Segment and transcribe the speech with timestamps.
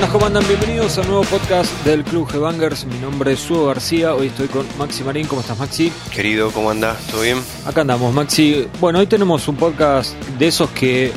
[0.00, 0.48] buenas, ¿cómo andan?
[0.48, 2.86] Bienvenidos a un nuevo podcast del Club G-Bangers.
[2.86, 4.14] Mi nombre es Hugo García.
[4.14, 5.26] Hoy estoy con Maxi Marín.
[5.26, 5.92] ¿Cómo estás, Maxi?
[6.10, 6.96] Querido, ¿cómo andas?
[7.08, 7.36] ¿Todo bien?
[7.66, 8.66] Acá andamos, Maxi.
[8.80, 11.12] Bueno, hoy tenemos un podcast de esos que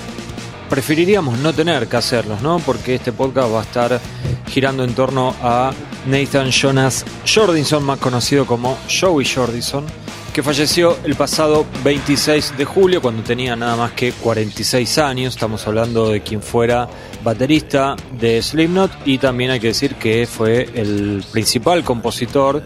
[0.70, 2.60] preferiríamos no tener que hacerlos, ¿no?
[2.60, 4.02] Porque este podcast va a estar
[4.50, 5.72] girando en torno a
[6.06, 9.86] Nathan Jonas Jordinson, más conocido como Joey Jordinson,
[10.34, 15.36] que falleció el pasado 26 de julio cuando tenía nada más que 46 años.
[15.36, 16.90] Estamos hablando de quien fuera
[17.24, 22.64] baterista de Slipknot y también hay que decir que fue el principal compositor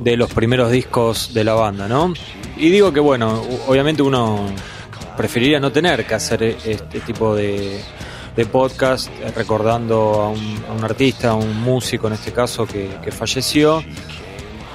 [0.00, 2.12] de los primeros discos de la banda, ¿no?
[2.56, 4.46] Y digo que bueno, obviamente uno
[5.16, 7.80] preferiría no tener que hacer este tipo de,
[8.36, 13.10] de podcast recordando a un, a un, artista, a un músico en este caso que
[13.10, 13.82] falleció.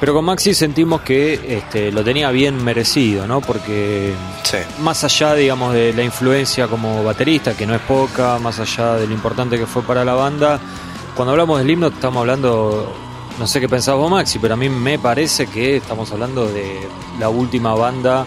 [0.01, 3.39] Pero con Maxi sentimos que este, lo tenía bien merecido, ¿no?
[3.39, 4.57] Porque Sí.
[4.79, 9.05] más allá, digamos, de la influencia como baterista, que no es poca, más allá de
[9.07, 10.59] lo importante que fue para la banda,
[11.15, 12.91] cuando hablamos del himno estamos hablando,
[13.37, 16.79] no sé qué pensás vos Maxi, pero a mí me parece que estamos hablando de
[17.19, 18.25] la última banda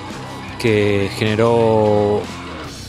[0.60, 2.22] que generó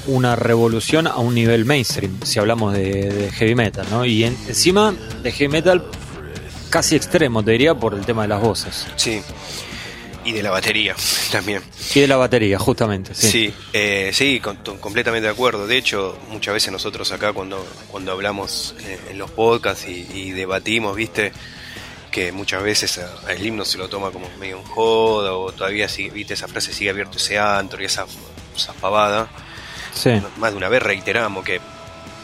[0.07, 4.05] una revolución a un nivel mainstream, si hablamos de, de heavy metal, ¿no?
[4.05, 5.83] Y en- encima de heavy metal
[6.75, 8.85] casi extremo, te diría, por el tema de las voces.
[8.97, 9.21] Sí.
[10.25, 10.93] Y de la batería
[11.31, 11.61] también.
[11.93, 13.15] Y de la batería, justamente.
[13.15, 13.29] Sí.
[13.29, 15.67] Sí, eh, sí, con- completamente de acuerdo.
[15.67, 20.31] De hecho, muchas veces nosotros acá cuando, cuando hablamos eh, en los podcasts y, y
[20.31, 21.31] debatimos, viste,
[22.11, 26.09] que muchas veces al himno se lo toma como medio un joda o todavía sigue,
[26.09, 28.05] viste, esa frase sigue abierto ese antro y esa,
[28.55, 29.29] esa pavada.
[29.93, 30.09] Sí.
[30.39, 31.61] Más de una vez reiteramos que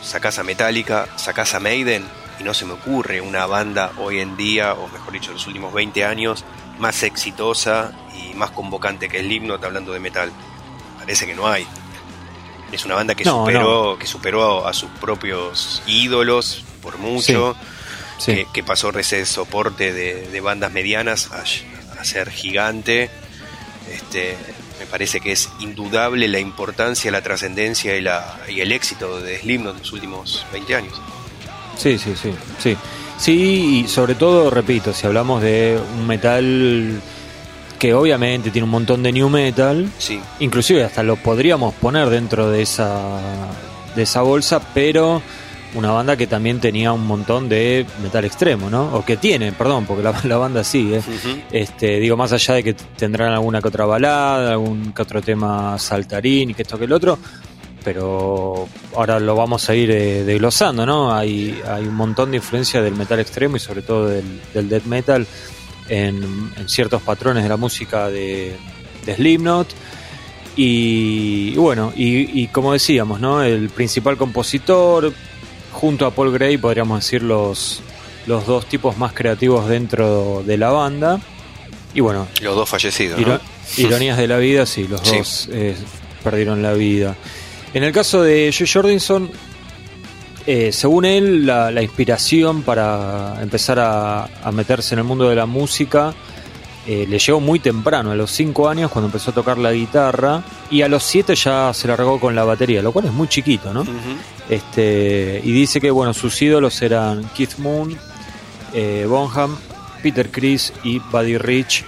[0.03, 2.03] sacás a Metallica, sacás a Maiden
[2.41, 5.45] y no se me ocurre una banda hoy en día, o mejor dicho, en los
[5.47, 6.43] últimos 20 años,
[6.79, 10.31] más exitosa y más convocante que el himno, hablando de metal.
[10.97, 11.67] Parece que no hay.
[12.71, 17.55] Es una banda que No, superó, que superó a sus propios ídolos por mucho,
[18.17, 18.33] Sí.
[18.35, 21.43] que, que pasó de ese soporte de, de bandas medianas a,
[21.99, 23.09] a ser gigante.
[23.91, 24.37] Este,
[24.79, 29.39] me parece que es indudable la importancia, la trascendencia y, la, y el éxito de
[29.39, 31.01] Slipknot en los últimos 20 años.
[31.81, 32.77] Sí, sí, sí, sí.
[33.17, 37.01] Sí, y sobre todo, repito, si hablamos de un metal
[37.79, 42.51] que obviamente tiene un montón de new metal, Sí, inclusive hasta lo podríamos poner dentro
[42.51, 43.19] de esa
[43.95, 45.21] de esa bolsa, pero
[45.73, 48.93] una banda que también tenía un montón de metal extremo, ¿no?
[48.93, 50.99] O que tiene, perdón, porque la, la banda sigue.
[50.99, 51.41] Ujú.
[51.51, 55.79] Este, digo, más allá de que tendrán alguna que otra balada, algún que otro tema
[55.79, 57.17] saltarín y que esto que el otro,
[57.83, 61.13] pero ahora lo vamos a ir eh, desglosando, ¿no?
[61.13, 64.85] Hay, hay un montón de influencia del metal extremo y sobre todo del, del death
[64.85, 65.25] metal
[65.89, 68.55] en, en ciertos patrones de la música de,
[69.05, 69.67] de Slipknot.
[70.55, 73.41] Y, y bueno, y, y como decíamos, ¿no?
[73.43, 75.13] El principal compositor,
[75.71, 77.81] junto a Paul Gray, podríamos decir los,
[78.27, 81.19] los dos tipos más creativos dentro de la banda.
[81.93, 83.19] Y bueno, los dos fallecidos.
[83.19, 83.39] iro- ¿no?
[83.77, 85.17] ironías de la vida, sí, los Sí.
[85.17, 85.75] dos eh,
[86.23, 87.15] perdieron la vida.
[87.73, 89.29] En el caso de Joe Jordinson,
[90.45, 95.35] eh, según él, la, la inspiración para empezar a, a meterse en el mundo de
[95.35, 96.13] la música
[96.87, 100.43] eh, le llegó muy temprano, a los 5 años cuando empezó a tocar la guitarra,
[100.71, 103.71] y a los 7 ya se largó con la batería, lo cual es muy chiquito,
[103.71, 103.85] ¿no?
[104.49, 107.95] Este, y dice que bueno, sus ídolos eran Keith Moon,
[108.73, 109.55] eh, Bonham,
[110.01, 111.85] Peter Chris y Buddy Rich.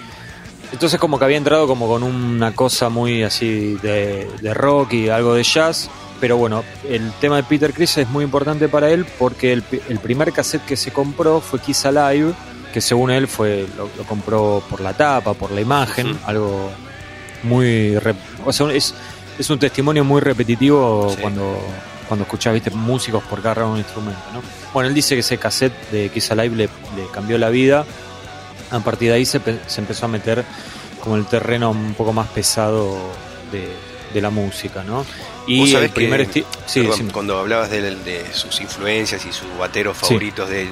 [0.74, 5.08] Entonces como que había entrado como con una cosa muy así de, de rock y
[5.08, 5.88] algo de jazz.
[6.20, 9.98] Pero bueno, el tema de Peter Chris es muy importante para él porque el, el
[10.00, 12.32] primer cassette que se compró fue Kiss Alive,
[12.72, 16.70] que según él fue lo, lo compró por la tapa, por la imagen, algo
[17.44, 17.96] muy...
[18.44, 18.94] o sea, es,
[19.38, 21.20] es un testimonio muy repetitivo Sí.
[21.22, 21.56] cuando,
[22.08, 24.42] cuando escuchás, viste, músicos por cada un instrumento, ¿no?
[24.72, 26.64] Bueno, él dice que ese cassette de Kiss Alive le,
[26.96, 27.84] le cambió la vida.
[28.74, 30.44] A partir de ahí se, pe- se empezó a meter
[31.02, 32.96] como el terreno un poco más pesado
[33.52, 33.68] de,
[34.12, 35.04] de la música, ¿no?
[35.46, 37.12] Y el primer que, sí, perdón, decime.
[37.12, 40.06] cuando hablabas de, de sus influencias y sus bateros Sí.
[40.06, 40.66] favoritos, de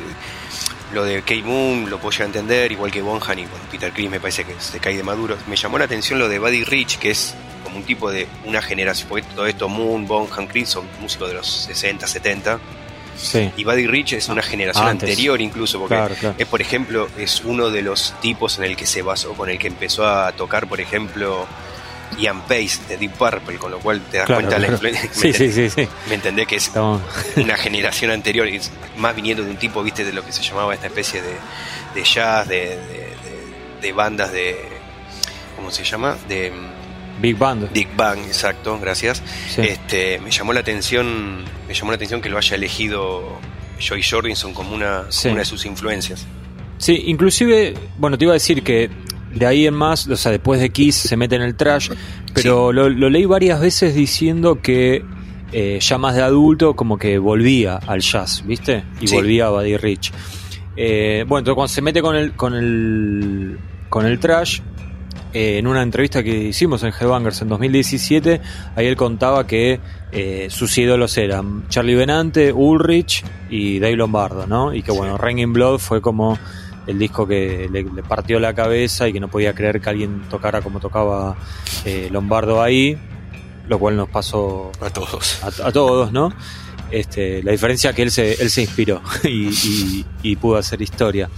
[0.95, 4.21] lo de Kate Moon lo puedo entender, igual que Bonham y con Peter Chris me
[4.21, 5.37] parece que se cae de maduro.
[5.47, 7.35] Me llamó la atención lo de Buddy Rich, que es
[7.65, 11.35] como un tipo de una generación, porque todo esto Moon, Bonham, Chris son músicos de
[11.35, 12.59] los 60, 70,
[13.23, 15.09] Sí, y Buddy Rich es una generación Antes.
[15.11, 16.35] anterior incluso, porque claro, claro.
[16.39, 19.59] es, por ejemplo, es uno de los tipos en el que se basó, con el
[19.59, 21.47] que empezó a tocar, por ejemplo,
[22.19, 25.09] Ian Pace de Deep Purple, con lo cual te das Claro, cuenta de la influencia.
[25.13, 25.89] Sí, sí, sí, sí.
[26.09, 27.01] ¿Me entendés que es Estamos-
[27.37, 28.61] una generación anterior, y
[28.99, 31.35] más viniendo de un tipo, viste, de lo que se llamaba esta especie de,
[31.95, 34.57] de jazz, de, de- de- de bandas de.
[35.57, 36.17] ¿Cómo se llama?
[36.29, 36.71] De mm,
[37.23, 37.73] Big Band.
[37.73, 39.23] Big Bang, exacto, gracias.
[39.49, 39.63] Sí.
[39.63, 43.39] Este, me llamó la atención, me llamó la atención que lo haya elegido
[43.81, 45.29] Joy Jordison como una, Sí.
[45.29, 46.27] una de sus influencias.
[46.79, 48.91] Sí, inclusive, bueno, te iba a decir que
[49.35, 51.91] de ahí en más, o sea, después de Kiss se mete en el trash,
[52.35, 55.03] pero lo, lo leí varias veces diciendo que
[55.53, 58.85] eh, ya más de adulto como que volvía al jazz, ¿viste?
[59.01, 59.15] Y Sí.
[59.15, 60.13] volvía a Buddy Rich.
[60.77, 63.59] Eh, bueno, entonces cuando se mete con el, con el,
[63.89, 64.61] con el trash,
[65.33, 68.41] eh, en una entrevista que hicimos en Headbangers en 2017,
[68.77, 69.81] ahí él contaba que
[70.13, 74.75] eh, sus ídolos eran Charlie Benante, Ulrich y Dave Lombardo, ¿no?
[74.75, 76.39] Y que bueno, Raining Blood fue como
[76.87, 80.23] el disco que le, le partió la cabeza y que no podía creer que alguien
[80.29, 81.37] tocara como tocaba
[81.85, 82.99] eh, Lombardo ahí,
[83.69, 85.43] lo cual nos pasó A todos.
[85.45, 86.33] a, a todos, ¿no?
[86.91, 90.83] Este, la diferencia es que él se, él se inspiró y, y- y pudo hacer
[90.83, 91.31] historia.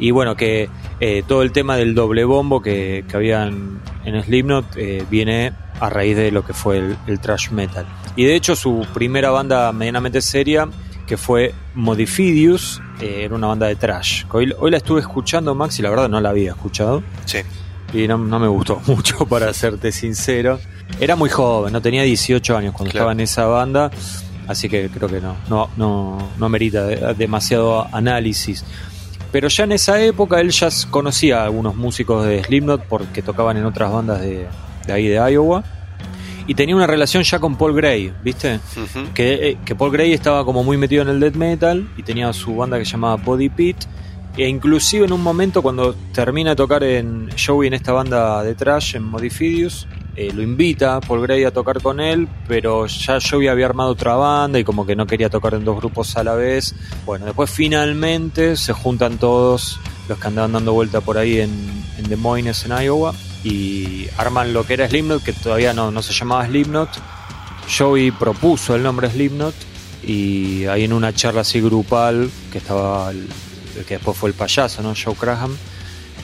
[0.00, 0.68] Y bueno, que
[0.98, 5.52] eh, todo el tema del doble bombo que, que había en, en Slipknot eh, viene
[5.78, 7.86] a raíz de lo que fue el, el thrash metal.
[8.16, 10.68] Y de hecho su primera banda medianamente seria,
[11.06, 14.24] que fue Modifidius, eh, era una banda de thrash.
[14.32, 17.38] Hoy, hoy la estuve escuchando, Max, y la verdad no la había escuchado Sí.
[17.92, 20.58] y no, no me gustó mucho, para serte sincero.
[20.98, 23.04] Era muy joven, no tenía 18 años cuando Claro.
[23.04, 23.90] estaba en esa banda,
[24.48, 28.64] así que creo que no, no, no, no merita de- demasiado análisis.
[29.32, 33.56] Pero ya en esa época él ya conocía a algunos músicos de Slipknot porque tocaban
[33.56, 34.46] en otras bandas de,
[34.86, 35.62] de ahí de Iowa.
[36.46, 38.58] Y tenía una relación ya con Paul Gray, ¿viste?
[39.14, 42.32] Que, eh, que Paul Gray estaba como muy metido en el death metal y tenía
[42.32, 43.76] su banda que se llamaba Body Pit
[44.36, 48.54] e inclusive en un momento cuando termina de tocar en Joey en esta banda de
[48.54, 49.86] trash en Modifidius
[50.16, 54.14] eh, lo invita Paul Gray a tocar con él pero ya Joey había armado otra
[54.14, 56.74] banda y como que no quería tocar en dos grupos a la vez
[57.06, 59.78] bueno después finalmente se juntan todos
[60.08, 63.14] los que andaban dando vuelta por ahí en, Des Moines en Iowa
[63.44, 66.88] y arman lo que era Slipknot que todavía no, se llamaba Slipknot
[67.78, 69.54] Joey propuso el nombre Slipknot
[70.02, 73.28] y ahí en una charla así grupal que estaba el,
[73.76, 74.94] el que después fue el payaso, ¿no?
[74.94, 75.56] Joe Craham.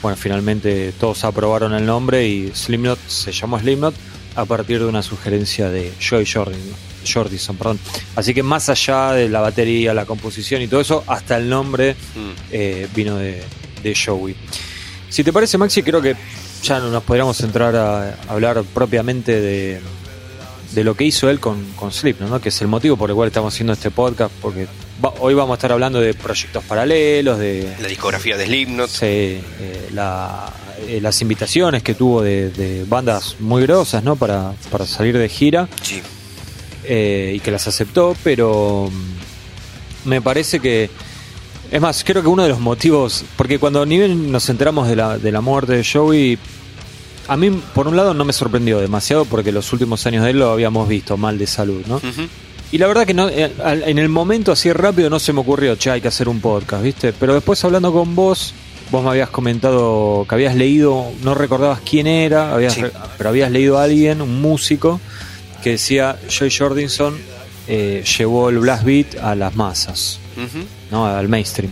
[0.01, 3.95] Bueno, finalmente todos aprobaron el nombre y Slipknot se llamó Slipknot
[4.35, 6.59] a partir de una sugerencia de Joey Jordan,
[7.11, 7.79] Jordison, perdón.
[8.15, 11.93] Así que más allá de la batería, la composición y todo eso, hasta el nombre
[12.15, 12.31] Mm.
[12.51, 13.41] eh, vino de,
[13.81, 14.35] de Joey.
[15.09, 16.15] Si te parece, Maxi, creo que
[16.63, 19.79] ya no nos podríamos entrar a hablar propiamente de,
[20.73, 22.39] de lo que hizo él con, con Slipknot, ¿no?
[22.41, 24.67] que es el motivo por el cual estamos haciendo este podcast, porque
[25.03, 28.89] va- hoy vamos a estar hablando de proyectos paralelos, de La discografía de Slipknot.
[28.89, 29.41] sí, eh,
[29.93, 30.51] la-
[30.87, 34.15] eh, las invitaciones que tuvo de, de bandas muy grosas ¿no?
[34.15, 36.01] para, para salir de gira Sí.
[36.83, 40.89] eh, y que las aceptó, pero mm, me parece que.
[41.69, 43.25] Es más, creo que uno de los motivos.
[43.35, 46.39] Porque cuando ni bien nos enteramos de la, de la muerte de Joey,
[47.27, 50.39] a mí, por un lado, no me sorprendió demasiado porque los últimos años de él
[50.39, 51.97] lo habíamos visto mal de salud, ¿no?
[51.97, 52.27] Ujú.
[52.71, 53.51] Y la verdad que no, eh,
[53.85, 56.83] en el momento así rápido no se me ocurrió, che, hay que hacer un podcast,
[56.83, 57.13] ¿viste?
[57.13, 58.53] Pero después hablando con vos,
[58.91, 62.83] vos me habías comentado que habías leído, no recordabas quién era, habías Sí.
[63.17, 64.99] pero habías leído a alguien, un músico,
[65.63, 67.17] que decía, Joy Jordison
[67.69, 70.19] eh, llevó el blast beat a las masas.
[70.91, 71.05] ¿no?
[71.07, 71.71] Al mainstream.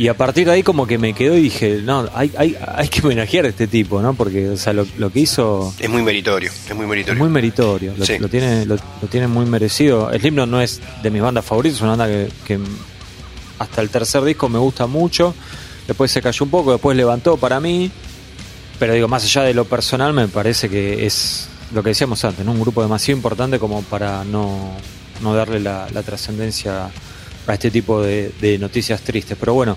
[0.00, 2.88] Y a partir de ahí como que me quedó y dije, no, hay, hay, hay
[2.88, 4.14] que homenajear a este tipo, ¿no?
[4.14, 5.74] Porque, o sea, lo, lo que hizo...
[5.78, 6.50] Es muy meritorio.
[6.50, 7.18] Es muy Es meritorio.
[7.22, 8.18] muy meritorio, lo, Sí.
[8.18, 10.10] lo tiene, lo, lo tiene muy merecido.
[10.10, 12.58] Slipknot no es de mis bandas favoritas, es una banda que, que
[13.58, 15.34] hasta el tercer disco me gusta mucho.
[15.86, 17.90] Después se cayó un poco, después levantó para mí.
[18.78, 22.42] Pero digo, más allá de lo personal, me parece que es lo que decíamos antes,
[22.46, 22.52] ¿no?
[22.52, 24.72] un grupo demasiado importante como para no,
[25.20, 26.88] no darle la, la trascendencia
[27.50, 29.36] a este tipo de, de noticias tristes.
[29.38, 29.76] Pero bueno,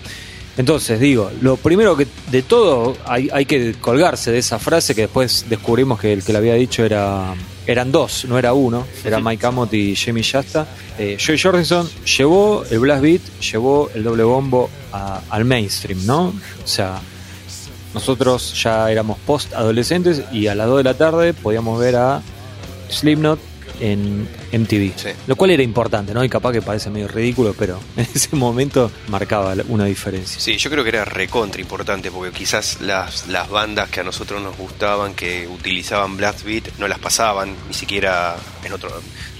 [0.58, 5.02] entonces digo, lo primero que de todo hay, hay que colgarse de esa frase que
[5.02, 7.34] después descubrimos que el que la había dicho era
[7.66, 10.68] eran dos, no era uno, era Mike Amott y Jamie Shasta.
[11.00, 16.26] Eh, Joey Jordison llevó el blast beat, llevó el doble bombo a- al mainstream, ¿no?
[16.64, 17.00] O sea,
[17.94, 22.22] nosotros ya éramos post adolescentes y a las 2 de la tarde podíamos ver a
[22.90, 23.40] Slipknot
[23.80, 24.94] en MTV.
[24.96, 25.10] Sí.
[25.28, 26.24] Lo cual era importante, ¿no?
[26.24, 30.40] Y capaz que parece medio ridículo, pero en ese momento marcaba una diferencia.
[30.40, 34.42] Sí, yo creo que era recontra importante porque quizás las, las bandas que a nosotros
[34.42, 38.90] nos gustaban, que utilizaban Blast Beat, no las pasaban ni siquiera en otro.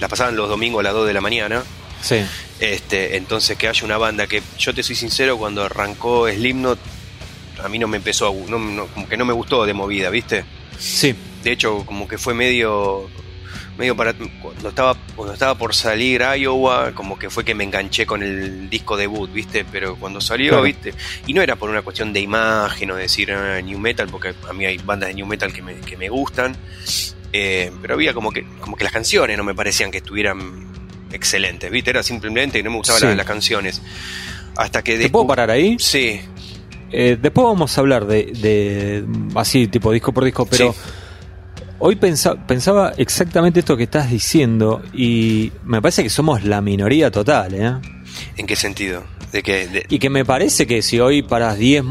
[0.00, 1.62] Las pasaban los domingos a las 2 de la mañana.
[2.02, 2.16] Sí,
[2.60, 6.78] Este, entonces que haya una banda que, yo te soy sincero, cuando arrancó Slipknot,
[7.62, 10.10] a mí no me empezó a no, no, como que no me gustó de movida,
[10.10, 10.44] ¿viste?
[10.78, 13.08] sí, De hecho, como que fue medio
[13.78, 18.06] medio para cuando estaba cuando estaba por salir Iowa, como que fue que me enganché
[18.06, 19.64] con el disco debut, ¿viste?
[19.70, 20.64] Pero cuando salió, Claro.
[20.64, 20.94] ¿viste?
[21.26, 24.52] Y no era por una cuestión de imagen o decir ah, new metal, porque a
[24.52, 26.56] mí hay bandas de new metal que me, que me gustan.
[27.32, 30.68] Eh, pero había como que como que las canciones no me parecían que estuvieran
[31.12, 31.90] excelentes, ¿viste?
[31.90, 33.06] Era simplemente que no me gustaban Sí.
[33.08, 33.82] las, las canciones.
[34.56, 35.76] Hasta que ¿Te puedo parar ahí?
[35.80, 36.20] Sí,
[36.96, 39.04] Eh, después vamos a hablar de, de-
[39.34, 40.78] así, tipo disco por disco, pero Sí.
[41.78, 47.10] Hoy pensa- pensaba exactamente esto que estás diciendo y me parece que somos la minoría
[47.10, 47.72] total, ¿eh?
[48.36, 49.02] ¿en qué sentido?
[49.32, 51.84] De que de- Y que me parece que si hoy paras 10,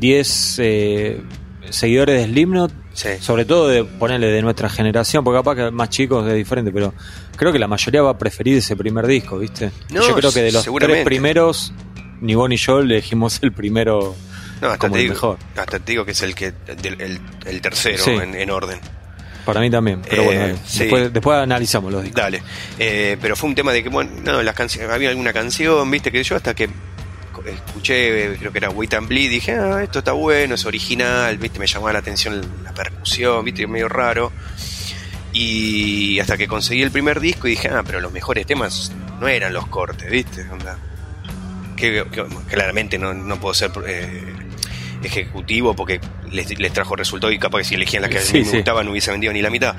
[0.00, 1.22] 10 eh,
[1.70, 3.10] seguidores de Slipknot, Sí.
[3.20, 6.92] sobre todo de ponerle de nuestra generación, porque capaz que más chicos es diferente, pero
[7.36, 9.70] creo que la mayoría va a preferir ese primer disco, ¿viste?
[9.92, 11.72] No, Yo creo que de los tres primeros,
[12.20, 14.16] ni vos ni yo elegimos el primero
[14.60, 15.38] no, hasta como te el digo, mejor.
[15.56, 18.10] hasta te digo que es el que el, el tercero Sí.
[18.10, 18.80] en, en orden.
[19.48, 20.56] Para mí también, pero Eh, bueno, dale.
[20.66, 20.78] sí.
[20.80, 22.22] después, después analizamos los discos.
[22.22, 22.42] Dale.
[22.78, 26.12] Eh, pero fue un tema de que, bueno, no, las canciones, había alguna canción, viste,
[26.12, 26.68] que yo hasta que
[27.46, 31.58] escuché, creo que era Wait and Bleed, dije, ah, esto está bueno, es original, viste,
[31.58, 34.30] me llamaba la atención la percusión, viste, medio raro.
[35.32, 39.28] Y hasta que conseguí el primer disco y dije, ah, pero los mejores temas no
[39.28, 40.78] eran los cortes, viste, onda.
[41.76, 44.24] Que, que- claramente no, no puedo ser eh,
[45.02, 46.00] ejecutivo porque
[46.30, 48.84] les, les trajo resultado y capaz que si elegían las que a Sí, me gustaban
[48.86, 49.74] no hubiese vendido ni la mitad.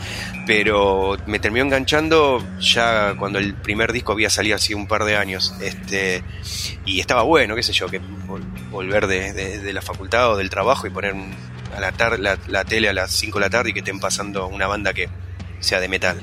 [0.45, 5.17] Pero me terminó enganchando ya cuando el primer disco había salido así un par de
[5.17, 5.53] años.
[5.61, 6.23] Este,
[6.85, 10.37] y estaba bueno, qué sé yo, que vol- volver de, de- de la facultad o
[10.37, 11.13] del trabajo y poner
[11.75, 13.99] a la, tar- la, la tele a las 5 de la tarde y que estén
[13.99, 15.09] pasando una banda que
[15.59, 16.19] sea de metal.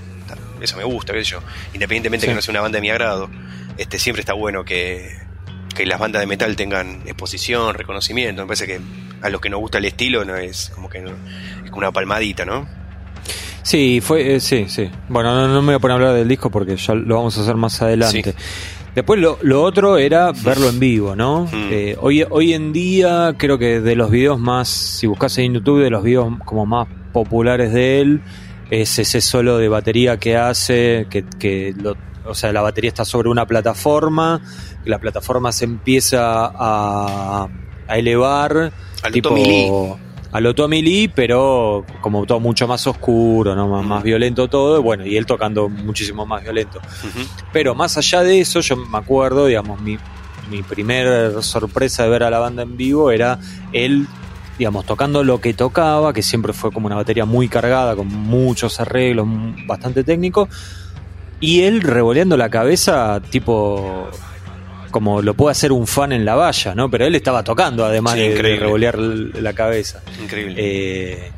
[0.60, 1.40] Eso me gusta, qué sé yo.
[1.74, 2.30] Independientemente Sí.
[2.30, 3.28] que no sea una banda de mi agrado,
[3.76, 5.14] este, siempre está bueno que,
[5.76, 8.42] que las bandas de metal tengan exposición, reconocimiento.
[8.42, 8.80] Me parece que
[9.23, 11.11] a los que nos gusta el estilo no es como que no-
[11.64, 12.66] es como una palmadita, ¿no?
[13.62, 14.88] Sí, fue, eh, sí, sí.
[15.09, 17.37] Bueno, no, no me voy a poner a hablar del disco porque ya lo vamos
[17.37, 18.35] a hacer más adelante.
[18.95, 21.42] Después lo, lo otro era verlo en vivo, ¿no?
[21.52, 21.68] Mm.
[21.71, 25.83] Eh, hoy, hoy en día creo que de los videos más, si buscas en YouTube,
[25.83, 28.21] de los videos como más populares de él,
[28.71, 31.97] es ese solo de batería que hace, que, que lo-
[32.28, 34.40] o sea, la batería está sobre una plataforma,
[34.85, 37.49] la plataforma se empieza a,
[37.88, 39.71] a elevar, A lo tipo Tommy
[40.37, 43.68] a lo Tommy Lee, pero como todo mucho más oscuro, ¿no?
[43.68, 46.78] más, más violento todo, bueno, y él tocando muchísimo más violento.
[47.54, 49.97] Pero más allá de eso, yo me acuerdo, digamos, mi,
[50.50, 53.38] mi primer sorpresa de ver a la banda en vivo era
[53.73, 54.06] él,
[54.59, 58.78] digamos, tocando lo que tocaba, que siempre fue como una batería muy cargada, con muchos
[58.78, 59.26] arreglos,
[59.66, 60.50] bastante técnico,
[61.40, 64.08] y él revoleando la cabeza, tipo,
[64.90, 66.90] como lo puede hacer un fan en la valla, ¿no?
[66.90, 70.02] Pero él estaba tocando, además Sí, de- de, revolear la cabeza.
[70.22, 70.54] Increíble.
[70.56, 71.30] Eh,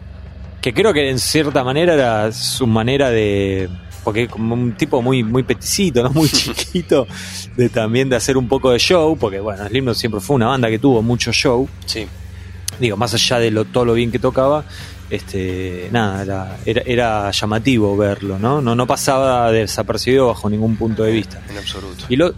[0.60, 3.68] que creo que en cierta manera era su manera de
[4.04, 7.06] porque como un tipo muy muy peticito, no muy chiquito,
[7.56, 10.68] de también de hacer un poco de show, porque bueno, Slipknot siempre fue una banda
[10.68, 12.06] que tuvo mucho show, sí.
[12.78, 14.64] Digo, más allá de lo, todo lo bien que tocaba,
[15.10, 18.60] este nada, era, era, era llamativo verlo, ¿no?
[18.60, 18.74] ¿no?
[18.74, 21.40] No pasaba desapercibido bajo ningún punto de vista.
[21.50, 22.04] En absoluto.
[22.08, 22.32] Y lo,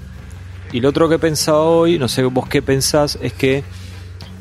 [0.72, 3.64] y lo otro que pensaba hoy, no sé vos qué pensás, es que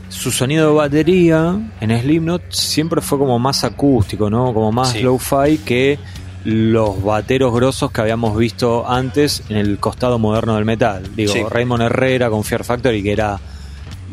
[0.10, 4.54] su sonido de batería en Slipknot siempre fue como más acústico, ¿no?
[4.54, 5.02] Como más Sí.
[5.02, 6.00] low-fi que
[6.46, 11.04] los bateros grosos que habíamos visto antes en el costado moderno del metal.
[11.16, 11.42] Digo, Sí.
[11.48, 13.40] Raymond Herrera con Fear Factory, que era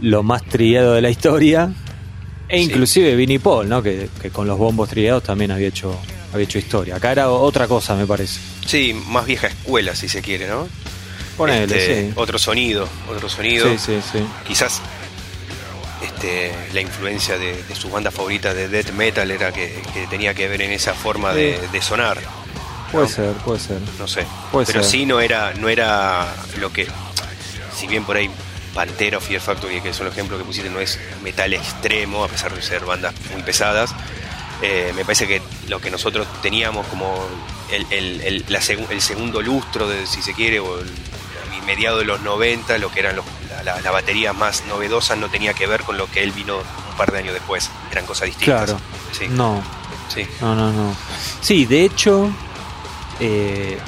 [0.03, 1.71] lo más trillado de la historia.
[2.49, 2.65] E Sí.
[2.65, 3.83] inclusive Vinnie Paul, ¿no?
[3.83, 5.99] Que, que con los bombos trillados también había hecho,
[6.33, 6.97] había hecho historia.
[6.97, 8.39] Acá era otra cosa, me parece.
[8.67, 10.69] Sí, más vieja escuela, si se quiere, ¿no?
[11.37, 12.13] Ponele, Este, sí.
[12.17, 13.67] Otro sonido, otro sonido.
[13.69, 14.19] Sí, sí, sí.
[14.47, 14.81] Quizás
[16.03, 20.35] este, la influencia de, de su banda favorita de death metal era que, que tenía
[20.35, 21.67] que ver en esa forma de, Sí.
[21.73, 22.19] de sonar.
[22.93, 23.13] Puede ¿no?
[23.13, 23.81] ser, puede ser.
[23.99, 24.25] No sé.
[24.53, 24.91] Puede Pero ser.
[24.91, 26.87] sí no era, no era lo que.
[27.75, 28.31] Si bien por ahí
[28.77, 32.29] Pantera o Fear Factory, que son los ejemplos que pusiste, no es metal extremo, a
[32.29, 33.91] pesar de ser bandas muy pesadas.
[34.63, 37.27] eh, me parece que lo que nosotros teníamos como
[37.71, 41.65] el, el- el- la segu- el segundo lustro, de, si se quiere, o el, a
[41.67, 45.29] mediados de los 90, lo que eran los- la, la- la batería más novedosa, no
[45.29, 47.69] tenía que ver con lo que él vino un par de años después.
[47.93, 48.65] Eran cosas distintas.
[48.65, 48.81] Claro.
[49.13, 49.63] Sí, No,
[50.15, 50.27] sí.
[50.41, 50.97] no, no, no.
[51.43, 52.31] Sí, de hecho,
[53.21, 53.79] eh,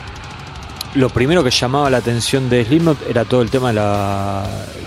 [0.94, 4.46] lo primero que llamaba la atención de Slipknot era todo el tema de la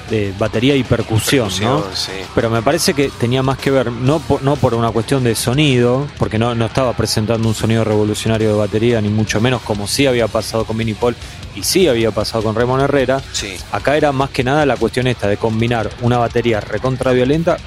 [0.09, 1.85] de batería y percusión, ¿no?
[1.93, 2.11] Sí.
[2.35, 5.35] Pero me parece que tenía más que ver, no por, no por una cuestión de
[5.35, 9.87] sonido, porque no, no estaba presentando un sonido revolucionario de batería, ni mucho menos como
[9.87, 11.15] sí había pasado con Vinnie Paul
[11.55, 13.21] y sí había pasado con Raymond Herrera.
[13.31, 13.55] Sí.
[13.71, 17.57] Acá era más que nada la cuestión esta de combinar una batería recontra violenta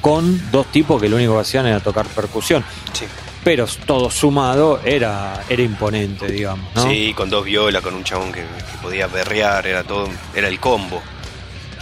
[0.00, 2.64] con dos tipos que lo único que hacían era tocar percusión.
[2.94, 3.04] Sí.
[3.42, 6.84] Pero todo sumado era, era imponente, digamos, ¿no?
[6.84, 10.60] Sí, con dos violas, con un chabón que, que podía berrear, era todo, era el
[10.60, 11.02] combo.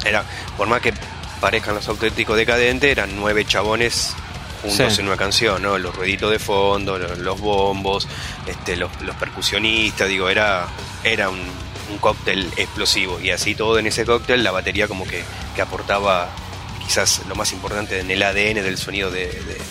[0.04, 0.24] Era,
[0.56, 0.92] por más que
[1.40, 4.14] parezcan los auténticos decadentes, eran nueve chabones
[4.62, 5.00] juntos Sí.
[5.00, 5.78] en una canción, ¿no?
[5.78, 8.06] Los rueditos de fondo, los, los bombos,
[8.46, 10.66] este, los, los percusionistas, digo, era,
[11.04, 11.40] era un,
[11.90, 13.20] un cóctel explosivo.
[13.20, 15.22] Y así todo en ese cóctel, la batería como que,
[15.54, 16.28] que aportaba
[16.84, 19.26] quizás lo más importante en el ADN del sonido de,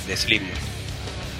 [0.07, 0.57] de, Slipknot.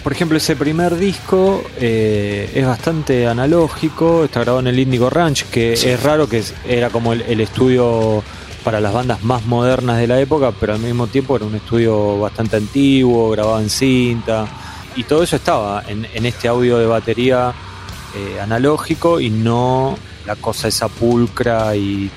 [0.07, 5.43] Por ejemplo, ese primer disco eh, es bastante analógico, está grabado en el Indigo Ranch,
[5.49, 8.23] que es raro que era como el, estudio
[8.63, 12.19] para las bandas más modernas de la época, pero al mismo tiempo era un estudio
[12.19, 14.47] bastante antiguo, grabado en cinta,
[14.95, 17.53] y todo eso estaba en, este audio de batería
[18.15, 22.09] eh, analógico y no la cosa esa pulcra y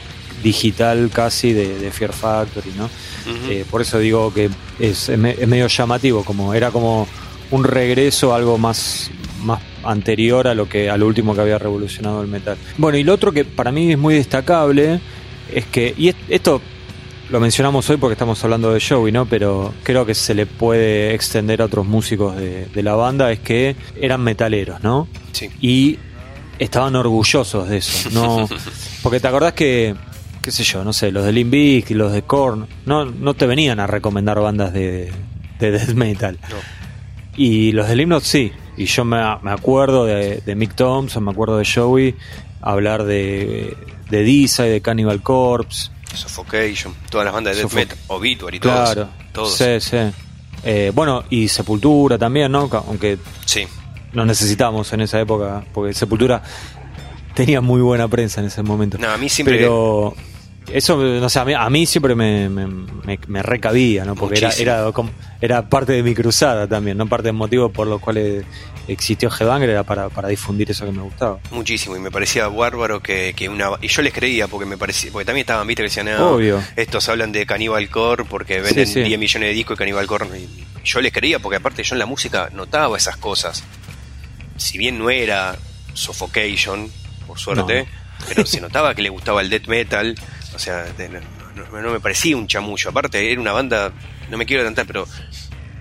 [0.45, 2.89] digital casi de, Fear Factory, ¿no?
[3.49, 7.09] Eh, por eso digo que es, medio llamativo, como era como
[7.51, 9.11] un regreso, algo más,
[9.43, 12.57] más anterior a lo que al último que había revolucionado el metal.
[12.79, 15.01] Bueno, y lo otro que para mí es muy destacable
[15.53, 16.61] es que, y esto
[17.31, 19.27] lo mencionamos hoy porque estamos hablando de Joey, ¿no?
[19.27, 23.41] Pero creo que se le puede extender a otros músicos de, de la banda, es
[23.41, 25.09] que eran metaleros, ¿no?
[25.33, 25.49] Sí.
[25.61, 25.99] Y
[26.59, 28.49] estaban orgullosos de eso, ¿no?
[29.03, 29.95] Porque te acordás que
[30.43, 33.47] qué sé yo, no sé, los de Limbic y los de Korn, no, no te
[33.47, 35.13] venían a recomendar bandas de,
[35.59, 36.39] de death metal.
[37.41, 41.31] Y los de Limnot sí, y yo me, me acuerdo de, de, Mick Thompson, me
[41.31, 42.15] acuerdo de Joey,
[42.61, 43.75] hablar de,
[44.11, 45.91] de Disa y de Cannibal Corpse.
[46.13, 49.57] Suffocation, todas las bandas de death metal, Obituary, claro, todos.
[49.57, 49.97] Sí, sí.
[50.65, 52.69] Eh, bueno, y Sepultura también, ¿no?
[52.87, 53.17] Aunque
[53.47, 53.67] sí.
[54.13, 56.43] nos necesitamos en esa época, porque Sepultura
[57.35, 58.99] tenía muy buena prensa en ese momento.
[58.99, 59.57] No, a mí siempre...
[59.57, 60.15] Pero
[60.73, 64.15] eso, no sé, a mí, siempre me, me, recabía, ¿no?
[64.15, 64.93] Porque era, era,
[65.41, 67.07] era, parte de mi cruzada también, ¿no?
[67.07, 68.45] Parte del motivo por los cuales
[68.89, 71.39] existió Headbanger era para, para difundir eso que me gustaba.
[71.51, 73.71] Muchísimo, y me parecía bárbaro que, que una...
[73.81, 75.13] Y yo les creía, porque me parecía...
[75.13, 76.63] Porque también estaban, viste, que decían, no, Obvio.
[76.77, 80.27] estos hablan de Cannibal Core porque venden 10 millones de discos y Cannibal Core...
[80.39, 83.65] Y yo les creía, porque aparte yo en la música notaba esas cosas.
[84.57, 85.57] Si bien no era
[85.95, 86.91] Suffocation,
[87.27, 87.87] por suerte,
[88.29, 90.17] pero se notaba que le gustaba el death metal
[90.55, 90.87] o sea,
[91.73, 92.91] no, me parecía un chamullo.
[92.91, 93.93] Aparte, era una banda,
[94.31, 95.07] no me quiero adelantar, pero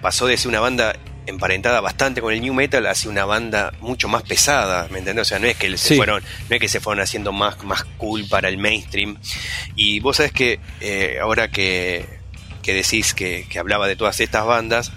[0.02, 4.08] pasó de ser una banda emparentada bastante con el new metal hacia una banda mucho
[4.08, 5.28] más pesada, ¿me entiendes?
[5.28, 7.84] O sea, no es que se fueron, no es que se fueron haciendo más, más
[7.98, 9.18] cool para el mainstream.
[9.76, 12.06] Y vos sabés que eh, ahora que,
[12.62, 14.92] que decís que, que, hablaba de todas estas bandas,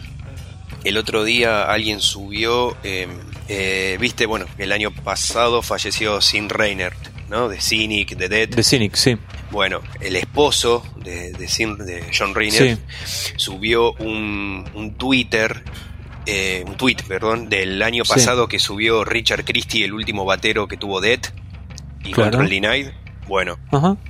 [0.85, 3.07] el otro día alguien subió, eh,
[3.49, 6.95] eh, viste, bueno, el año pasado falleció Sin Reiner,
[7.29, 7.49] ¿no?
[7.49, 8.49] De Cynic, de Dead.
[8.49, 9.17] De Cynic, sí.
[9.53, 12.79] Bueno, el esposo de, de, John Reiner
[13.37, 15.62] subió un, un Twitter
[16.25, 20.77] eh, un tweet, perdón, del año pasado que subió Richard Christie, el último batero que
[20.77, 21.21] tuvo Dead
[22.05, 22.93] y Control Denied.
[23.27, 23.59] Bueno,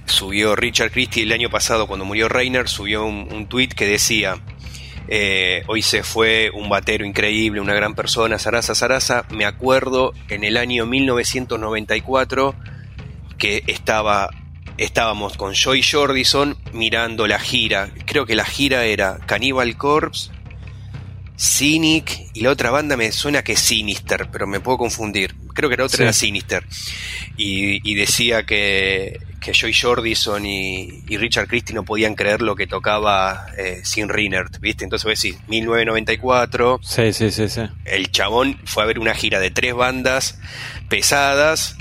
[0.07, 4.39] subió Richard Christie el año pasado cuando murió Reiner, subió un, un tweet que decía,
[5.09, 10.45] eh, hoy se fue un batero increíble, una gran persona, Sarasa Sarasa, me acuerdo en
[10.45, 12.55] el año 1994
[13.39, 14.31] que estaba
[14.79, 17.91] estábamos con Joy Jordison mirando la gira.
[18.07, 20.31] Creo que la gira era Cannibal Corpse,
[21.43, 25.35] Cynic y la otra banda me suena que es Sinister, pero me puedo confundir.
[25.55, 26.65] Creo que la otra era Sinister.
[27.37, 33.47] Y, decía que, que Joy Jordison y, Richard Christie no podían creer lo que tocaba
[33.59, 34.85] eh, Sin Rinert, ¿viste?
[34.85, 36.81] Entonces, ves, sí, 1994.
[36.83, 37.63] Sí, sí, sí, sí.
[37.85, 40.39] El chabón fue a ver una gira de tres bandas
[40.89, 41.77] pesadas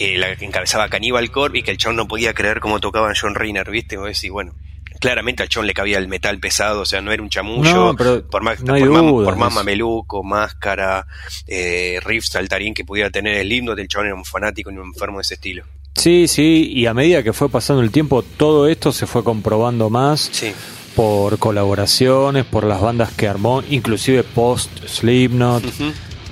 [0.00, 3.34] que la encabezaba Cannibal Corp y que el chon no podía creer cómo tocaban John
[3.34, 3.98] Reiner, ¿viste?
[4.22, 4.54] Y bueno,
[4.98, 7.94] claramente al chon le cabía el metal pesado, o sea, no era un chamullo,
[8.30, 11.06] por más, por, más, mameluco, máscara,
[11.46, 14.86] eh, riff saltarín que pudiera tener el himno del chon era un fanático y un
[14.86, 15.64] enfermo de ese estilo.
[15.94, 19.90] Sí, sí, y a medida que fue pasando el tiempo, todo esto se fue comprobando
[19.90, 20.30] más.
[20.32, 20.54] Sí.
[20.96, 25.62] Por colaboraciones, por las bandas que armó, inclusive post Slipknot.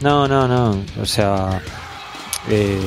[0.00, 0.82] No, no, no.
[1.00, 1.62] O sea,
[2.48, 2.78] eh,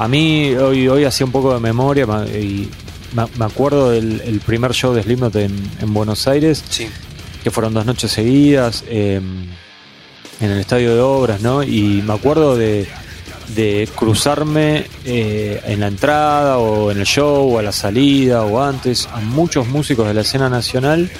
[0.00, 2.70] a mí hoy, hoy hacía un poco de memoria y
[3.12, 6.64] me acuerdo del primer show de Slipknot en, en Buenos Aires,
[7.44, 9.46] que fueron dos noches seguidas em,
[10.40, 11.62] en el estadio de obras, ¿no?
[11.62, 12.88] Y me acuerdo de,
[13.94, 19.06] cruzarme eh, en la entrada o en el show o a la salida o antes
[19.12, 21.10] a muchos músicos de la escena nacional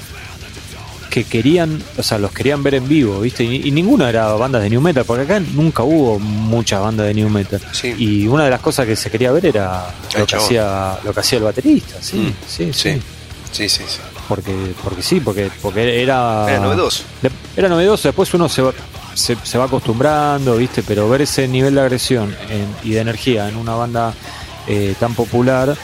[1.11, 3.45] que querían, o sea, los querían ver en vivo, ¿viste?
[3.45, 7.29] Y, ninguna era bandas de New Metal, porque acá nunca hubo muchas bandas de New
[7.29, 7.61] Metal.
[7.99, 11.21] Y una de las cosas que se quería ver era lo que, hacía, lo que
[11.21, 12.35] hacía el baterista, sí, mm.
[12.47, 13.01] sí, sí,
[13.53, 13.69] sí.
[13.69, 13.83] Sí,
[14.29, 16.47] Porque, porque sí, porque, porque era...
[16.49, 17.03] Era novedoso.
[17.57, 18.73] Era novedoso, después uno se va,
[19.13, 20.85] se, va acostumbrando, ¿viste?
[20.85, 22.35] Pero ver ese nivel de agresión
[22.85, 24.15] y de energía en una banda
[24.67, 25.77] eh, tan popular...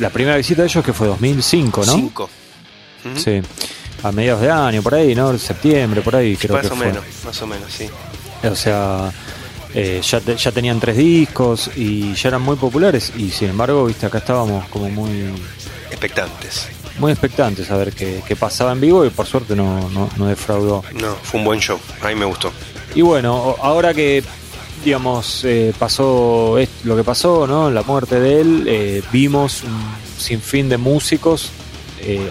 [0.00, 1.94] La primera visita de ellos que fue 2005, ¿no?
[1.94, 2.30] 5.
[3.14, 3.42] Sí
[4.02, 5.36] a mediados de año, por ahí, ¿no?
[5.38, 7.88] Septiembre, por ahí creo más que o menos, más o menos, sí.
[8.42, 9.12] O sea,
[9.76, 14.06] eh, ya, ya tenían tres discos y ya eran muy populares y sin embargo, viste,
[14.06, 15.30] acá estábamos como muy
[15.90, 16.68] expectantes.
[16.98, 20.84] Muy expectantes a ver qué, pasaba en vivo y por suerte no, no, defraudó.
[20.92, 22.52] No, fue un buen show, a mí me gustó.
[22.94, 24.22] Y bueno, ahora que
[24.84, 27.68] digamos eh, pasó lo que pasó, ¿no?
[27.68, 29.82] La muerte de él, eh, vimos un
[30.16, 31.50] sinfín de músicos.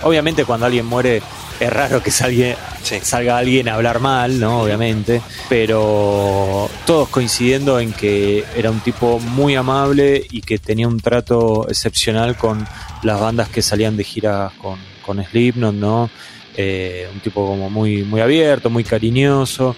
[0.03, 1.21] obviamente cuando alguien muere
[1.59, 2.55] es raro que salga,
[3.01, 4.61] salga alguien a hablar mal, ¿no?
[4.61, 10.99] Obviamente, pero todos coincidiendo en que era un tipo muy amable y que tenía un
[10.99, 12.65] trato excepcional con
[13.03, 16.09] las bandas que salían de gira con, con Slipknot, ¿no?
[16.55, 19.75] Eh, un tipo como muy, muy abierto, muy cariñoso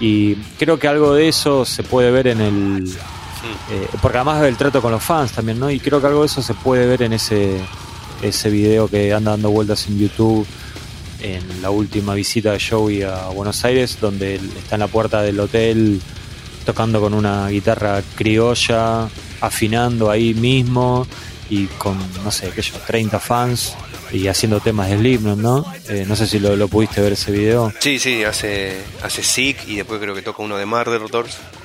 [0.00, 2.88] y creo que algo de eso se puede ver en el...
[3.70, 5.70] Eh, porque además del trato con los fans también, ¿no?
[5.70, 7.60] Y creo que algo de eso se puede ver en ese,
[8.22, 10.46] ese video que anda dando vueltas en YouTube
[11.34, 15.38] en la última visita de Joey a Buenos Aires, donde está en la puerta del
[15.40, 16.00] hotel
[16.64, 19.08] tocando con una guitarra criolla,
[19.40, 21.06] afinando ahí mismo
[21.48, 23.74] y con, no sé, yo, 30 fans
[24.12, 25.64] y haciendo temas de Slipknot, ¿no?
[25.88, 27.72] Eh, no sé si lo, pudiste ver ese video.
[27.78, 31.02] Sí, sí, hace, hace Sick y después creo que toca uno de Murder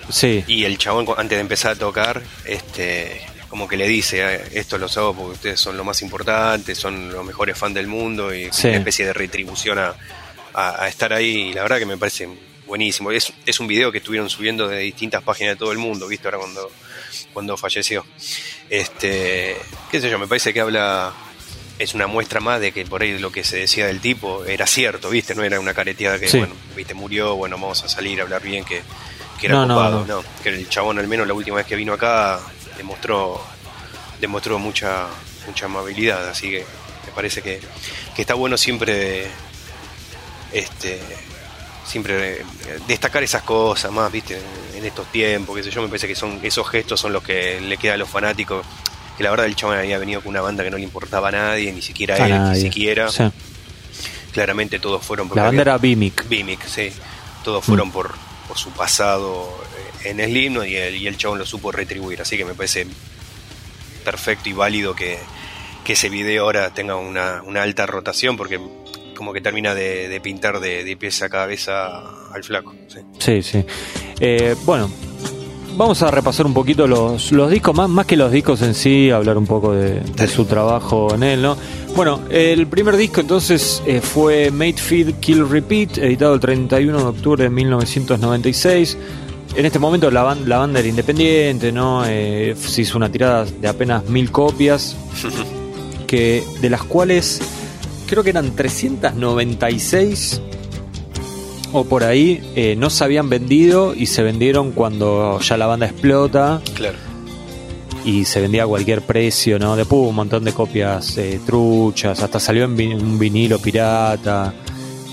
[0.10, 0.44] Sí.
[0.48, 3.22] Y el chabón, antes de empezar a tocar, este
[3.52, 7.12] como que le dice, ah, esto lo hago porque ustedes son lo más importante, son
[7.12, 11.50] los mejores fans del mundo y una especie de retribución a, estar ahí.
[11.50, 12.30] Y la verdad que me parece
[12.66, 13.12] buenísimo.
[13.12, 16.30] Es, es un video que estuvieron subiendo de distintas páginas de todo el mundo, visto
[16.30, 16.72] ahora cuando,
[17.34, 18.06] cuando falleció.
[18.70, 19.58] Este,
[19.92, 21.14] qué sé yo, me parece que habla
[21.78, 24.66] es una muestra más de que por ahí lo que se decía del tipo era
[24.66, 25.36] cierto, ¿viste?
[25.36, 26.94] No era una careteada que, bueno, ¿viste?
[26.94, 28.82] Murió, bueno, vamos a salir a hablar bien, que,
[29.42, 32.40] era ocupado, no, Que el chabón, al menos la última vez que vino acá,
[32.78, 33.42] demostró,
[34.20, 35.08] demostró mucha,
[35.48, 36.66] mucha amabilidad, así que
[37.06, 37.60] me parece que,
[38.18, 39.28] está bueno siempre
[40.54, 41.02] este
[41.84, 42.46] siempre
[42.88, 44.40] destacar esas cosas más, viste,
[44.76, 47.60] en estos tiempos, qué sé yo, me parece que son esos gestos son los que
[47.60, 48.66] le quedan a los fanáticos,
[49.18, 51.32] que la verdad el chabón había venido con una banda que no le importaba a
[51.32, 53.08] nadie, ni siquiera a él, ni siquiera.
[54.32, 56.28] Claramente todos fueron por La banda era Bimic.
[56.30, 56.92] Bimic, sí.
[57.44, 57.92] Todos fueron mm.
[57.92, 58.16] por,
[58.48, 59.62] por su pasado
[60.06, 62.22] en el himno y el, y el chabón lo supo retribuir.
[62.22, 62.88] Así que me parece
[64.04, 65.18] perfecto y válido que,
[65.88, 68.62] ese video ahora tenga una, alta rotación porque
[69.14, 72.00] como que termina de, pintar de, de, pies a cabeza
[72.34, 72.74] al flaco.
[73.20, 73.66] Sí, sí.
[74.22, 74.90] Eh, bueno,
[75.78, 79.10] vamos a repasar un poquito los, los discos, más, más que los discos en sí,
[79.10, 81.58] hablar un poco de, su trabajo en él, ¿no?
[81.96, 87.04] Bueno, el primer disco entonces eh, fue Made Feed Kill Repeat, editado el 31 de
[87.04, 88.98] octubre de 1996
[89.56, 92.04] en este momento la, banda, la banda era independiente, ¿no?
[92.06, 94.96] Eh, se hizo una tirada de apenas mil copias,
[96.08, 97.42] que, de las cuales
[98.08, 100.42] creo que eran 396
[101.74, 105.86] o por ahí eh, no se habían vendido y se vendieron cuando ya la banda
[105.86, 106.62] explota.
[106.74, 106.98] Claro.
[108.04, 109.76] Y se vendía a cualquier precio, ¿no?
[109.76, 114.54] Después hubo un montón de copias eh, truchas, hasta salió en un vinilo pirata.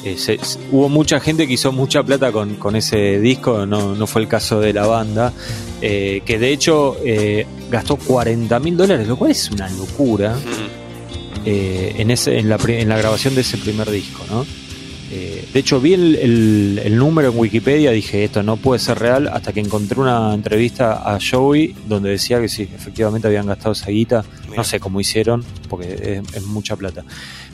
[0.05, 0.39] Eh,
[0.71, 4.73] hubo mucha gente que hizo mucha plata con, ese disco, no, fue el caso de
[4.73, 5.33] la banda,
[5.81, 10.37] eh, que de hecho eh, gastó 40 mil dólares, lo cual es una locura
[11.45, 14.25] en, ese, en, la, en la grabación de ese primer disco.
[14.31, 14.47] ¿no?
[15.09, 19.55] de hecho, vi el, el, número en Wikipedia, dije esto no puede ser real, hasta
[19.55, 24.23] que encontré una entrevista a Joey donde decía que sí, efectivamente habían gastado esa guita,
[24.55, 27.05] no sé cómo hicieron, porque es mucha plata.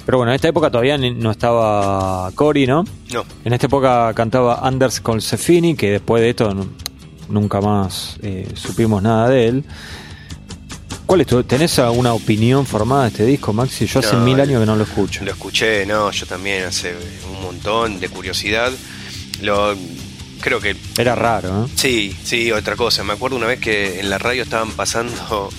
[0.05, 2.85] Pero bueno, en esta época todavía no estaba Cory, ¿no?
[3.13, 3.25] No.
[3.45, 6.55] En esta época cantaba Anders Colsefini, que después de esto
[7.29, 9.65] nunca más eh, supimos nada de él.
[11.07, 13.87] ¿Cuál es tu, ¿Tenés alguna opinión formada de este disco, Maxi?
[13.87, 15.25] Yo hace mil años que no lo escucho.
[15.25, 16.95] Lo escuché, no, yo también hace
[17.31, 18.73] un montón de curiosidad.
[19.43, 19.75] Lo
[20.41, 21.69] creo que era raro, ¿eh?
[21.75, 23.05] Sí, sí, otra cosa.
[23.05, 25.51] Me acuerdo una vez que en la radio estaban pasando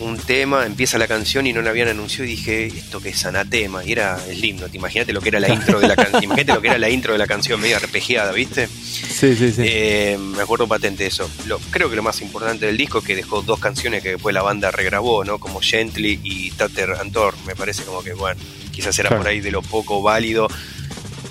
[0.00, 3.24] un tema, empieza la canción y no la habían anunciado y dije, esto que es
[3.24, 6.24] anatema, y era el himno, te imagínate lo que era la intro de la canción,
[6.24, 8.66] imagínate lo que era la intro de la canción, medio arpegiada, ¿viste?
[8.66, 9.62] Sí, sí, sí.
[9.64, 11.30] Eh, me acuerdo patente eso.
[11.46, 14.34] Lo, creo que lo más importante del disco es que dejó dos canciones que después
[14.34, 15.38] la banda regrabó, ¿no?
[15.38, 18.40] Como Gently y Tater Antor, me parece como que, bueno,
[18.72, 20.48] quizás era por ahí de lo poco válido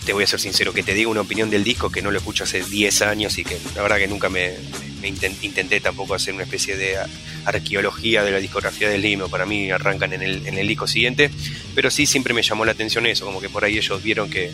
[0.06, 2.18] te voy a ser sincero, que te diga una opinión del disco que no lo
[2.18, 4.56] escucho hace 10 años y que la verdad que nunca me,
[5.04, 6.98] intenté, tampoco hacer una especie de
[7.46, 11.30] arqueología de la discografía del himno, para mí arrancan en el, disco siguiente,
[11.76, 14.52] pero sí siempre me llamó la atención eso, como que por ahí ellos vieron que,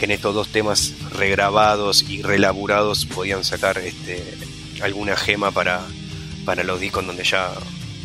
[0.00, 4.22] en estos dos temas regrabados y relaburados podían sacar este,
[4.82, 5.80] alguna gema para,
[6.44, 7.50] para los discos donde ya,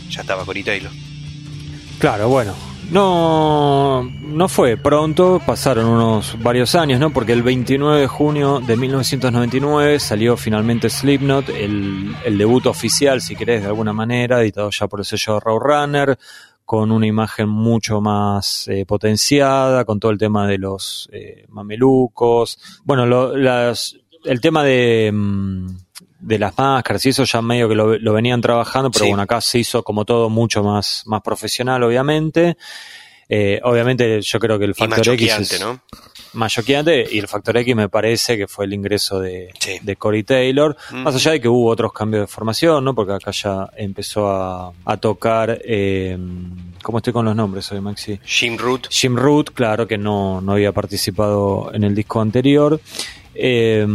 [0.10, 0.92] ya estaba Cory Taylor.
[2.00, 2.56] Claro, bueno,
[2.92, 7.12] No, no fue pronto, pasaron unos varios años, ¿no?
[7.12, 13.36] Porque el 29 de junio de 1999 salió finalmente Slipknot, el, el debut oficial, si
[13.36, 16.18] querés, de alguna manera, editado ya por el sello Runner,
[16.66, 22.82] con una imagen mucho más eh, potenciada, con todo el tema de los eh, mamelucos.
[22.84, 25.12] Bueno, lo, las, el tema de...
[25.14, 25.68] Mm,
[26.20, 29.10] de las máscaras y eso ya medio que lo, lo venían trabajando, pero Sí.
[29.10, 32.58] bueno, acá se hizo como todo mucho más, más profesional, obviamente.
[33.32, 35.80] Eh, obviamente yo creo que el Y factor X es ¿no?
[36.34, 39.78] más choqueante y el factor X me parece que fue el ingreso de, Sí.
[39.84, 41.04] de Corey Taylor, Mm.
[41.04, 42.96] más allá de que hubo otros cambios de formación, ¿no?
[42.96, 46.18] Porque acá ya empezó a, a tocar, eh,
[46.82, 48.20] ¿cómo estoy con los nombres hoy, Maxi?
[48.26, 48.88] Jim Root.
[48.90, 52.82] Jim Root, claro que no, no había participado en el disco anterior.
[53.36, 53.86] Eh,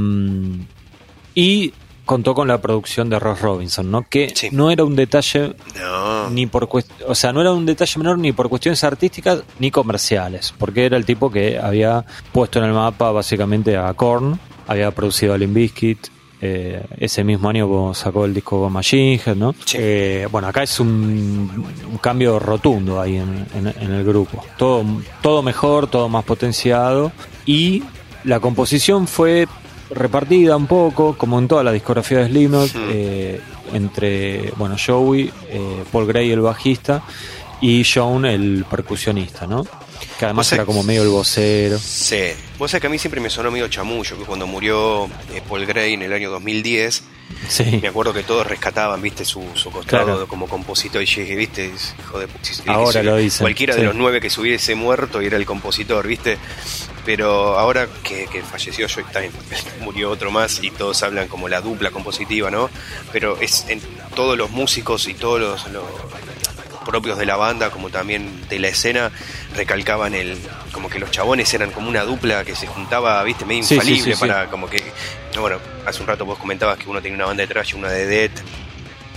[1.35, 1.73] y
[2.05, 4.07] contó con la producción de Ross Robinson, ¿no?
[4.09, 4.49] Que Sí.
[4.53, 6.31] no era un detalle No.
[6.31, 6.69] ni por
[7.07, 10.97] o sea, no era un detalle menor ni por cuestiones artísticas ni comerciales, porque era
[10.97, 15.55] el tipo que había puesto en el mapa básicamente a Korn, había producido a Limp
[15.55, 16.09] Bizkit,
[16.41, 19.55] eh, ese mismo año sacó el disco Machine ¿no?
[19.65, 19.79] Sí.
[19.81, 24.45] Eh, bueno, acá es un, un cambio rotundo ahí en, en- en el grupo.
[24.59, 24.85] Todo,
[25.23, 27.13] todo mejor, todo más potenciado
[27.47, 27.83] y
[28.25, 29.47] la composición fue
[29.91, 32.89] repartida un poco, como en toda la discografía de Slipknot, Hmm.
[32.93, 33.41] eh,
[33.73, 37.03] entre, bueno, Joey, eh, Paul Gray, el bajista,
[37.61, 39.65] y John, el percusionista, ¿no?
[40.25, 41.79] Que además era como medio el vocero.
[41.79, 42.33] Sí.
[42.59, 45.67] Vos sabés que a mí siempre me sonó medio chamullo, que cuando murió eh, Paul
[45.67, 47.03] Gray en el año 2010,
[47.49, 47.79] Sí.
[47.83, 50.29] me acuerdo que todos rescataban, viste, su, su costado Claro.
[50.29, 52.29] como compositor y dije, viste, hijo de
[52.67, 53.81] Ahora lo dicen, Cualquiera sí.
[53.81, 56.39] de los nueve que se hubiese muerto y era el compositor, viste.
[57.05, 59.31] Pero ahora que, que falleció Joy Time,
[59.81, 62.71] murió otro más y todos hablan como la dupla compositiva, ¿no?
[63.13, 63.81] Pero es en
[64.15, 65.85] todos los músicos y todos los, los
[66.85, 69.11] propios de la banda, como también de la escena,
[69.57, 70.39] recalcaban el
[70.73, 74.05] como que los chabones eran como una dupla que se juntaba, viste, medio sí, infalible
[74.05, 74.21] sí, sí.
[74.21, 74.83] para como que
[75.41, 77.91] bueno, hace un rato vos comentabas que uno tenía una banda de trash y una
[77.91, 78.41] de death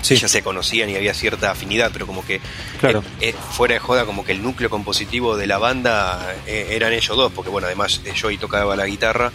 [0.02, 0.16] Sí.
[0.16, 2.40] ya se conocían y había cierta afinidad, pero como que
[2.80, 3.04] Claro.
[3.20, 6.94] eh, eh, fuera de joda, como que el núcleo compositivo de la banda eh, eran
[6.94, 9.32] ellos dos, porque bueno, además Joey tocaba la guitarra,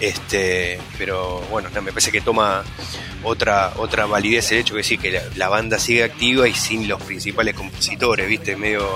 [0.00, 2.62] este, pero bueno, no, me parece que toma
[3.22, 6.88] otra otra validez el hecho que sí, que la, la banda sigue activa y sin
[6.88, 8.86] los principales compositores, viste, medio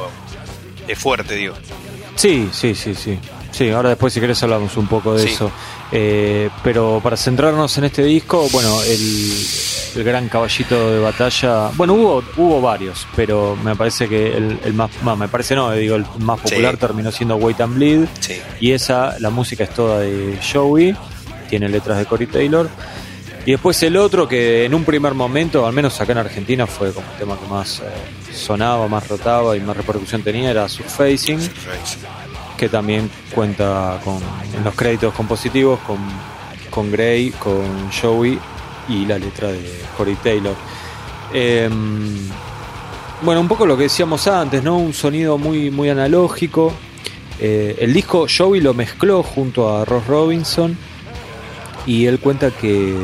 [0.87, 1.54] es fuerte, digo.
[2.14, 3.18] Sí, sí, sí, sí.
[3.59, 5.31] Sí, ahora después si querés hablamos un poco de Sí.
[5.31, 5.51] eso.
[5.90, 9.33] Eh, pero para centrarnos en este disco, bueno, el,
[9.97, 14.75] el gran caballito de batalla, bueno, hubo hubo varios, pero me parece que el, el
[14.75, 16.51] más, no, me parece no, digo, el más Sí.
[16.51, 18.05] popular terminó siendo Wait and Bleed.
[18.21, 18.40] Sí.
[18.61, 20.94] Y esa, la música es toda de Joey,
[21.51, 22.68] tiene letras de Corey Taylor.
[23.44, 26.92] Y después el otro que en un primer momento, al menos acá en Argentina, fue
[26.92, 27.85] como el tema que más eh,
[28.35, 31.40] sonaba, más rotaba y más repercusión tenía, era Surfacing,
[32.59, 34.18] que también cuenta con,
[34.55, 35.97] en los créditos compositivos con,
[36.71, 38.38] con Gray, con Joey
[38.90, 40.55] y la letra de Corey Taylor.
[41.33, 42.18] Em,
[43.23, 44.77] bueno, un poco lo que decíamos antes, ¿no?
[44.79, 46.73] Un sonido muy, muy analógico.
[47.40, 50.77] Eh, el disco Joey lo mezcló junto a Ross Robinson
[51.87, 52.94] y él cuenta que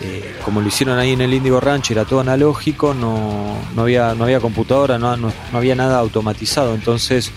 [0.00, 4.14] eh, como lo hicieron ahí en el Indigo Ranch era todo analógico, no, no había,
[4.14, 7.30] no había computadora, no, no- no había nada automatizado, entonces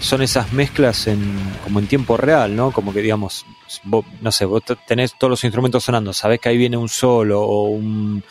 [0.00, 1.20] son esas mezclas en,
[1.64, 2.70] como en tiempo real, ¿no?
[2.72, 3.44] Como que digamos,
[3.84, 6.88] vos, no sé, vos te- tenés todos los instrumentos sonando, sabés que ahí viene un
[6.88, 8.22] solo o un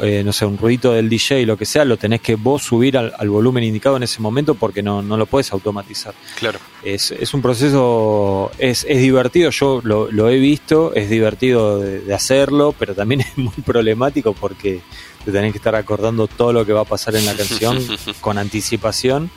[0.00, 2.96] eh, no sé, un ruidito del DJ, lo que sea, lo tenés que vos subir
[2.96, 6.14] al, al volumen indicado en ese momento porque no, no lo puedes automatizar.
[6.38, 6.58] Claro.
[6.82, 12.00] Es, es un proceso, es, es divertido, yo lo, lo he visto, es divertido de,
[12.00, 14.80] de hacerlo, pero también es muy problemático porque
[15.26, 17.78] te tenés que estar acordando todo lo que va a pasar en la canción
[18.22, 19.30] con anticipación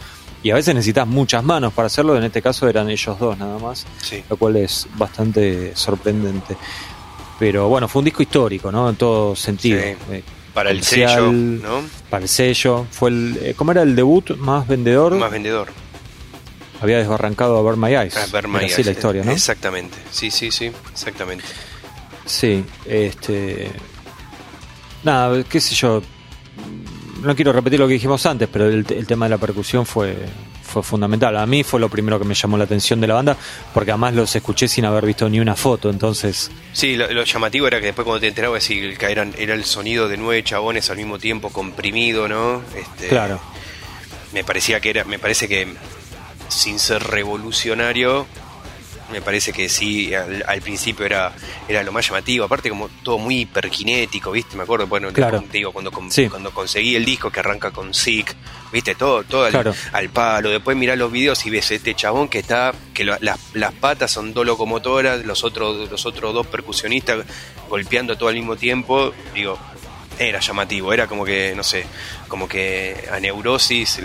[0.45, 3.57] y a veces necesitas muchas manos para hacerlo, en este caso eran ellos dos nada
[3.57, 4.23] más, Sí.
[4.29, 6.55] lo cual es bastante sorprendente.
[7.39, 8.87] Pero bueno, fue un disco histórico, ¿no?
[8.87, 9.81] En todo sentido.
[9.81, 9.87] Sí.
[10.11, 11.81] Eh, Para el sello, ¿no?
[12.11, 12.85] Para el sello.
[12.91, 15.15] Fue el, eh, ¿Cómo era el debut más vendedor?
[15.15, 15.69] Más vendedor.
[16.79, 18.15] Había desbarrancado a Burn My Eyes.
[18.15, 19.31] Ah, Burn My Era así la historia, ¿no?
[19.31, 19.97] Exactamente.
[20.11, 21.43] Sí, sí, sí, exactamente.
[22.27, 23.71] Sí, este.
[25.03, 26.03] Nada, qué sé yo.
[27.21, 30.15] No quiero repetir lo que dijimos antes, pero el, el tema de la percusión fue,
[30.61, 31.37] fue fundamental.
[31.37, 33.37] A mí fue lo primero que me llamó la atención de la banda,
[33.73, 36.51] porque además los escuché sin haber visto ni una foto, entonces.
[36.73, 40.09] Sí, lo, lo llamativo era que después cuando te enterabas que eran, era el sonido
[40.09, 42.61] de nueve chabones al mismo tiempo comprimido, ¿no?
[42.75, 43.39] Este, Claro.
[44.33, 45.67] Me parecía que era, me parece que
[46.49, 48.27] sin ser revolucionario,
[49.11, 51.31] me parece que sí, al, principio era,
[51.67, 54.57] era lo más llamativo, aparte como todo muy hiperkinético, ¿viste?
[54.57, 55.43] Me acuerdo, bueno, claro.
[55.51, 58.35] digo, cuando, cuando conseguí el disco que arranca con Sick,
[58.71, 58.95] ¿viste?
[58.95, 63.05] Todo, todo al, palo, después mirás los videos y ves este chabón que está, que
[63.05, 67.25] las, patas son dos locomotoras, los otros, los otros dos percusionistas
[67.69, 69.59] golpeando todo al mismo tiempo, digo,
[70.17, 71.85] era llamativo, era como que, no sé,
[72.27, 73.99] como que a Neurosis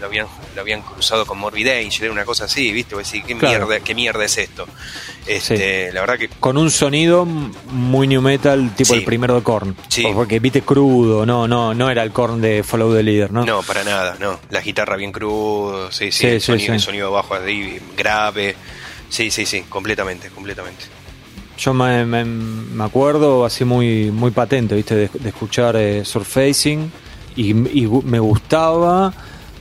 [0.00, 2.96] lo habían, lo habían cruzado con Morbid Angel, era una cosa así, ¿viste?
[2.96, 4.66] Decir, ¿qué, mierda, ¿qué mierda es esto?
[5.26, 6.28] Este, La verdad que...
[6.28, 9.76] Con un sonido muy new metal, tipo el primero de Korn.
[9.88, 10.06] Sí.
[10.14, 13.44] Porque viste crudo, no, no, no era el Korn de Follow the Leader, ¿no?
[13.44, 14.38] No, para nada, no.
[14.50, 18.56] La guitarra bien crudo, sí, sí, el, sonido, sonido bajo ahí, grave.
[19.08, 20.84] Sí, sí, sí, completamente, completamente.
[21.58, 24.94] Yo me, me, acuerdo así muy, muy patente, ¿viste?
[24.94, 26.90] De, escuchar eh, Surfacing
[27.34, 29.12] y, y me gustaba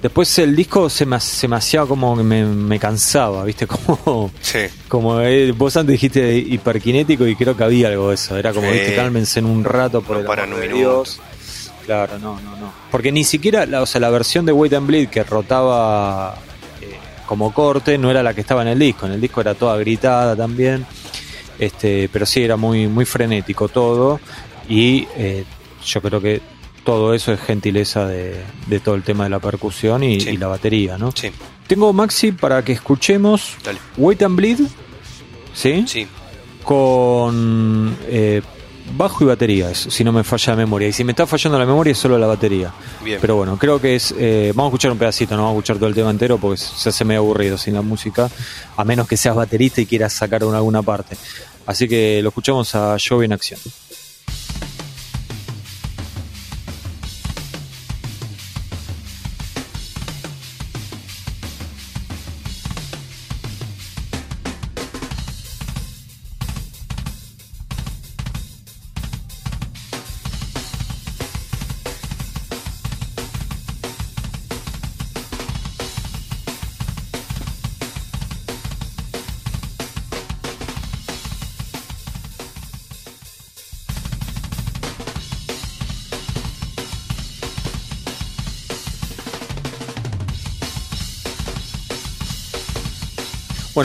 [0.06, 3.66] Después el disco se me, se me hacía como que me, cansaba, ¿viste?
[4.06, 4.60] Como, sí.
[4.88, 8.38] como eh, vos antes dijiste hiperkinético y creo que había algo de eso.
[8.38, 8.96] Era como, ¿viste?
[8.96, 11.20] Cálmense en un rato por el amor de Dios.
[11.88, 12.72] Claro, no, no, no.
[12.92, 16.36] Porque ni siquiera, la, o sea, la versión de Wait and Bleed que rotaba
[16.82, 19.08] eh, como corte no era la que estaba en el disco.
[19.08, 20.86] En el disco era toda gritada también.
[21.58, 24.20] Este, pero sí era muy, muy frenético todo.
[24.70, 25.46] Y eh,
[25.84, 26.42] yo creo que
[26.86, 28.46] todo eso es gentileza de,
[28.84, 31.12] todo el tema de la percusión y, la batería, ¿no?
[31.12, 31.32] Sí.
[31.68, 33.56] Tengo Maxi para que escuchemos
[33.98, 34.60] Wait and Bleed,
[35.54, 35.84] ¿sí?
[35.88, 36.08] Sí.
[36.64, 38.42] Con eh,
[38.96, 40.88] bajo y batería, si no me falla la memoria.
[40.88, 42.72] Y si me está fallando la memoria es solo la batería.
[43.04, 43.18] Bien.
[43.20, 44.14] Pero bueno, creo que es...
[44.18, 46.58] Eh, vamos a escuchar un pedacito, no vamos a escuchar todo el tema entero porque
[46.58, 48.30] se hace medio aburrido sin la música,
[48.78, 51.18] a menos que seas baterista y quieras sacar una, alguna parte.
[51.66, 53.60] Así que lo escuchamos a Joe en acción.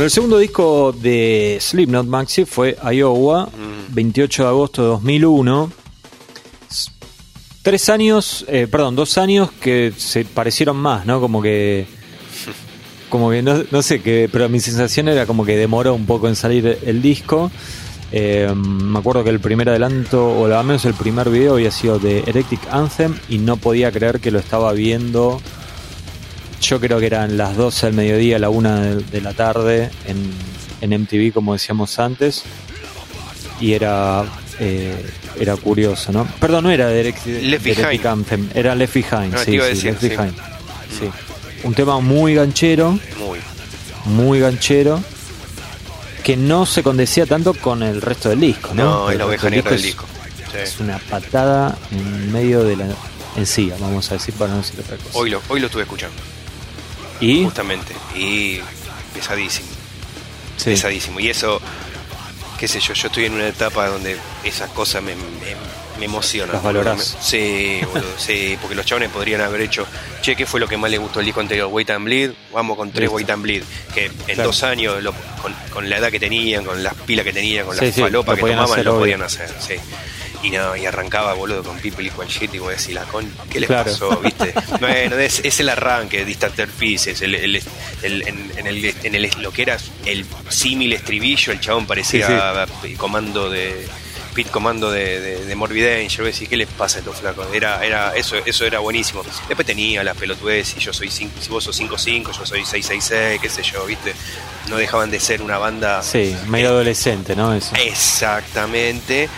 [0.00, 3.50] Bueno, el segundo disco de Slipknot Maxi fue Iowa,
[3.90, 4.44] 28 mm.
[4.46, 5.72] de agosto de 2001.
[7.60, 11.20] Tres años, eh, perdón, dos años que se parecieron más, ¿no?
[11.20, 11.86] Como que.
[13.10, 16.34] Como que no, sé, que, pero mi sensación era como que demoró un poco en
[16.34, 17.50] salir el disco.
[18.10, 21.98] Eh, me acuerdo que el primer adelanto, o al menos el primer video, había sido
[21.98, 25.42] de Erectic Anthem y no podía creer que lo estaba viendo
[26.60, 30.30] yo creo que eran las 12 del mediodía, la 1 de, la tarde en,
[30.80, 32.44] en, MTV, como decíamos antes.
[33.60, 34.24] Y era
[34.62, 34.94] eh,
[35.38, 36.26] era curioso, ¿no?
[36.38, 38.50] Perdón, no era de, Left Behind.
[38.54, 40.34] era Left Behind, sí, sí, Left Behind.
[40.98, 41.10] Sí.
[41.64, 42.98] Un tema muy ganchero.
[43.18, 43.38] Muy.
[44.04, 45.02] Muy ganchero.
[46.22, 48.84] Que no se condecía tanto con el resto del disco, ¿no?
[48.84, 50.04] No, es la oveja negra del disco.
[50.54, 52.88] Es una patada en medio de la
[53.36, 55.16] encía, vamos a decir, para no decir otra cosa.
[55.16, 56.20] Hoy lo, hoy lo estuve escuchando.
[57.20, 57.44] ¿Y?
[57.44, 57.94] Justamente.
[58.14, 58.60] Y
[59.14, 59.68] pesadísimo.
[60.64, 61.20] Pesadísimo.
[61.20, 61.60] Y eso,
[62.58, 66.54] qué sé yo, yo estoy en una etapa donde esas cosas me, me, emocionan.
[66.54, 67.18] Las valorás.
[67.20, 67.80] Sí,
[68.16, 69.86] sí, porque los chavales podrían haber hecho,
[70.22, 71.68] che, ¿qué fue lo que más le gustó el disco anterior?
[71.70, 73.62] Wait and Bleed, vamos con tres Wait and Bleed.
[73.94, 74.96] Que en dos años,
[75.72, 78.84] con, la edad que tenían, con las pilas que tenían, con las falopas que tomaban,
[78.84, 79.50] lo podían hacer.
[79.60, 79.74] Sí
[80.42, 83.30] y no, y arrancaba boludo con People Equal Shit y voy a decir, la con,
[83.50, 84.16] ¿qué les pasó?
[84.18, 84.54] ¿Viste?
[84.80, 87.62] Bueno, es, el arranque de Distanter Pieces, el, el,
[88.02, 89.76] en, el, en el, lo que era
[90.06, 93.86] el símil estribillo, el chabón parecía comando de
[94.34, 97.46] pit comando de, de, Morbid Angel, decir, ¿qué les pasa a estos flacos?
[97.52, 99.22] Era, era, eso, eso era buenísimo.
[99.48, 103.48] Después tenía las pelotudez y yo soy si vos sos 5-5, yo soy 6-6-6, qué
[103.48, 104.14] sé yo, ¿viste?
[104.68, 106.02] No dejaban de ser una banda.
[106.02, 107.52] Sí, medio adolescente, ¿no?
[107.52, 107.74] Eso.
[107.76, 109.28] Exactamente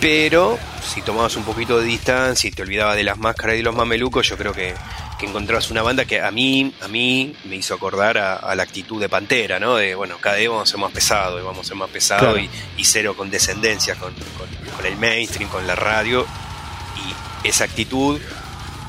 [0.00, 3.62] pero si tomabas un poquito de distancia y te olvidabas de las máscaras y de
[3.62, 4.74] los mamelucos, yo creo que,
[5.18, 9.00] que encontrabas una banda que a mí, a mí me hizo acordar a, la actitud
[9.00, 9.76] de Pantera, ¿no?
[9.76, 12.38] De, bueno, cada vez vamos a ser más pesado y vamos a ser más pesado
[12.38, 12.48] y,
[12.84, 16.26] cero con descendencia con, con, el mainstream, con la radio.
[17.42, 18.20] Y esa actitud,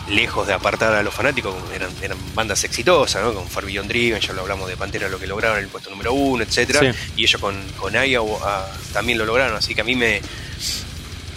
[0.09, 3.33] lejos de apartar a los fanáticos, eran, eran bandas exitosas, ¿no?
[3.33, 5.89] Con Far Beyond Driven, ya lo hablamos de Pantera, lo que lograron en el puesto
[5.89, 9.85] número uno, etcétera Y ellos con, con Aya ah, también lo lograron, así que a
[9.85, 10.21] mí me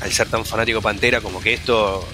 [0.00, 2.06] al ser tan fanático Pantera, como que esto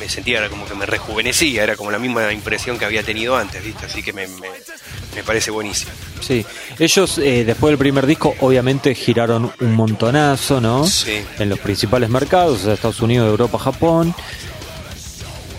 [0.00, 3.36] me sentía era como que me rejuvenecía, era como la misma impresión que había tenido
[3.36, 3.84] antes, ¿viste?
[3.84, 5.92] Así que me, me, parece buenísimo.
[6.20, 6.44] Sí,
[6.78, 10.86] ellos eh, después del primer disco obviamente giraron un montonazo, ¿no?
[10.86, 11.22] Sí.
[11.38, 14.14] En los principales mercados, Estados Unidos, Europa, Japón.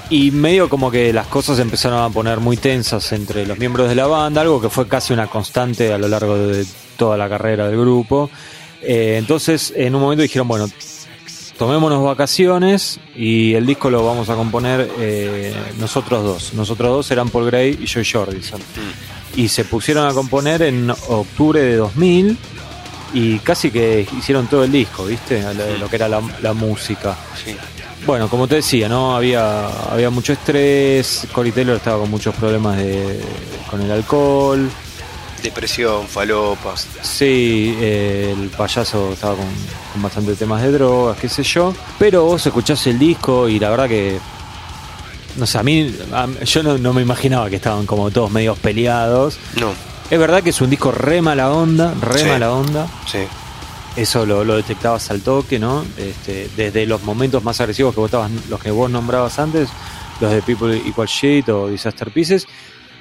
[0.09, 3.95] Y medio como que las cosas empezaron a poner muy tensas entre los miembros de
[3.95, 6.65] la banda, algo que fue casi una constante a lo largo de
[6.97, 8.29] toda la carrera del grupo.
[8.81, 10.67] Eh, entonces, en un momento dijeron, bueno,
[11.61, 16.53] tomémonos vacaciones y el disco lo vamos a componer eh, nosotros dos.
[16.55, 18.59] Nosotros dos eran Paul Gray y Joy Jordison.
[19.35, 22.35] Y se pusieron a componer en octubre de 2000
[23.13, 25.43] y casi que hicieron todo el disco, ¿viste?
[25.79, 27.15] Lo, que era la, música.
[28.07, 29.15] Bueno, como te decía, ¿no?
[29.15, 33.21] Había, había mucho estrés, Cory Taylor estaba con muchos problemas de,
[33.69, 34.67] con el alcohol.
[35.41, 36.87] Depresión, falopas.
[37.01, 39.47] Sí, eh, el payaso estaba con,
[39.93, 41.73] con bastantes temas de drogas, qué sé yo.
[41.97, 44.19] Pero vos escuchás el disco y la verdad que.
[45.37, 45.95] No sé, a mí.
[46.45, 49.39] yo no, me imaginaba que estaban como todos medios peleados.
[49.59, 49.71] No.
[50.09, 52.87] Es verdad que es un disco re mala onda, re mala onda.
[53.09, 53.19] Sí.
[53.95, 55.85] Eso lo, detectabas al toque, ¿no?
[55.97, 59.69] Este, desde los momentos más agresivos que vos estabas, los que vos nombrabas antes,
[60.19, 62.45] los de People Equal Shit o Disaster Pieces.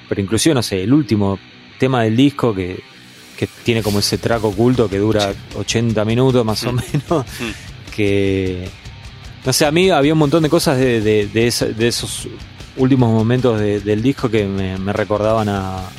[0.09, 1.37] Pero inclusive, no sé, el último
[1.81, 2.79] tema del disco que,
[3.63, 6.75] tiene como ese track oculto que dura 80 minutos más o mm.
[6.75, 7.25] menos.
[7.39, 7.91] Mm.
[7.95, 8.69] Que.
[9.43, 11.47] No sé, a mí había un montón de cosas de, de,
[11.87, 12.27] esos
[12.77, 15.89] últimos momentos del disco que me, recordaban a,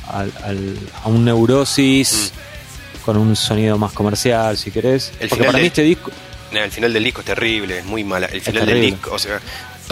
[1.03, 3.03] un neurosis mm.
[3.03, 5.11] con un sonido más comercial, si querés.
[5.19, 6.11] El Porque para mí este disco.
[6.53, 8.27] el final del disco es terrible, es muy mala.
[8.27, 9.41] El final del disco, o sea,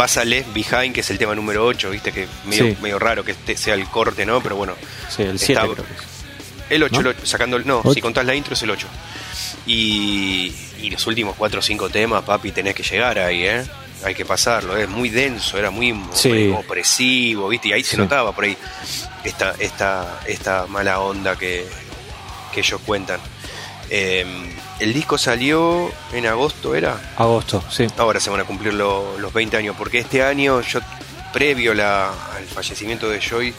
[0.02, 3.56] Pásale Behind, que es el tema número 8, viste que medio, medio raro que este
[3.56, 4.41] sea el corte, ¿no?
[4.41, 4.74] Pero bueno.
[5.16, 5.62] Sí, el 7
[6.72, 8.88] El 8, sacando el, no, si contás la intro es el 8.
[9.68, 13.64] Y, y los últimos 4 o 5 temas, papi, tenés que llegar ahí, ¿eh?
[14.04, 15.95] Hay que pasarlo, es muy denso, era muy
[16.58, 17.68] opresivo, ¿viste?
[17.68, 18.58] Y ahí se notaba por ahí
[19.24, 21.68] esta, esta, esta mala onda que,
[22.52, 23.20] que ellos cuentan.
[23.94, 24.26] Eh,
[24.80, 27.14] el disco salió en agosto, ¿era?
[27.18, 27.88] Agosto, sí.
[27.98, 30.80] Ahora se van a cumplir los 20 años, porque este año, yo
[31.34, 33.54] previo al fallecimiento de Joy,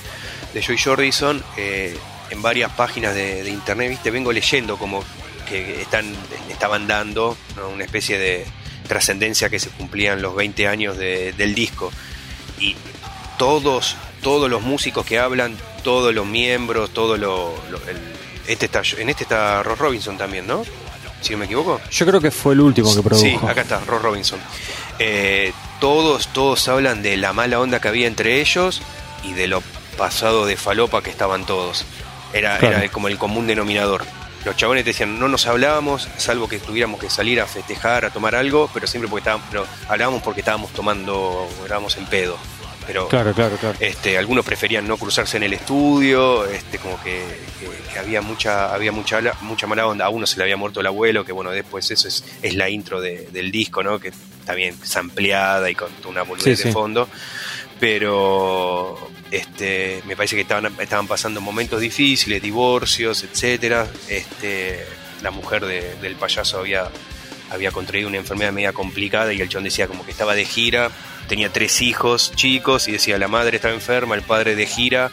[0.55, 1.97] de Joy Jordison, eh,
[2.31, 5.05] en varias páginas de, internet, viste, vengo leyendo como
[5.47, 6.07] que están,
[6.49, 7.37] estaban dando
[7.71, 8.47] una especie de
[8.89, 11.93] trascendencia que se cumplían los 20 años del disco.
[12.59, 12.75] Y
[13.37, 17.55] todos, todos los músicos que hablan, todos los miembros, todo lo,
[18.53, 20.65] este está, en este está Ross Robinson también, ¿no?
[21.23, 21.81] si no me equivoco.
[21.91, 23.25] Yo creo que fue el último que produjo.
[23.25, 24.41] Sí, acá está, Ross Robinson.
[24.99, 28.83] Eh, todos, todos hablan de la mala onda que había entre ellos
[29.23, 29.63] y de lo
[29.97, 31.85] pasado de falopa que estaban todos.
[32.33, 34.05] Era, era como el común denominador.
[34.45, 38.35] Los chabones decían, no nos hablábamos, salvo que tuviéramos que salir a festejar, a tomar
[38.35, 42.37] algo, pero siempre porque estábamos, hablábamos porque estábamos tomando, estábamos en pedo
[42.87, 43.77] pero claro, claro, claro.
[43.81, 47.23] Este, algunos preferían no cruzarse en el estudio, este, como que,
[47.99, 50.07] había mucha, había mucha, mucha mala onda.
[50.07, 52.69] A uno se le había muerto el abuelo, que bueno, después eso es, es la
[52.69, 53.99] intro del disco, ¿no?
[53.99, 57.09] Que está bien ampliada y con una boludez de fondo.
[57.79, 63.89] Pero este, me parece que estaban, estaban pasando momentos difíciles, divorcios, etcétera.
[64.09, 64.85] Este,
[65.23, 66.91] la mujer del payaso había,
[67.53, 70.91] había contraído una enfermedad media complicada y el chon decía como que estaba de gira
[71.29, 75.11] tenía tres hijos chicos y decía la madre estaba enferma, el padre de gira.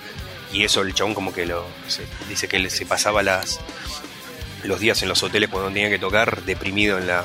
[0.51, 1.65] Y eso el chabón como que lo
[2.27, 3.59] dice que él se pasaba las
[4.63, 7.23] los días en los hoteles cuando tenía que tocar deprimido en la,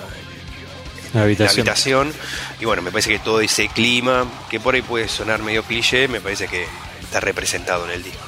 [1.14, 2.12] habitación.
[2.60, 6.06] y bueno me parece que todo ese clima que por ahí puede sonar medio cliché
[6.06, 6.64] me parece que
[7.02, 8.22] está representado en el disco.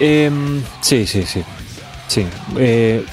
[0.00, 1.44] Em, sí sí sí.
[2.08, 2.26] Sí.
[2.56, 3.04] Eh,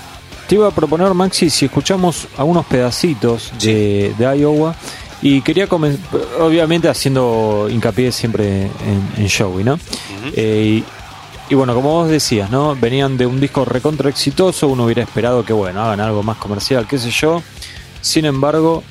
[0.48, 4.76] te iba a proponer Maxi si escuchamos algunos pedacitos de, de Iowa
[5.22, 9.80] y quería comenzar, obviamente haciendo hincapié siempre en, en Joey, ¿no?
[10.36, 10.84] Eh,
[11.50, 12.76] y, bueno, como vos decías, ¿no?
[12.76, 16.88] Venían de un disco recontra exitoso, uno hubiera esperado que, bueno, hagan algo más comercial,
[16.88, 17.42] qué sé yo.
[18.02, 18.84] Sin embargo,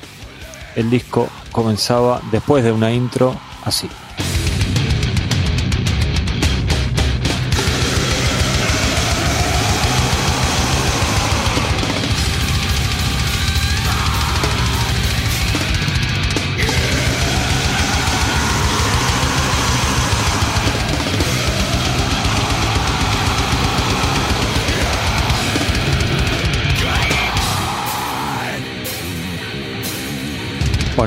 [0.75, 3.87] el disco comenzaba después de una intro así.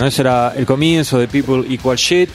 [0.07, 2.31] Ese era el comienzo de People Equal Shit.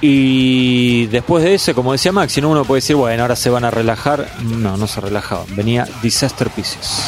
[0.00, 3.50] Y después de ese, como decía Max, si no uno puede decir, bueno, ahora se
[3.50, 4.28] van a relajar.
[4.42, 5.46] No, no se relajaban.
[5.54, 7.06] Venía Disaster Pieces.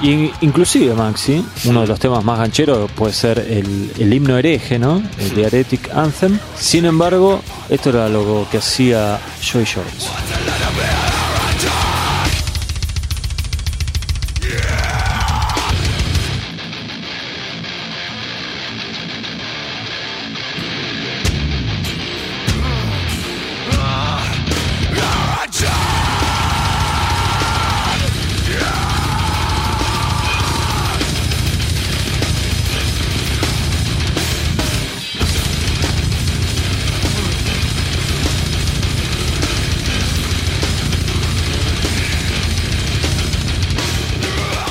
[0.00, 4.78] Y inclusive Maxi, uno de los temas más gancheros puede ser el, el himno hereje,
[4.78, 5.02] ¿no?
[5.18, 6.38] El Heretic Anthem.
[6.56, 10.08] Sin embargo, esto era lo que hacía Joy Shorts.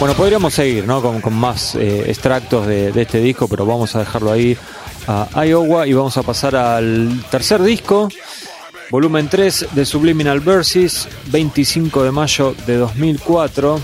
[0.08, 1.02] Bueno, podríamos seguir ¿no?
[1.02, 4.56] con, más eh, extractos de, de este disco, pero vamos a dejarlo ahí
[5.06, 8.08] a Iowa y vamos a pasar al tercer disco,
[8.90, 13.82] volumen 3 de Subliminal Verses, 25 de mayo de 2004.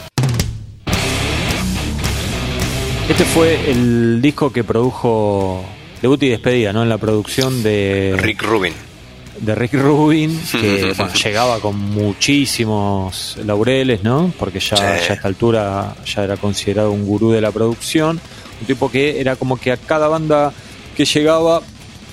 [3.10, 5.62] Este fue el disco que produjo
[6.02, 6.84] debut y despedida, ¿no?
[6.84, 8.93] En la producción de Rick Rubin.
[9.40, 14.34] De Rick Rubin, que bueno, llegaba con muchísimos laureles, ¿no?
[14.38, 14.84] Porque ya, Sí.
[14.84, 18.20] ya a esta altura ya era considerado un gurú de la producción.
[18.62, 20.54] Un tipo que era como que a cada banda
[20.96, 21.62] que llegaba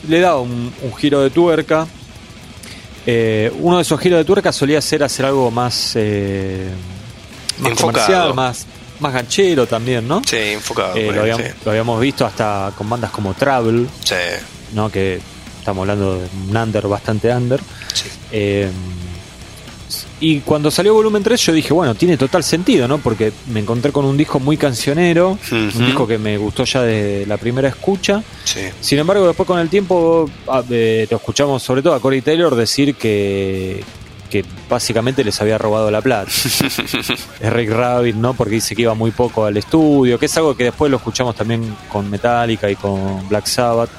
[0.09, 1.87] le daba un, un giro de tuerca.
[3.07, 6.69] Eh, uno de esos giros de tuerca solía ser hacer algo más, eh,
[7.59, 7.93] más Enfocado.
[8.07, 8.67] comercial, más,
[9.01, 10.23] más ganchero también, ¿no?
[10.27, 10.95] Sí, enfocado.
[10.97, 14.15] Eh, lo, habíamos, lo habíamos visto hasta con bandas como Travel, sí.
[14.75, 14.91] ¿no?
[14.91, 15.19] que
[15.61, 17.61] estamos hablando de un under bastante under.
[17.95, 18.09] Sí.
[18.33, 18.69] Eh,
[20.21, 22.99] y cuando salió volumen 3 yo dije, bueno, tiene total sentido, ¿no?
[22.99, 27.25] Porque me encontré con un disco muy cancionero, un disco que me gustó ya de
[27.27, 28.23] la primera escucha.
[28.45, 28.61] Sí.
[28.81, 30.29] Sin embargo, después con el tiempo
[30.69, 33.83] eh, lo escuchamos sobre todo a Corey Taylor decir que,
[34.29, 36.31] que básicamente les había robado la plata.
[37.41, 38.35] Es Rick Rabbit, ¿no?
[38.35, 41.35] Porque dice que iba muy poco al estudio, que es algo que después lo escuchamos
[41.35, 43.91] también con Metallica y con Black Sabbath,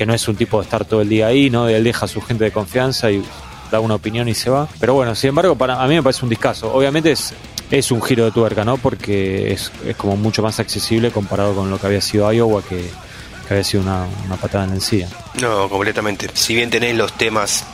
[0.00, 1.68] que no es un tipo de estar todo el día ahí, ¿no?
[1.68, 3.22] Él deja a su gente de confianza y
[3.70, 4.66] da una opinión y se va.
[4.80, 6.72] Pero bueno, sin embargo, para a mí me parece un discazo.
[6.72, 7.34] Obviamente es,
[7.70, 8.78] es un giro de tuerca, ¿no?
[8.78, 12.88] Porque es, es como mucho más accesible comparado con lo que había sido Iowa, que,
[13.50, 15.06] había sido una, una patada en la encía.
[15.38, 16.30] No, completamente.
[16.32, 17.66] Si bien tenés los temas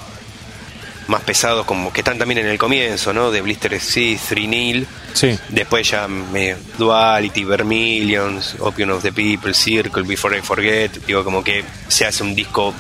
[1.07, 3.31] más pesados, como que están también en el comienzo, ¿no?
[3.31, 4.89] De Blister Sea, Three Nil.
[5.17, 11.07] Sí, Después ya medio Duality, Vermilions, Opium of the People, Circle, Before I Forget.
[11.07, 12.75] Digo, como que se hace un disco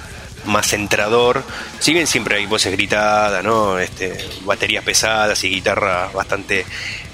[0.44, 1.42] más centrador.
[1.78, 3.78] Si bien siempre hay voces gritadas, ¿no?
[3.78, 6.66] Este, baterías pesadas y guitarras bastante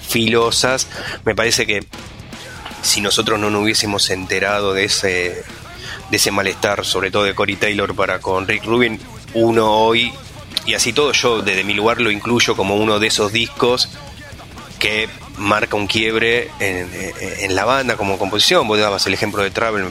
[0.09, 0.89] filosas,
[1.25, 1.87] me parece que
[2.83, 5.45] si nosotros no nos hubiésemos enterado de ese
[6.11, 8.99] de ese malestar, sobre todo de Cory Taylor para con Rick Rubin,
[9.35, 10.13] uno hoy,
[10.67, 13.89] y así todo yo desde mi lugar lo incluyo como uno de esos discos
[14.83, 15.09] que
[15.39, 16.91] marca un quiebre en,
[17.39, 18.67] en- la banda como composición.
[18.67, 19.85] Vos dabas el ejemplo de Travel,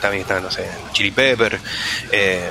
[0.00, 1.58] también está, no sé, Chili Pepper.
[2.12, 2.48] eh,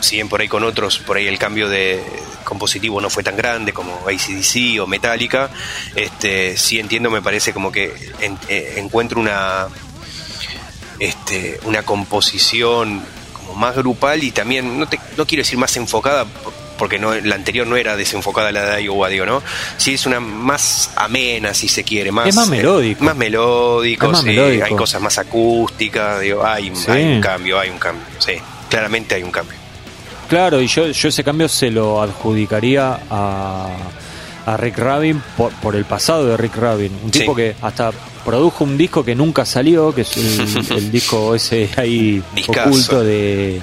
[0.00, 2.02] si bien por ahí con otros, por ahí el cambio de
[2.42, 5.48] compositivo no fue tan grande como ACDC o Metallica,
[5.94, 9.68] este, sí entiendo, me parece como que en- eh, encuentro una,
[10.98, 13.00] este, una composición
[13.32, 16.26] como más grupal y también, no, te, no quiero decir más enfocada,
[16.78, 19.42] porque no, la anterior no era desenfocada la de Iowa, digo, ¿no?
[19.76, 22.26] Sí, es una más amena, si se quiere, más...
[22.28, 23.04] Es más eh, melódico.
[23.04, 24.64] más melódico, más sí, melódico.
[24.64, 26.90] hay cosas más acústicas, digo, hay, un- Sí.
[26.90, 28.32] hay un cambio, hay un cambio, sí,
[28.68, 29.56] claramente hay un cambio.
[30.28, 33.68] Claro, y yo, yo ese cambio se lo adjudicaría a,
[34.46, 36.92] a Rick Rabin por, por el pasado de Rick Rabin.
[37.04, 37.20] Un Sí.
[37.20, 37.90] tipo que hasta
[38.24, 43.60] produjo un disco que nunca salió, que es el, el disco ese ahí oculto de,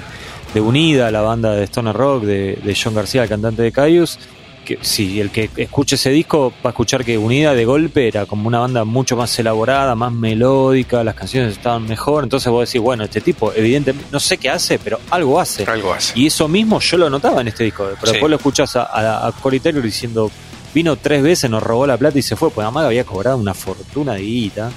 [0.54, 4.18] de Unida, la banda de Stoner Rock, de, de John García, el cantante de Caius.
[4.64, 8.26] Que si el que escuche ese disco va a escuchar que Unida de golpe era
[8.26, 12.24] como una banda mucho más elaborada, más melódica, las canciones estaban mejor.
[12.24, 15.64] Entonces vos decís, bueno, este tipo, evidentemente, no sé qué hace, pero algo hace.
[15.64, 16.12] Algo así.
[16.20, 17.84] Y eso mismo yo lo notaba en este disco.
[17.84, 18.12] Pero Sí.
[18.12, 20.30] después lo escuchás a, a, a Corey Taylor diciendo,
[20.74, 22.50] vino tres veces, nos robó la plata y se fue.
[22.50, 24.70] Pues además había cobrado una fortuna de guita.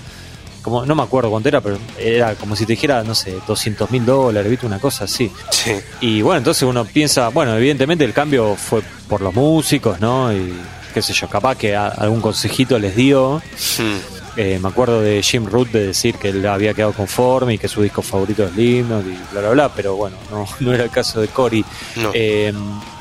[0.64, 3.92] Como, no me acuerdo cuánto era, pero era como si te dijera, no sé, 200
[3.92, 4.66] mil dólares, ¿viste?
[4.66, 5.32] Una cosa así.
[5.52, 10.34] Sí, Y bueno, entonces uno piensa, bueno, evidentemente el cambio fue por los músicos, ¿no?
[10.34, 10.54] Y
[10.94, 13.42] qué sé yo, capaz que a- algún consejito les dio.
[13.80, 17.58] Mm, Eh, me acuerdo de Jim Root de decir que él había quedado conforme y
[17.60, 20.86] que su disco favorito es Slipknot y bla bla bla, pero bueno, no, no era
[20.86, 21.64] el caso de Cory.
[21.98, 22.10] no.
[22.16, 22.52] Eh,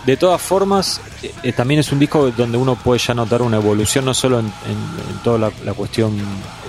[0.04, 3.56] de todas formas, eh, eh, también es un disco donde uno puede ya notar una
[3.56, 6.18] evolución, no solo en, en- en toda la, la cuestión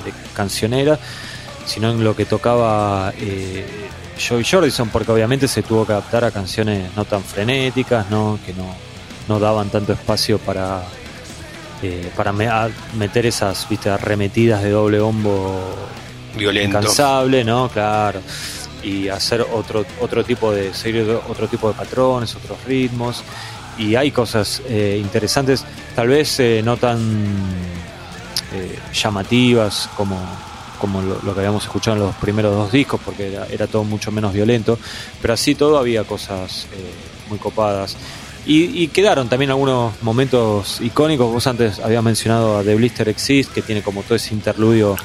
[0.03, 0.99] de cancionera,
[1.65, 3.65] sino en lo que tocaba eh,
[4.17, 8.39] Joey Jordison, porque obviamente se tuvo que adaptar a canciones no tan frenéticas, ¿no?
[8.45, 8.73] que no,
[9.27, 10.83] no daban tanto espacio para,
[11.81, 12.31] eh, para
[12.93, 15.59] meter esas viste arremetidas de doble bombo
[16.35, 18.21] violento incansable no claro.
[18.83, 23.23] Y hacer otro otro tipo de seguir otro tipo de patrones otros ritmos.
[23.77, 26.99] Y hay cosas eh, interesantes tal vez eh, no tan
[28.93, 30.19] llamativas como
[30.79, 34.33] como lo, que habíamos escuchado en los primeros dos discos, porque era, todo mucho menos
[34.33, 34.77] violento,
[35.21, 36.67] pero así todo había cosas
[37.29, 37.95] muy copadas.
[38.45, 41.31] Y, quedaron también algunos momentos icónicos.
[41.31, 44.97] Vos antes habías mencionado a The Blister Exist, que tiene como todo ese interludio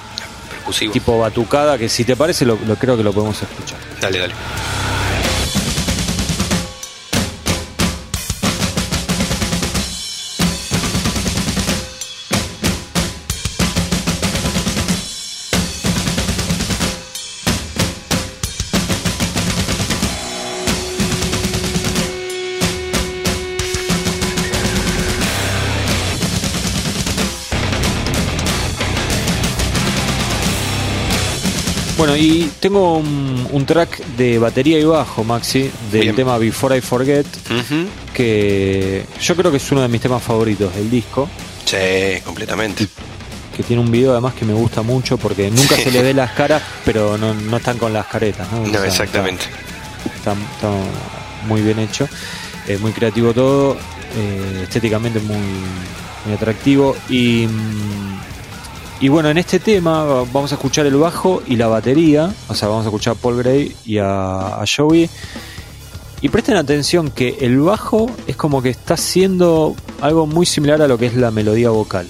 [0.92, 3.78] tipo batucada, que si te parece lo creo que lo podemos escuchar.
[4.00, 4.34] Dale, dale.
[32.68, 37.26] Tengo un, track de batería y bajo, Maxi, del tema Before I Forget,
[38.12, 41.30] que yo creo que es uno de mis temas favoritos del disco.
[41.64, 42.86] Sí, completamente.
[43.56, 46.32] Que tiene un video además que me gusta mucho porque nunca se le ve las
[46.32, 48.46] caras, pero no, están con las caretas.
[48.52, 49.46] No, no exactamente.
[50.14, 50.34] Está,
[51.46, 52.06] muy bien hecho,
[52.66, 53.78] eh, muy creativo todo,
[54.14, 55.38] eh, estéticamente muy,
[56.26, 57.46] muy atractivo y...
[57.46, 58.37] Mm,
[59.00, 62.66] y bueno, en este tema vamos a escuchar el bajo y la batería, o sea,
[62.66, 65.08] vamos a escuchar a Paul Gray y a, Joey.
[66.20, 70.88] Y presten atención que el bajo es como que está haciendo algo muy similar a
[70.88, 72.08] lo que es la melodía vocal.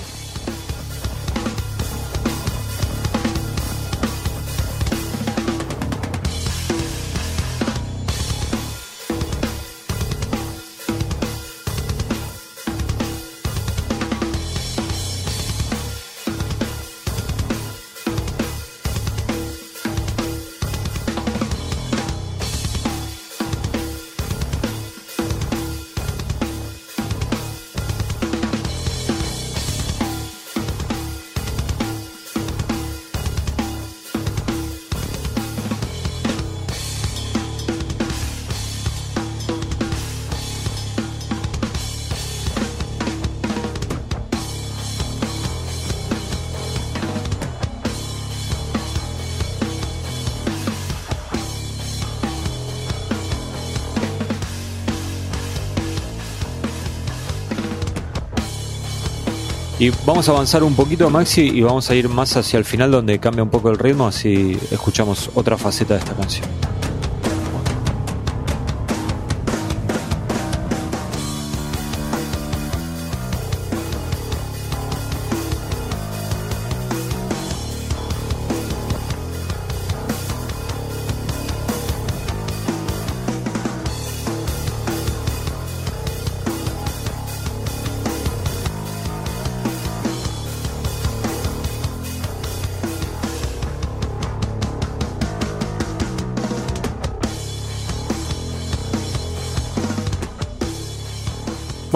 [60.07, 63.19] Vamos a avanzar un poquito, Maxi, y vamos a ir más hacia el final donde
[63.19, 66.68] cambia un poco el ritmo, así escuchamos otra faceta de esta canción.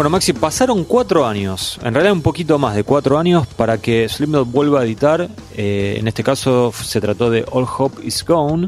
[0.03, 4.09] Bueno, Maxi, pasaron cuatro años, en realidad un poquito más de cuatro años, para que
[4.09, 5.29] Slipknot vuelva a editar.
[5.57, 8.67] Eh, en este caso se trató de All Hope Is Gone.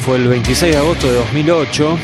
[0.00, 1.98] Fue el 26 de agosto de 2008.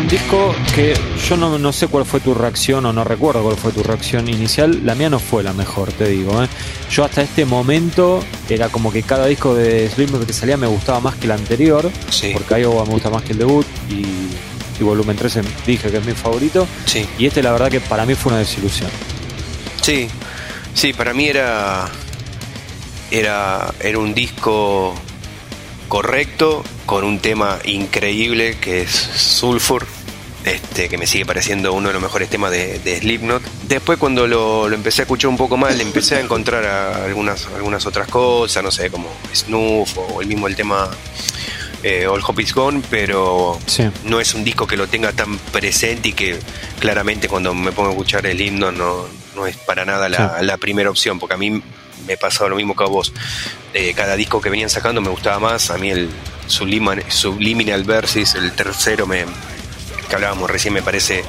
[0.00, 0.94] Un disco que
[1.28, 4.80] yo no, sé cuál fue tu reacción o no recuerdo cuál fue tu reacción inicial.
[4.86, 6.42] La mía no fue la mejor, te digo.
[6.42, 6.48] ¿eh?
[6.90, 11.00] Yo hasta este momento era como que cada disco de Slipknot que salía me gustaba
[11.00, 11.90] más que el anterior.
[12.32, 14.19] Porque Iowa me gusta más que el debut y
[14.80, 16.66] y volumen 13 dije que es mi favorito.
[16.86, 17.06] Sí.
[17.18, 18.90] Y este la verdad que para mí fue una desilusión.
[19.82, 20.08] Sí,
[20.74, 21.88] sí, para mí era,
[23.10, 24.94] era, era un disco
[25.88, 29.86] correcto, con un tema increíble que es Sulfur,
[30.44, 33.42] este, que me sigue pareciendo uno de los mejores temas de, de Slipknot.
[33.68, 37.46] Después cuando lo, lo, empecé a escuchar un poco más, le empecé a encontrar algunas,
[37.46, 40.88] algunas otras cosas, no sé, como Snoof o el mismo el tema
[41.82, 43.58] eh, All Hope Is Gone, pero
[44.04, 46.38] no es un disco que lo tenga tan presente y que
[46.78, 50.90] claramente cuando me pongo a escuchar el himno no, no es para nada la, primera
[50.90, 51.62] opción, porque a mí
[52.06, 53.12] me pasaba lo mismo que a vos.
[53.72, 56.10] Eh, cada disco que venían sacando me gustaba más, a mí el
[56.46, 59.24] Subliminal Versus, el tercero me,
[60.08, 61.24] que hablábamos recién, me parece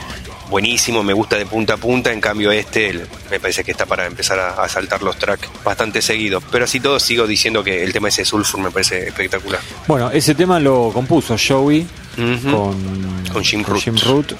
[0.52, 4.06] buenísimo, me gusta de punta a punta, en cambio este me parece que está para
[4.06, 8.10] empezar a, saltar los tracks bastante seguidos, pero así todo sigo diciendo que el tema
[8.10, 9.62] ese Sulfur me parece espectacular.
[9.88, 13.82] Bueno, ese tema lo compuso Joey con, con Jim Root.
[13.82, 14.34] Jim Root.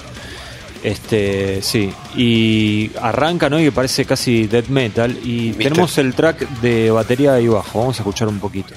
[0.82, 1.92] Este, sí.
[2.16, 3.60] Y arranca, ¿no?
[3.60, 5.16] Y parece casi death metal.
[5.22, 5.64] Y ¿Viste?
[5.64, 7.78] tenemos el track de batería ahí bajo.
[7.78, 8.74] Vamos a escuchar un poquito.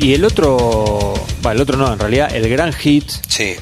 [0.00, 1.14] Y el otro.
[1.42, 3.54] Bueno, el otro no, en realidad, el gran hit Sí.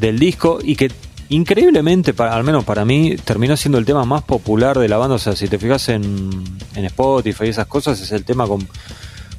[0.00, 0.90] del disco y que
[1.28, 5.16] increíblemente, para, al menos para mí, terminó siendo el tema más popular de la banda.
[5.16, 6.30] O sea, si te fijas en,
[6.74, 8.66] en Spotify y esas cosas, es el tema con,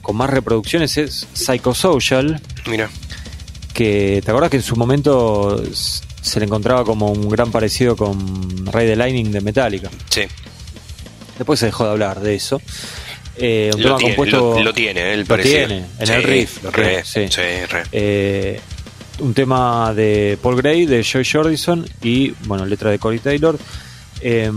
[0.02, 2.90] con más reproducciones, es Psychosocial, Mira.
[3.74, 5.62] que te acuerdas que en su momento
[6.22, 9.90] se le encontraba como un gran parecido con Ray the Lightning de Metallica.
[10.10, 10.22] Sí.
[11.38, 12.62] Después se dejó de hablar de eso.
[13.38, 14.38] Eh, un Lo tema tiene, compuesto.
[14.58, 16.64] lo, lo tiene, el lo tiene, en Sí, el riff.
[16.64, 17.26] re, tiene, sí.
[17.30, 17.84] sí, re.
[17.92, 18.60] Eh,
[19.20, 23.58] un tema de Paul Gray, de Joy Jordison y, bueno, letra de Corey Taylor.
[24.22, 24.52] Eh,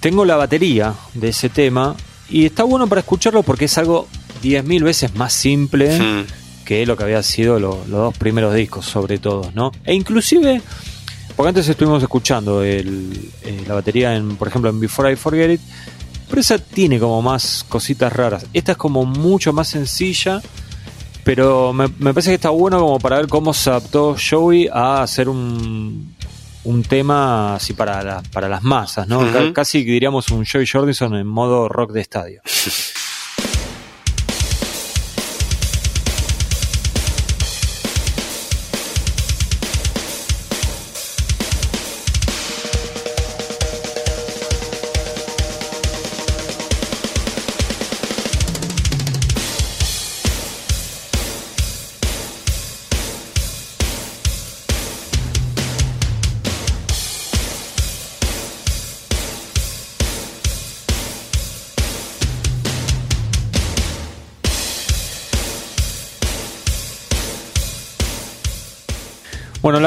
[0.00, 1.94] tengo la batería de ese tema
[2.28, 4.08] y está bueno para escucharlo porque es algo
[4.42, 6.24] 10.000 veces más simple Mm.
[6.64, 9.72] que lo que había sido lo- los dos primeros discos, sobre todo, ¿no?
[9.84, 10.60] E inclusive,
[11.36, 15.50] porque antes estuvimos escuchando el- eh, la batería, en, por ejemplo, en Before I Forget
[15.52, 15.60] It,
[16.28, 18.46] pero esa tiene como más cositas raras.
[18.52, 20.40] Esta es como mucho más sencilla,
[21.24, 25.02] pero me, me parece que está bueno como para ver cómo se adaptó Joey a
[25.02, 26.14] hacer un,
[26.64, 29.20] un tema así para, la- para las masas, ¿no?
[29.52, 32.42] Casi diríamos un Joey Jordison en modo rock de estadio.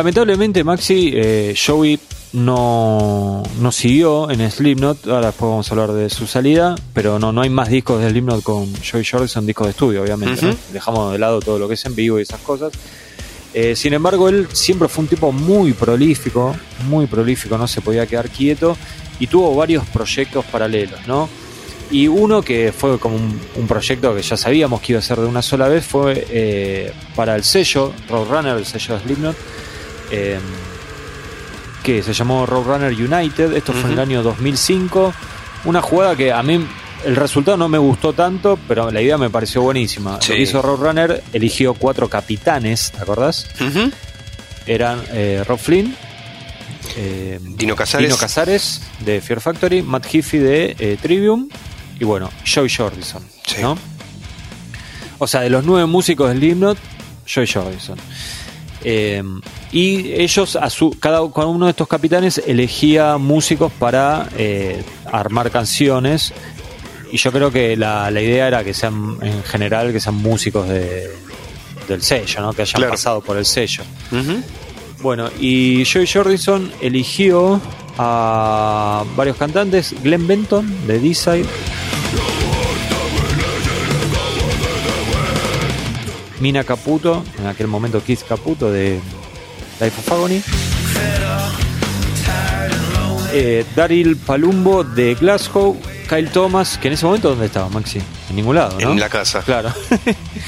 [0.10, 2.00] lamentablemente Maxi, eh, Joey
[2.34, 7.32] no, no siguió en Slipknot, ahora después vamos a hablar de su salida, pero no,
[7.32, 10.56] no hay más discos de Slipknot con Joey Jordison, discos de estudio, obviamente, ¿no?
[10.74, 12.74] Dejamos de lado todo lo que es en vivo y esas cosas.
[13.54, 16.56] Eh, sin embargo, él siempre fue un tipo muy prolífico,
[16.88, 18.76] muy prolífico, no se podía quedar quieto
[19.20, 21.30] y tuvo varios proyectos paralelos, ¿no?
[21.92, 25.20] Y uno que fue como un, un proyecto que ya sabíamos que iba a ser
[25.20, 29.36] de una sola vez fue eh, para el sello Roadrunner, el sello de Slipknot,
[30.12, 30.40] eh,
[31.84, 33.54] que se llamó Roadrunner United.
[33.54, 35.14] Esto fue en el año 2005.
[35.66, 36.66] Una jugada que a mí
[37.06, 40.20] el resultado no me gustó tanto, pero la idea me pareció buenísima.
[40.22, 40.32] Sí.
[40.32, 43.48] Lo que hizo Roadrunner eligió cuatro capitanes, ¿te acordás?
[44.66, 45.96] Eran eh, Rob Flynn,
[46.98, 48.08] eh, Dino Casares.
[48.08, 51.50] Dino Casares de Fear Factory, Matt Heafy de eh, Trivium
[52.00, 53.24] y bueno, Joy Jordison.
[53.46, 53.62] Sí.
[53.62, 53.78] ¿no?
[55.18, 56.78] O sea, de los nueve músicos de Slipknot,
[57.26, 57.98] Joy Jordison.
[58.84, 59.24] Eh,
[59.72, 65.52] y ellos, a su, cada, cada uno de estos capitanes elegía músicos para eh, armar
[65.52, 66.34] canciones.
[67.12, 70.68] Y yo creo que la, la idea era que sean, en general, que sean músicos
[70.70, 71.10] de,
[71.88, 72.54] del sello, ¿no?
[72.54, 72.92] que hayan Claro.
[72.92, 73.84] pasado por el sello.
[75.02, 77.60] Bueno, y Joey Jordison eligió
[77.98, 81.46] a varios cantantes, Glenn Benton de D-Side,
[86.40, 89.00] Mina Caputo, en aquel momento Keith Caputo de
[89.80, 90.42] Life of Agony,
[93.34, 95.78] eh, Daryl Palumbo de Glasgow,
[96.08, 98.00] Kyle Thomas, que en ese momento ¿dónde estaba Maxi?
[98.30, 98.92] En ningún lado, ¿no?
[98.92, 99.42] En la casa.
[99.42, 99.74] Claro.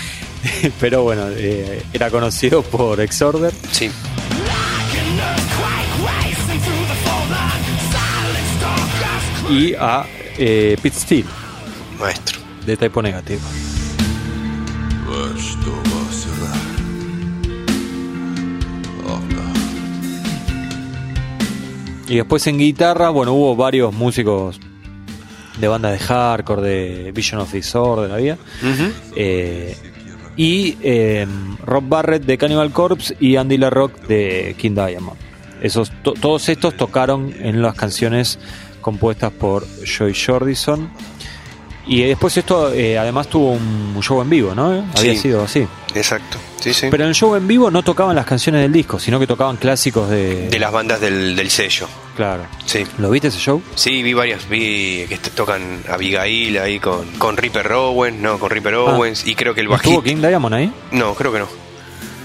[0.79, 3.53] Pero bueno, eh, era conocido por Exorder.
[3.71, 3.91] Sí.
[9.51, 10.05] y a
[10.37, 11.29] eh, Pete Steele
[11.99, 12.39] Maestro.
[12.65, 13.41] de Typo Negative.
[22.11, 24.59] Y después en guitarra, bueno, hubo varios músicos
[25.57, 28.33] de bandas de hardcore, de Vision of Disorder, había.
[28.33, 28.91] Ujú.
[29.15, 29.77] Eh,
[30.35, 31.25] y eh,
[31.65, 35.17] Rob Barrett de Cannibal Corpse y Andy LaRock de King Diamond.
[35.61, 38.39] Esos, to- todos estos tocaron en las canciones
[38.81, 40.89] compuestas por Joy Jordison.
[41.87, 44.65] Y después esto, eh, además tuvo un show en vivo, ¿no?
[44.97, 45.17] Había Sí.
[45.17, 45.67] sido así.
[45.95, 46.37] Exacto.
[46.61, 46.87] Sí, sí.
[46.89, 49.57] Pero en el show en vivo no tocaban las canciones del disco, sino que tocaban
[49.57, 50.47] clásicos de...
[50.49, 51.87] de las bandas del, del sello.
[52.15, 52.43] Claro.
[52.65, 52.83] Sí.
[52.99, 53.61] ¿Lo viste ese show?
[53.75, 58.75] Sí, vi varias, vi que tocan Abigail ahí con, con Ripper Owens, no, con Ripper
[58.75, 58.77] Ah.
[58.95, 60.15] Owens, y creo que el ¿No ¿Estuvo bajista...
[60.21, 60.73] King Diamond ahí?
[60.91, 61.47] No, creo que no.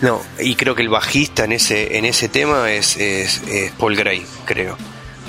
[0.02, 3.96] No, y creo que el bajista en ese, en ese tema es, es, es Paul
[3.96, 4.76] Gray, creo.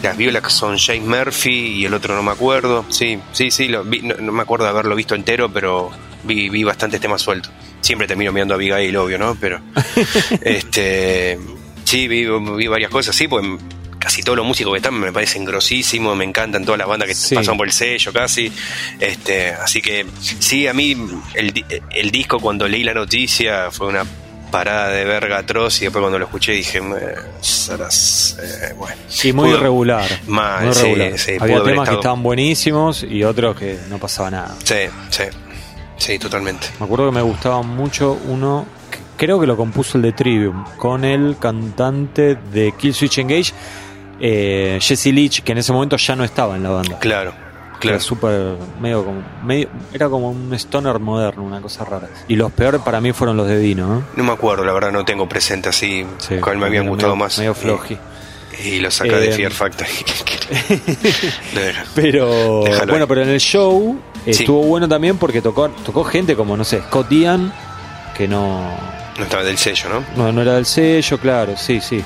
[0.03, 1.49] Las violas son James Murphy
[1.80, 2.84] y el otro no me acuerdo.
[2.89, 5.89] Sí, sí, sí, lo vi- no, no me acuerdo de haberlo visto entero, pero
[6.24, 7.51] vi, vi bastantes temas sueltos.
[7.82, 9.36] Siempre termino mirando a Abigail, obvio, ¿no?
[9.39, 9.59] Pero,
[10.41, 11.39] este,
[11.84, 13.45] sí, vi, vi varias cosas, sí, pues
[13.99, 17.15] casi todos los músicos que están me parecen grosísimos, me encantan todas las bandas que
[17.15, 17.36] Sí.
[17.36, 18.51] pasan por el sello casi.
[18.99, 20.05] Este, así que
[20.39, 20.95] sí, a mí
[21.34, 24.05] el, el disco cuando leí la noticia fue una
[24.51, 28.95] parada de verga atroz y después cuando lo escuché dije, "Eh, serás, eh, bueno.
[29.09, 30.09] Sí, muy Pudo- irregular.
[30.28, 31.19] Mal, muy irregular.
[31.19, 34.55] sí, Había temas que estaban buenísimos y otros que no pasaba nada.
[34.63, 34.75] Sí,
[35.09, 35.23] sí,
[35.98, 36.68] sí, totalmente.
[36.80, 40.64] Me acuerdo que me gustaba mucho uno, que creo que lo compuso el de Trivium,
[40.78, 43.54] con el cantante de Killswitch Engage,
[44.20, 46.98] eh, Jesse Leach, que en ese momento ya no estaba en la banda.
[47.00, 48.00] Claro, Era claro.
[48.00, 52.10] súper, medio como, medio, era como un stoner moderno, una cosa rara.
[52.28, 54.04] Y los peores para mí fueron los de Dino, ¿no?
[54.16, 57.26] No me acuerdo, la verdad no tengo presente así Sí, cuál me habían gustado medio-
[57.26, 57.38] más.
[57.38, 57.93] Medio floji.
[57.93, 57.98] Y,
[58.64, 59.89] y lo saca de Eh, Fear Factory.
[61.95, 63.10] Pero Déjalo bueno, ahí.
[63.10, 64.32] pero en el show Sí.
[64.32, 67.53] estuvo bueno también porque tocó, tocó gente como, no sé, Scott Ian,
[68.16, 68.70] que no,
[69.18, 70.03] No estaba del sello, ¿no?
[70.18, 72.03] no, no era del sello, claro, sí, sí.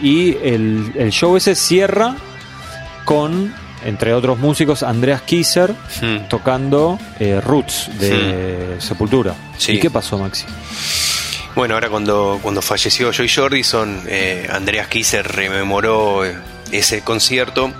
[0.00, 2.14] Y el, el show ese cierra
[3.04, 3.52] con,
[3.84, 6.28] entre otros músicos, Andreas Kisser Hmm.
[6.28, 9.34] tocando eh, Roots de Sepultura.
[9.58, 9.72] Sí.
[9.72, 10.44] ¿Y qué pasó, Maxi?
[11.56, 16.36] Bueno, ahora cuando, cuando falleció Joy Jordison, eh, Andreas Kisser rememoró eh,
[16.70, 17.72] ese concierto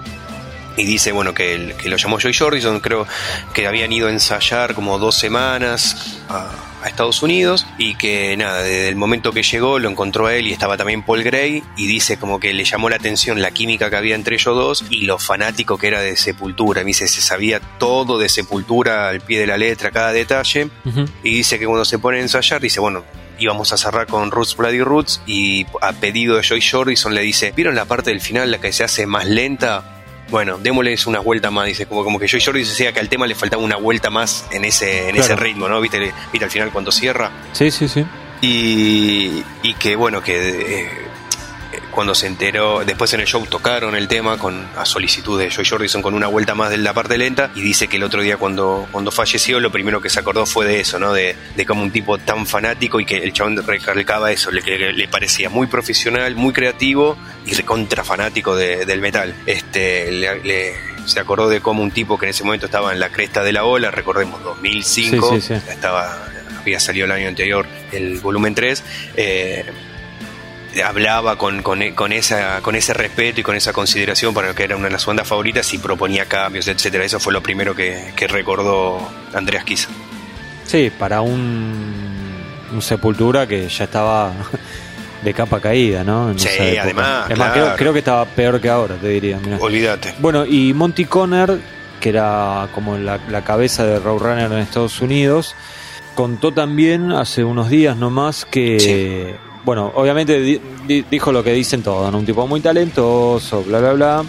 [0.79, 3.07] y dice, bueno, que, el- que lo llamó Joy Jordison, creo
[3.53, 6.51] que habían ido a ensayar como dos semanas a,
[6.83, 10.47] a Estados Unidos y que nada, desde el momento que llegó lo encontró a él
[10.47, 13.91] y estaba también Paul Gray y dice como que le llamó la atención la química
[13.91, 16.81] que había entre ellos dos y lo fanático que era de Sepultura.
[16.81, 20.69] Y dice, se sabía todo de Sepultura al pie de la letra, cada detalle.
[21.23, 23.03] Y dice que cuando se pone a ensayar, dice, bueno,
[23.39, 27.53] íbamos a cerrar con Roots Bloody Roots y a pedido de Joy Jordison le dice,
[27.55, 29.93] ¿vieron la parte del final, la que se hace más lenta?
[30.29, 33.27] Bueno, démosles una vuelta más, dice, como, como que Joy Jordison decía que al tema
[33.27, 35.81] le faltaba una vuelta más en ese, en ese ritmo, ¿no?
[35.81, 37.31] ¿Viste, ¿Viste al final cuando cierra?
[37.53, 38.05] Sí, sí, sí.
[38.41, 40.91] Y, y que bueno, que eh,
[41.97, 45.65] cuando se enteró, después en el show tocaron el tema con a solicitud de Joy
[45.65, 48.37] Jordison con una vuelta más de la parte lenta y dice que el otro día
[48.37, 51.13] cuando, cuando falleció lo primero que se acordó fue de eso, ¿no?
[51.13, 54.79] De, de como un tipo tan fanático y que el chabón recalcaba eso, le, que
[54.79, 57.17] le parecía muy profesional, muy creativo
[57.47, 59.35] y recontra fanático de- del metal.
[59.47, 60.75] Este, le- le-
[61.07, 63.53] se acordó de cómo un tipo que en ese momento estaba en la cresta de
[63.53, 65.71] la ola, recordemos 2005, Sí, sí, sí.
[65.71, 66.29] estaba
[66.61, 68.83] había salido el año anterior el volumen 3,
[69.17, 69.65] eh,
[70.85, 74.65] hablaba con, con, con esa, con ese respeto y con esa consideración para lo que
[74.65, 77.05] era una de las bandas favoritas y proponía cambios, etcétera.
[77.05, 78.99] Eso fue lo primero que, que recordó
[79.35, 79.89] Andreas Kiss.
[80.65, 82.35] Sí, para un,
[82.73, 84.33] un Sepultura que ya estaba
[85.23, 86.31] de capa caída, ¿no?
[86.31, 87.53] En Sí, además, Es más, claro.
[87.67, 89.39] creo, creo que estaba peor que ahora, te diría.
[89.39, 89.59] mirá.
[89.61, 90.15] Olvídate.
[90.19, 91.59] Bueno, y Monty Conner,
[92.01, 95.55] que era como la, la cabeza de Roadrunner en Estados Unidos,
[96.15, 99.46] contó también hace unos días nomás que, Sí.
[99.67, 102.19] Bueno, obviamente di- di- dijo lo que dicen todos, ¿no?
[102.19, 104.25] Un tipo muy talentoso, bla, bla, bla.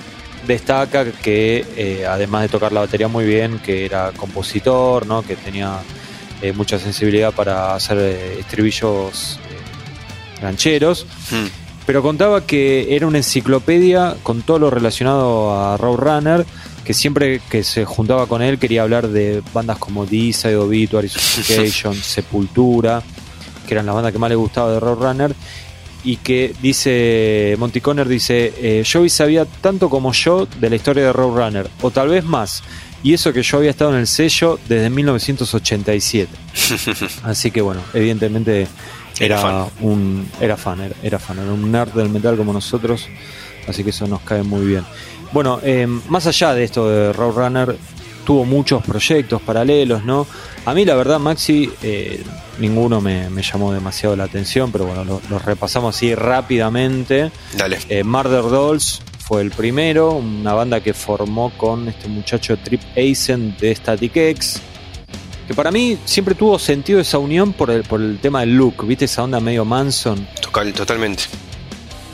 [0.45, 5.21] Destaca que, eh, además de tocar la batería muy bien, que era compositor, ¿no?
[5.21, 5.77] Que tenía
[6.41, 9.39] eh, mucha sensibilidad para hacer eh, estribillos
[10.41, 11.47] gancheros Hmm.
[11.85, 16.45] pero contaba que era una enciclopedia con todo lo relacionado a Roadrunner,
[16.85, 21.95] que siempre que se juntaba con él quería hablar de bandas como Deicide, Obituary, Suffocation,
[21.95, 23.01] Sepultura,
[23.67, 25.35] que eran las bandas que más le gustaba de Roadrunner,
[26.03, 31.03] y que dice, Monty Conner dice, eh, Joey sabía tanto como yo de la historia
[31.05, 32.63] de Roadrunner, o tal vez más,
[33.03, 36.31] y eso que yo había estado en el sello desde 1987.
[37.23, 38.67] Así que bueno, evidentemente
[39.19, 39.65] Era era, fan.
[39.81, 43.07] un era fan, era, era fan, era un nerd del metal como nosotros,
[43.67, 44.83] así que eso nos cae muy bien.
[45.33, 47.75] Bueno, eh, más allá de esto de Roadrunner,
[48.27, 50.27] tuvo muchos proyectos paralelos, ¿no?
[50.65, 52.21] A mí la verdad, Maxi, eh,
[52.59, 57.31] ninguno me, me llamó demasiado la atención, pero bueno, lo- los repasamos así rápidamente.
[57.55, 57.77] Dale.
[57.87, 63.55] Eh, Murder Dolls fue el primero, una banda que formó con este muchacho Trip Eisen
[63.61, 64.61] de Static X.
[65.47, 68.85] Que para mí siempre tuvo sentido esa unión por el, por el tema del look,
[68.85, 69.05] ¿viste?
[69.05, 70.27] Esa onda medio Manson.
[70.41, 71.23] Total, totalmente.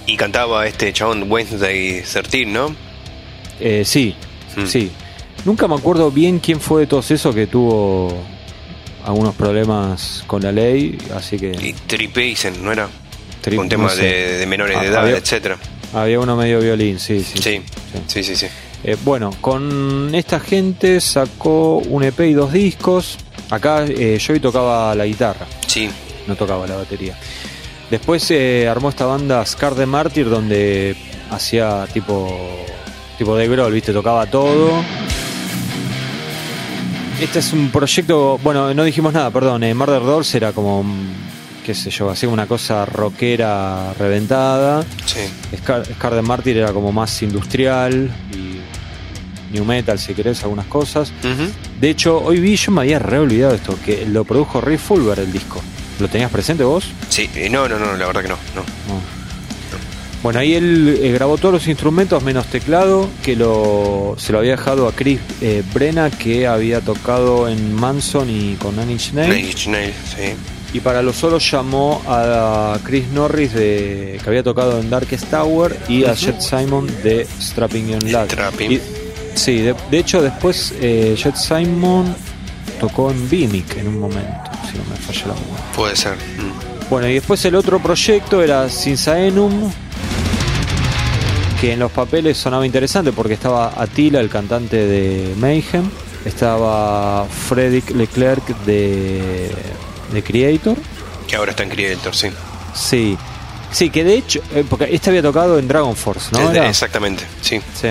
[0.06, 2.76] Y cantaba este chabón Wednesday 13, ¿no?
[3.60, 4.14] Eh, sí,
[4.56, 4.66] Hmm.
[4.68, 4.92] sí.
[5.46, 8.14] Nunca me acuerdo bien quién fue de todos esos que tuvo
[9.06, 11.52] algunos problemas con la ley, así que...
[11.62, 12.88] Y Tripaisen, ¿no era?
[13.44, 14.06] Tri- Con temas no sé.
[14.08, 15.58] de, de menores de Ah, edad, etcétera.
[15.94, 17.38] Había uno medio violín, sí, sí.
[17.42, 17.62] Sí,
[18.08, 18.48] sí, sí, sí.
[18.86, 23.18] Eh, bueno, con esta gente sacó un EP y dos discos.
[23.50, 25.90] Acá eh, Joey tocaba la guitarra, Sí,
[26.26, 27.18] no tocaba la batería.
[27.92, 30.96] Después eh, armó esta banda Scar de Martyr donde
[31.30, 32.34] hacía tipo
[33.18, 33.94] tipo de Grohl, ¿viste?
[33.94, 34.72] Tocaba todo.
[37.24, 40.84] Este es un proyecto, bueno, no dijimos nada, perdón, eh, Murder Dolls era como,
[41.66, 44.84] qué sé yo, hacía una cosa rockera reventada.
[45.06, 45.22] sí.
[45.58, 51.14] Scar, Scar de era como más industrial y new metal, si querés, algunas cosas.
[51.80, 55.18] De hecho, hoy vi, yo me había re olvidado esto, que lo produjo Rick Fulber
[55.20, 55.62] el disco.
[56.02, 56.92] ¿Lo tenías presente vos?
[57.08, 58.38] Sí, eh, no, no, no, la verdad que no.
[58.54, 58.62] no.
[58.62, 59.13] No.
[60.24, 64.52] Bueno, ahí él eh, grabó todos los instrumentos menos teclado, que lo, se lo había
[64.52, 69.68] dejado a Chris eh, Brenna, que había tocado en Manson y con Nine Inch Nails.
[69.68, 70.34] Nails, sí.
[70.72, 75.78] Y para los solos llamó a Chris Norris, de, que había tocado en Darkest Tower,
[75.90, 76.14] y a.
[76.14, 78.26] Jet Simon de Strapping Young Lad.
[78.28, 78.72] Strapping.
[78.72, 78.82] Y-
[79.36, 82.16] sí, de, de hecho después eh, Jet Simon
[82.80, 85.66] tocó en Bimic en un momento, si no me falla la memoria.
[85.76, 86.14] Puede ser.
[86.16, 86.90] Mm.
[86.90, 89.70] Bueno, y después el otro proyecto era Sinsaenum,
[91.64, 95.90] que en los papeles sonaba interesante porque estaba Attila, el cantante de Mayhem,
[96.26, 99.50] estaba Frederick Leclerc de,
[100.12, 100.76] de Creator,
[101.26, 102.28] Que ahora está en Creator, sí.
[102.76, 103.18] sí,
[103.72, 106.40] sí, que de hecho, eh, porque este había tocado en Dragon Force, ¿no?
[106.42, 107.88] Es de- Era- exactamente, sí, Sí.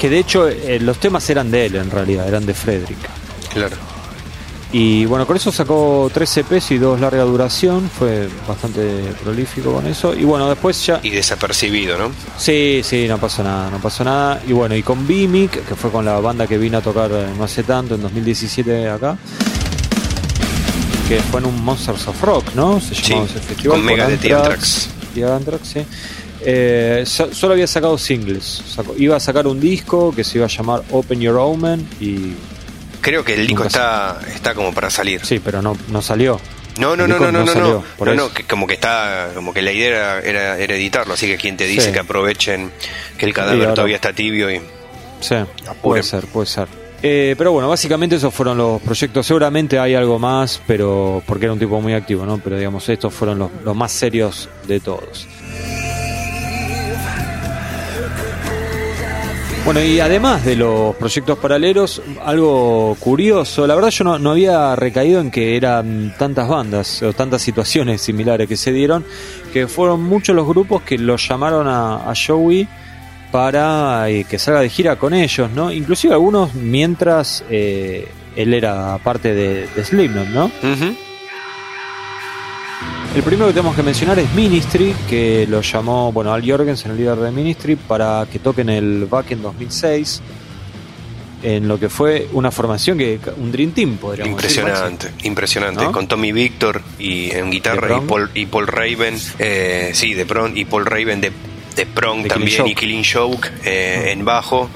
[0.00, 2.98] Que de hecho eh, los temas eran de él en realidad, eran de Frederick.
[3.52, 3.76] claro.
[4.78, 8.82] Y bueno, con eso sacó tres EPs y dos larga duración, fue bastante
[9.22, 10.12] prolífico con eso.
[10.14, 11.00] Y bueno, después ya...
[11.02, 12.10] Y desapercibido, ¿no?
[12.36, 14.42] Sí, sí, no pasó nada, no pasó nada.
[14.46, 17.26] Y bueno, y con Bimic, que fue con la banda que vino a tocar eh,
[17.38, 19.16] no hace tanto, en 2017 acá,
[21.08, 22.78] que fue en un Monsters of Rock, ¿no?
[22.78, 23.76] Se Sí, llamaba ese festival.
[23.78, 24.88] con Megadeth y Anthrax.
[25.14, 25.80] Y Anthrax, sí.
[26.42, 28.62] Eh, so- solo había sacado singles.
[28.74, 32.34] Sacó- iba a sacar un disco que se iba a llamar Open Your Omen y...
[33.06, 35.24] Creo que el disco está, está como para salir.
[35.24, 36.40] Sí, pero no, no salió.
[36.78, 37.84] No, no, no, no, no, no, salió,
[38.16, 41.36] no, que como que está, como que la idea era, era, era editarlo, así que
[41.36, 41.92] quien te dice Sí.
[41.92, 42.72] que aprovechen
[43.16, 44.60] que el cadáver ahora- todavía está tibio y
[45.20, 45.76] Sí, Apuren.
[45.80, 46.66] puede ser, puede ser.
[47.02, 49.24] Eh, pero bueno, básicamente esos fueron los proyectos.
[49.26, 52.38] Seguramente hay algo más, pero porque era un tipo muy activo, ¿no?
[52.38, 55.26] Pero digamos, estos fueron los, los más serios de todos.
[59.66, 64.76] Bueno, y además de los proyectos paralelos, algo curioso, la verdad yo no, no había
[64.76, 69.04] recaído en que eran tantas bandas o tantas situaciones similares que se dieron,
[69.52, 72.68] que fueron muchos los grupos que lo llamaron a, a Joey
[73.32, 75.72] para eh, que salga de gira con ellos, ¿no?
[75.72, 78.06] Inclusive algunos mientras eh,
[78.36, 80.44] él era parte de, de Slipknot, ¿no?
[80.44, 80.94] Ujú.
[83.16, 86.98] El primero que tenemos que mencionar es Ministry, que lo llamó, bueno, Al Jorgensen, el
[86.98, 90.20] líder de Ministry, para que toquen el back en 2006,
[91.42, 95.84] en lo que fue una formación que, un Dream Team, podríamos decir, Impresionante, impresionante.
[95.84, 95.92] ¿No?
[95.92, 98.06] Con Tommy Victor y en guitarra y.
[98.06, 101.32] Paul, y Paul Raven, eh, sí, de Prong y Paul Raven de,
[101.74, 104.68] de Prong De también Killing y Killing Joke eh, en bajo.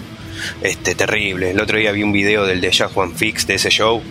[0.62, 1.50] Este, terrible.
[1.50, 4.02] El otro día vi un video del de One Fix de ese show.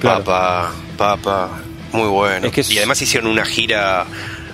[0.00, 0.24] Claro.
[0.24, 1.63] Papa, papa,
[1.94, 2.46] muy bueno.
[2.46, 4.04] Es que es- Y además hicieron una gira,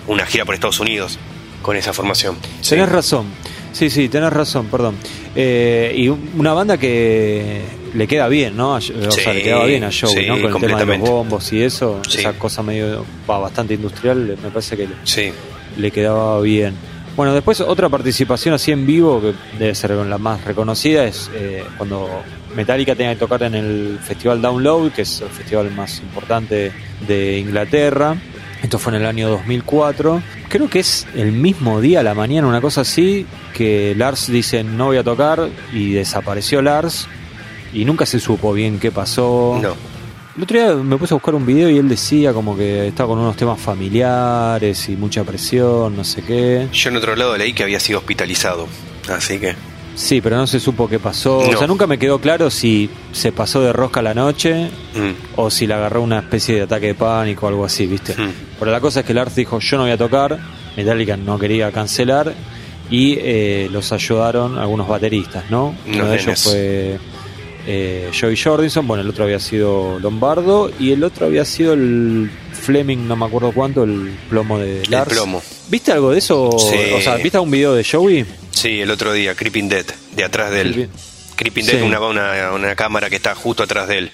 [0.06, 1.18] una gira por Estados Unidos
[1.62, 2.36] con esa formación.
[2.60, 2.70] Sí.
[2.70, 3.26] Tenés razón.
[3.72, 4.96] Sí, sí, tenés razón, perdón.
[5.34, 7.60] Eh, y un- una banda que
[7.94, 8.74] le queda bien, ¿no?
[8.74, 10.50] O sea, le quedaba bien a Joey, sí, ¿no?
[10.50, 12.18] Con el tema de los bombos y eso, Sí.
[12.18, 15.30] esa cosa medio va, bastante industrial, me parece que le, Sí,
[15.76, 16.74] le quedaba bien.
[17.16, 21.62] Bueno, después otra participación así en vivo, que debe ser la más reconocida, es eh,
[21.76, 22.08] cuando
[22.60, 26.70] Metallica tenía que tocar en el Festival Download, que es el festival más importante
[27.08, 28.16] de Inglaterra.
[28.62, 30.22] Esto fue en el año 2004.
[30.46, 34.62] Creo que es el mismo día a la mañana, una cosa así, que Lars dice
[34.62, 37.08] no voy a tocar y desapareció Lars
[37.72, 39.58] y nunca se supo bien qué pasó.
[39.62, 39.74] no.
[40.36, 43.08] El otro día me puse a buscar un video y él decía como que estaba
[43.08, 46.68] con unos temas familiares y mucha presión, no sé qué.
[46.72, 48.68] Yo en otro lado leí que había sido hospitalizado.
[49.08, 49.56] Así que,
[49.94, 51.38] Sí, pero no se supo qué pasó.
[51.38, 55.50] O sea, nunca me quedó claro si se pasó de rosca la noche mm, o
[55.50, 58.14] si le agarró una especie de ataque de pánico o algo así, ¿viste?
[58.14, 58.32] Mm.
[58.58, 60.38] Pero la cosa es que Lars dijo yo no voy a tocar,
[60.76, 62.34] Metallica no quería cancelar
[62.90, 65.74] y eh, los ayudaron algunos bateristas, ¿no?
[65.86, 66.98] Uno de ellos fue
[67.66, 72.30] eh, Joey Jordison, bueno, el otro había sido Lombardo y el otro había sido el
[72.52, 75.12] Fleming, no me acuerdo cuánto, el plomo de el Lars.
[75.12, 75.42] plomo.
[75.70, 76.50] ¿Viste algo de eso?
[76.58, 76.76] Sí.
[76.94, 78.26] O sea, ¿viste algún video de Joey?
[78.50, 80.88] Sí, el otro día, Creeping Dead, de atrás del.
[81.36, 81.82] Creeping Dead, Sí.
[81.82, 84.12] una, una, una cámara que está justo atrás de él.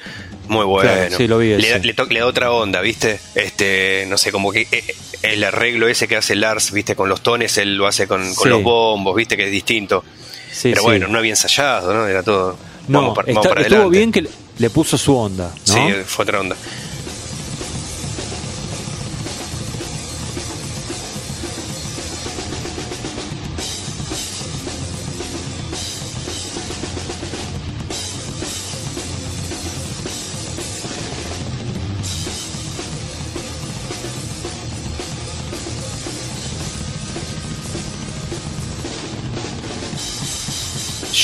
[0.48, 0.88] Muy bueno.
[0.92, 3.18] Claro, sí, lo vi le, le, le da otra onda, ¿viste?
[3.34, 4.84] Este, no sé, como que eh,
[5.22, 6.94] el arreglo ese que hace Lars, ¿viste?
[6.94, 9.36] Con los tones, él lo hace con, con los bombos, ¿viste?
[9.36, 10.04] Que es distinto.
[10.52, 12.06] Sí, Pero bueno, no había ensayado, ¿no?
[12.06, 12.56] Era todo.
[12.86, 15.74] No, vamos para, está- vamos para estuvo bien que le- le puso su onda, ¿no?
[15.74, 16.54] Sí, fue otra onda.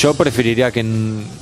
[0.02, 0.84] Yo preferiría que,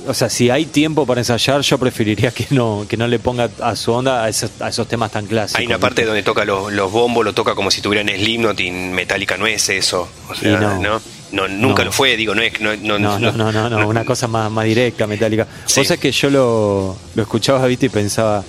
[0.07, 3.49] o sea, si hay tiempo para ensayar, yo preferiría que no, que no le ponga
[3.59, 5.59] a su onda a esos, a esos temas tan clásicos.
[5.59, 8.59] Hay una parte donde toca los, los bombos, lo toca como si tuviera en Slipknot
[8.59, 10.07] y Metallica no es eso.
[10.29, 10.79] O sea, no.
[10.79, 11.01] no.
[11.31, 11.85] No, nunca No.
[11.85, 14.51] lo fue, digo, no es no, no, No, no, no, no, no, una cosa más,
[14.51, 15.47] más directa, metálica.
[15.65, 15.79] Sí.
[15.79, 18.43] Vos sabés que yo lo, lo escuchaba, viste, y pensaba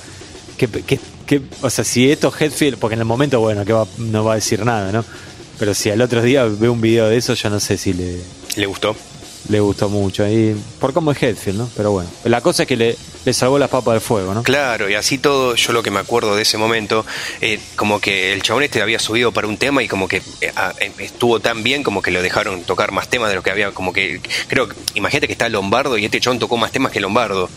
[0.59, 3.87] que, que, que- o sea, si esto Headfield, porque en el momento, bueno, que va,
[3.99, 5.05] no va a decir nada, ¿no?
[5.61, 8.19] Pero si al otro día veo un video de eso, yo no sé si le,
[8.57, 8.97] le gustó.
[9.49, 10.27] Le gustó mucho.
[10.29, 11.71] Y por cómo es Headfield, ¿no?
[11.77, 14.43] Pero bueno, la cosa es que le, le salvó las papas del fuego, ¿no?
[14.43, 17.05] Claro, y así todo, yo lo que me acuerdo de ese momento,
[17.41, 20.53] eh, como que el chabón este había subido para un tema y como que eh,
[20.57, 23.51] ah, eh, estuvo tan bien como que lo dejaron tocar más temas de lo que
[23.51, 27.01] había, como que, creo, imagínate que está Lombardo y este chabón tocó más temas que
[27.01, 27.49] Lombardo.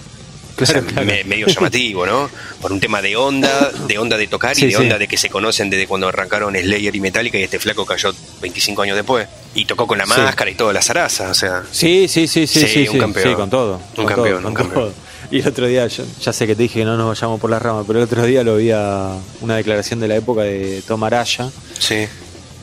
[0.58, 1.06] O sea, Claro, claro.
[1.08, 2.30] me- medio llamativo, ¿no?
[2.62, 4.76] Por un tema de onda, de onda de tocar y de sí.
[4.76, 8.14] onda de que se conocen desde cuando arrancaron Slayer y Metallica y este flaco cayó
[8.41, 9.28] 25 años después.
[9.53, 10.12] Y tocó con la Sí.
[10.18, 11.64] máscara y toda la zaraza, o sea...
[11.72, 13.30] Sí, sí, sí, sí, Sí, sí, un campeón.
[13.30, 13.76] sí, con todo.
[13.76, 14.74] Un con campeón, todo, un campeón.
[14.86, 14.93] todo.
[15.32, 17.49] Y el otro día, yo, ya sé que te dije que no nos vayamos por
[17.49, 20.84] las ramas, pero el otro día lo vi a una declaración de la época de
[20.88, 21.49] Tom Araya
[21.80, 22.08] Sí.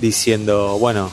[0.00, 1.10] diciendo, bueno,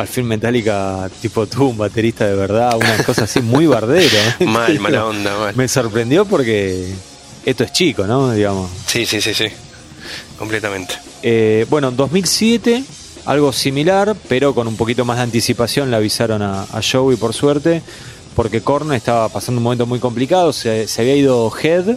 [0.00, 4.36] al fin Metallica tipo tuvo un baterista de verdad, una cosa así muy bardera.
[4.38, 4.44] ¿eh?
[4.46, 5.56] Mal, mala onda, mal.
[5.56, 6.92] Me sorprendió porque
[7.44, 8.32] esto es chico, ¿no?
[8.32, 8.70] Digamos.
[8.86, 9.46] Sí, sí, sí, sí.
[10.38, 10.94] Completamente.
[11.22, 12.82] Eh, bueno, en 2007,
[13.26, 17.34] algo similar, pero con un poquito más de anticipación le avisaron a, a Joey, por
[17.34, 17.82] suerte,
[18.34, 20.52] porque Korn estaba pasando un momento muy complicado.
[20.52, 21.88] Se, se había ido Head,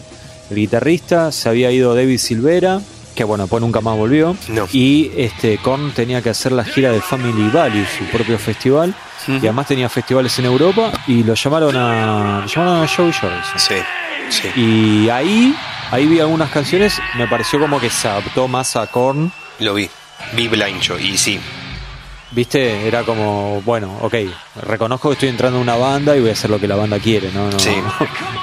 [0.50, 2.82] el guitarrista, se había ido David Silvera,
[3.16, 4.36] que bueno, pues nunca más volvió.
[4.50, 4.68] No.
[4.72, 8.94] Y este Korn tenía que hacer la gira de Family Values, su propio festival.
[9.28, 13.58] Y además tenía festivales en Europa y lo llamaron a, lo llamaron a Joey Jordison.
[13.58, 13.76] Sí,
[14.30, 14.50] sí.
[14.60, 15.56] Y ahí,
[15.92, 19.32] ahí vi algunas canciones, me pareció como que se adaptó más a Korn.
[19.60, 19.90] Lo vi.
[20.34, 21.40] Vi Blancho y sí.
[22.36, 22.88] ¿Viste?
[22.88, 24.16] Era como, bueno, ok,
[24.66, 26.98] reconozco que estoy entrando en una banda y voy a hacer lo que la banda
[27.00, 27.48] quiere, ¿no?
[27.52, 27.70] No, Sí.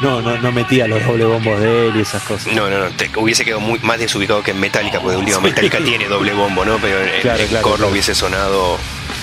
[0.01, 2.53] no, no, no metía los doble bombos de él y esas cosas.
[2.53, 2.91] No, no, no.
[2.91, 6.64] te- hubiese quedado muy más desubicado que en Metallica, porque último Metallica tiene doble bombo,
[6.64, 6.78] ¿no?
[6.78, 7.88] Pero en, Claro, claro.
[7.88, 8.78] hubiese sonado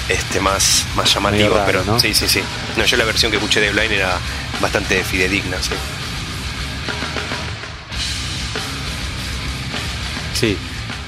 [0.09, 1.53] este más, más llamativo.
[1.55, 1.97] Raro, pero ¿no?
[1.99, 2.41] sí, sí, sí.
[2.75, 4.17] No, yo la versión que escuché de Blind era
[4.59, 5.71] bastante fidedigna, sí.
[10.33, 10.57] Sí.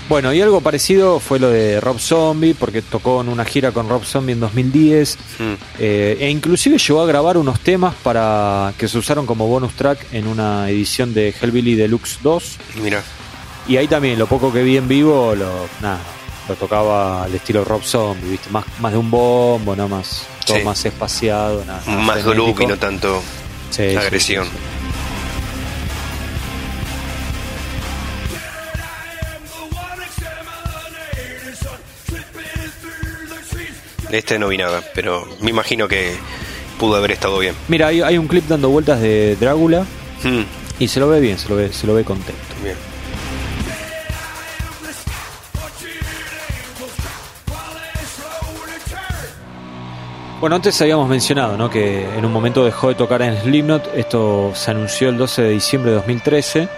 [0.10, 3.88] Bueno, y algo parecido fue lo de Rob Zombie, porque tocó en una gira con
[3.88, 5.18] Rob Zombie en 2010.
[5.38, 5.43] Mm.
[5.78, 9.99] eh, e inclusive llegó a grabar unos temas para que se usaron como bonus track
[10.12, 12.57] en una edición de Hellbilly Deluxe 2.
[12.82, 13.03] Mira,
[13.68, 15.99] Y ahí también, lo poco que vi en vivo, lo, nada,
[16.47, 18.49] lo tocaba al estilo Rob Zombie, ¿viste?
[18.49, 20.64] Más, más de un bombo, no más, todo Sí.
[20.64, 23.22] más espaciado, nada, nada más groove y no tanto
[23.70, 24.47] sí, agresión.
[34.11, 36.15] Este no vi nada, pero me imagino que
[36.80, 37.56] pudo haber estado bien.
[37.68, 39.86] Mira, hay, hay un clip dando vueltas de Drácula
[40.23, 40.44] Mm,
[40.80, 42.41] y se lo ve bien, se lo ve, se lo ve contento.
[42.64, 42.76] bien.
[50.40, 51.69] Bueno, antes habíamos mencionado ¿no?
[51.69, 53.94] que en un momento dejó de tocar en Slipknot.
[53.94, 56.69] Esto se anunció el 12 de diciembre de 2013.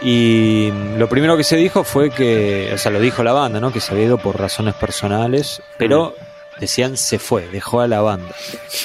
[0.00, 3.72] Y lo primero que se dijo fue que, o sea, lo dijo la banda, ¿no?
[3.72, 6.14] Que se había ido por razones personales, pero
[6.60, 8.34] decían se fue, dejó a la banda.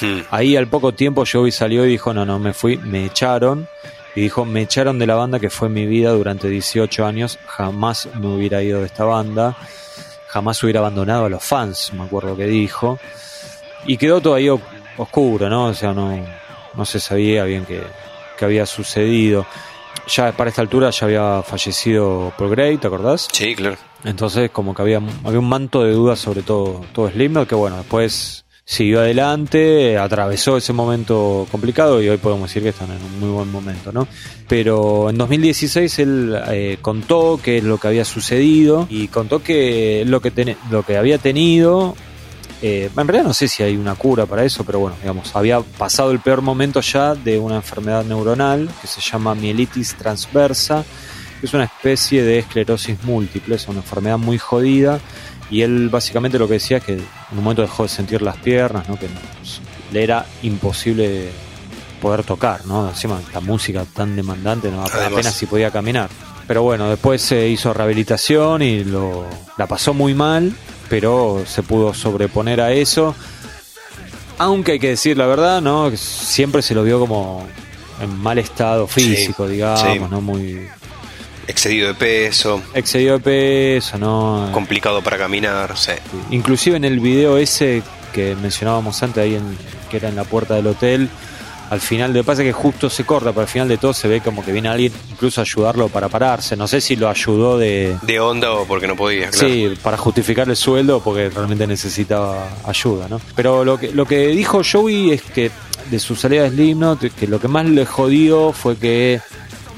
[0.00, 3.68] Mm, Ahí al poco tiempo Joey salió y dijo, no, no, me fui, me echaron.
[4.16, 8.08] Y dijo, me echaron de la banda que fue mi vida durante 18 años, jamás
[8.14, 9.56] me hubiera ido de esta banda,
[10.28, 12.98] jamás hubiera abandonado a los fans, me acuerdo que dijo.
[13.86, 14.48] Y quedó todo ahí
[14.96, 15.66] oscuro, ¿no?
[15.66, 16.16] O sea, no,
[16.74, 17.82] no se sabía bien qué,
[18.36, 19.46] qué había sucedido.
[20.08, 23.28] Ya para esta altura ya había fallecido Paul Gray, ¿te acordás?
[23.32, 23.76] Sí, claro.
[24.04, 27.78] Entonces como que había, había un manto de dudas sobre todo, todo Slipknot, que bueno,
[27.78, 33.20] después siguió adelante, atravesó ese momento complicado y hoy podemos decir que están en un
[33.20, 34.06] muy buen momento, ¿no?
[34.48, 40.04] Pero en 2016 él eh, contó qué es lo que había sucedido y contó que
[40.06, 41.94] lo que, ten- lo que había tenido
[42.62, 45.60] Eh, en realidad no sé si hay una cura para eso, pero bueno, digamos, había
[45.60, 50.84] pasado el peor momento ya de una enfermedad neuronal que se llama mielitis transversa,
[51.40, 55.00] que es una especie de esclerosis múltiple, es una enfermedad muy jodida.
[55.50, 58.36] Y él básicamente lo que decía es que en un momento dejó de sentir las
[58.38, 58.98] piernas, ¿no?
[58.98, 59.08] que
[59.92, 61.30] le era imposible
[62.00, 62.88] poder tocar, ¿no?
[62.88, 66.10] Encima la música tan demandante, no apenas si podía caminar.
[66.46, 69.26] Pero bueno, después se hizo rehabilitación y lo,
[69.56, 70.52] la pasó muy mal,
[70.88, 73.14] pero se pudo sobreponer a eso.
[74.38, 75.90] Aunque hay que decir la verdad, ¿no?
[75.96, 77.46] Siempre se lo vio como
[78.00, 80.20] en mal estado físico, digamos, ¿no?
[80.20, 80.66] Muy.
[81.46, 82.62] Excedido de peso.
[82.72, 84.48] Excedido de peso, ¿no?
[84.52, 85.92] Complicado para caminar, sí.
[86.30, 87.82] Inclusive en el video ese
[88.12, 89.56] que mencionábamos antes, ahí en,
[89.90, 91.10] que era en la puerta del hotel,
[91.70, 93.92] al final, lo que pasa es que justo se corta, pero al final de todo
[93.92, 96.56] se ve como que viene alguien incluso a ayudarlo para pararse.
[96.56, 97.96] No sé si lo ayudó de...
[98.02, 99.48] De onda o porque no podía, claro.
[99.48, 103.20] Sí, para justificar el sueldo porque realmente necesitaba ayuda, ¿no?
[103.34, 105.50] Pero lo que, lo que dijo Joey es que
[105.90, 109.20] de su salida de Slipknot, que lo que más le jodió fue que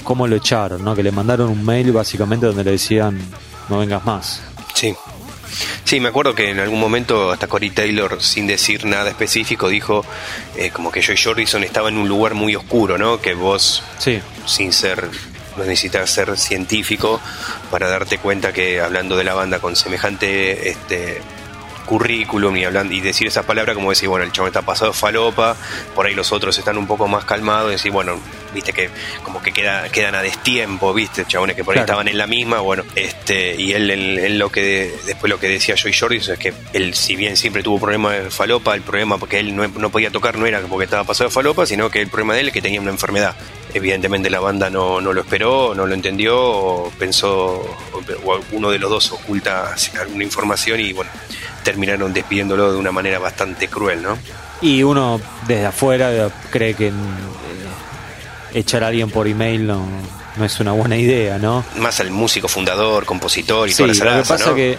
[0.03, 0.95] cómo lo echaron, ¿no?
[0.95, 3.19] Que le mandaron un mail básicamente donde le decían
[3.69, 4.41] no vengas más.
[4.73, 4.95] Sí.
[5.83, 10.05] Sí, me acuerdo que en algún momento hasta Cory Taylor, sin decir nada específico, dijo
[10.55, 13.21] eh, como que Joy Jordison estaba en un lugar muy oscuro, ¿no?
[13.21, 14.19] Que vos, sí.
[14.45, 15.09] sin ser,
[15.57, 17.21] no necesitas ser científico
[17.71, 21.21] para darte cuenta que hablando de la banda con semejante este,
[21.87, 25.55] currículum y hablando y decir esas palabras como decir, bueno, el chabón está pasado falopa,
[25.95, 28.19] por ahí los otros están un poco más calmados y decir, bueno,
[28.53, 28.91] viste que
[29.23, 32.59] como que queda, quedan a destiempo, viste, chabones que por ahí estaban en la misma,
[32.59, 36.53] bueno, este, y él, en lo que después lo que decía Joy Jordi es que
[36.73, 40.11] él si bien siempre tuvo problemas de falopa, el problema porque él no, no podía
[40.11, 42.53] tocar no era porque estaba pasado de falopa, sino que el problema de él es
[42.53, 43.35] que tenía una enfermedad.
[43.77, 47.61] Evidentemente la banda no, no lo esperó, no lo entendió, o pensó,
[47.93, 51.11] o uno de los dos oculta alguna información y bueno,
[51.63, 54.17] terminaron despidiéndolo de una manera bastante cruel, ¿no?
[54.61, 56.91] Y uno desde afuera cree que eh,
[58.55, 59.85] echar a alguien por email no,
[60.37, 61.63] no es una buena idea, ¿no?
[61.77, 64.77] Más al músico fundador, compositor y toda esa lo que pasa que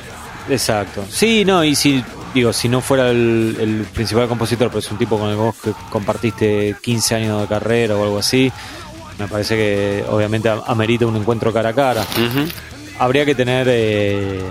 [0.50, 1.04] exacto.
[1.08, 2.02] Sí, no, y si
[2.34, 6.76] digo, si no fuera el, principal compositor, pero es un tipo con el que compartiste
[6.80, 8.52] 15 años de carrera o algo así,
[9.18, 12.06] me parece que obviamente amerita un encuentro cara a cara.
[12.98, 14.42] Habría que tener eh,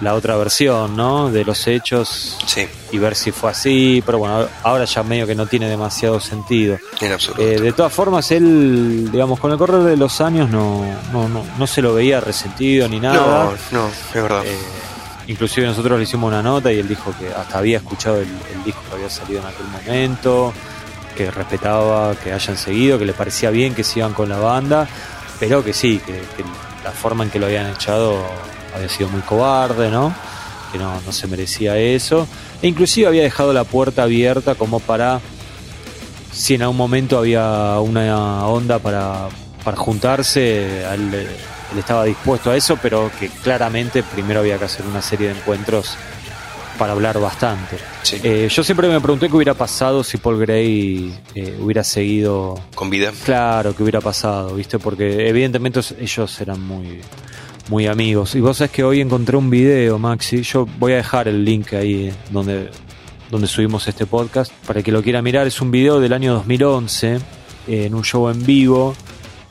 [0.00, 1.30] la otra versión, ¿no?
[1.30, 2.66] De los hechos sí.
[2.92, 6.78] y ver si fue así, pero bueno, ahora ya medio que no tiene demasiado sentido.
[7.00, 7.42] En absoluto.
[7.42, 11.44] Eh, de todas formas, él, digamos, con el correr de los años no, no, no,
[11.58, 13.52] no se lo veía resentido ni nada.
[13.70, 14.42] No, no, es verdad.
[14.44, 14.56] Eh,
[15.28, 18.28] inclusive nosotros le hicimos una nota y él dijo que hasta había escuchado el,
[18.64, 20.52] disco que había salido en aquel momento,
[21.16, 24.88] que respetaba que hayan seguido, que le parecía bien que sigan con la banda,
[25.38, 26.22] pero que sí, que
[26.84, 28.16] la forma en que lo habían echado
[28.74, 30.14] había sido muy cobarde, ¿no?
[30.70, 32.28] Que no, no se merecía eso.
[32.60, 35.20] E inclusive había dejado la puerta abierta como para,
[36.32, 39.28] si en algún momento había una onda para,
[39.64, 41.26] para juntarse, él,
[41.78, 45.96] estaba dispuesto a eso, pero que claramente primero había que hacer una serie de encuentros
[46.78, 47.76] para hablar bastante.
[48.22, 52.90] Eh, yo siempre me pregunté qué hubiera pasado si Paul Gray eh, hubiera seguido con
[52.90, 53.12] vida.
[53.24, 54.78] Claro, qué hubiera pasado, ¿viste?
[54.78, 57.00] Porque evidentemente ellos eran muy
[57.68, 58.34] muy amigos.
[58.34, 60.42] Y vos sabés que hoy encontré un video, Maxi.
[60.42, 62.70] Yo voy a dejar el link ahí donde,
[63.30, 65.46] donde subimos este podcast para que lo quiera mirar.
[65.46, 67.18] Es un video del año 2011
[67.68, 68.94] en un show en vivo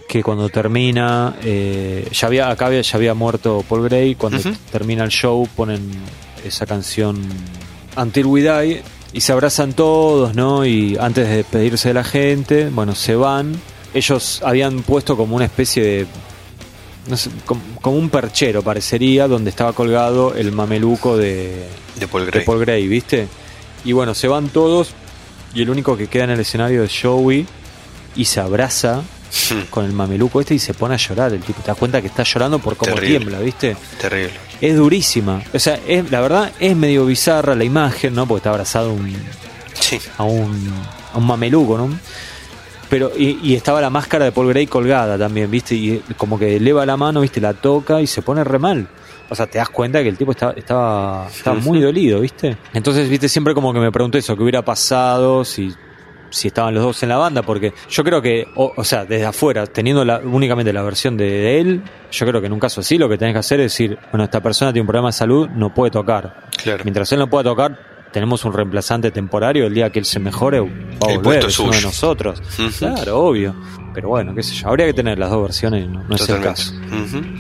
[0.08, 4.14] que cuando termina, eh, ya había, acá ya había muerto Paul Gray.
[4.16, 4.40] Cuando
[4.72, 5.90] termina el show ponen
[6.44, 7.22] esa canción
[7.96, 8.84] Until We Die
[9.14, 10.66] y se abrazan todos, ¿no?
[10.66, 13.54] Y antes de despedirse de la gente, bueno, se van.
[13.94, 16.08] Ellos habían puesto como una especie de
[17.08, 21.68] no sé, como, un perchero parecería, donde estaba colgado el mameluco de,
[22.00, 22.40] de, Paul Gray.
[22.40, 23.28] de Paul Gray, ¿viste?
[23.86, 24.94] Y bueno, se van todos
[25.54, 27.46] y el único que queda en el escenario es Joey
[28.16, 29.04] y se abraza
[29.52, 29.70] hmm.
[29.70, 31.34] con el mameluco este y se pone a llorar.
[31.34, 33.76] El tipo te das cuenta que está llorando por cómo tiembla, ¿viste?
[34.00, 34.34] Terrible.
[34.62, 35.42] Es durísima.
[35.54, 38.26] O sea, es, la verdad es medio bizarra la imagen, ¿no?
[38.28, 39.14] Porque está abrazado un,
[40.18, 40.74] a, un,
[41.14, 41.90] a un mameluco, ¿no?
[42.90, 45.74] Pero, y, estaba la máscara de Paul Gray colgada también, ¿viste?
[45.74, 47.42] Y como que eleva la mano, ¿viste?
[47.42, 48.88] La toca y se pone re mal.
[49.30, 52.56] O sea, te das cuenta que el tipo estaba, estaba, estaba muy dolido, ¿viste?
[52.72, 53.30] Entonces, ¿viste?
[53.30, 55.74] Siempre como que me pregunté eso, qué hubiera pasado si,
[56.34, 59.68] si estaban los dos en la banda, porque yo creo que, o, sea, desde afuera,
[59.68, 63.08] teniendo la, únicamente la versión de, él, yo creo que en un caso así lo
[63.08, 65.74] que tenés que hacer es decir, bueno, esta persona tiene un problema de salud, no
[65.74, 66.50] puede tocar.
[66.62, 66.84] Claro.
[66.84, 67.78] Mientras él no pueda tocar,
[68.12, 70.68] tenemos un reemplazante temporario, el día que él se mejore, va
[71.08, 72.42] a El volver, es uno de nosotros.
[72.80, 73.56] Claro, obvio.
[73.94, 76.42] Pero bueno, qué sé yo, habría que tener las dos versiones, no, no es el
[76.42, 76.74] caso.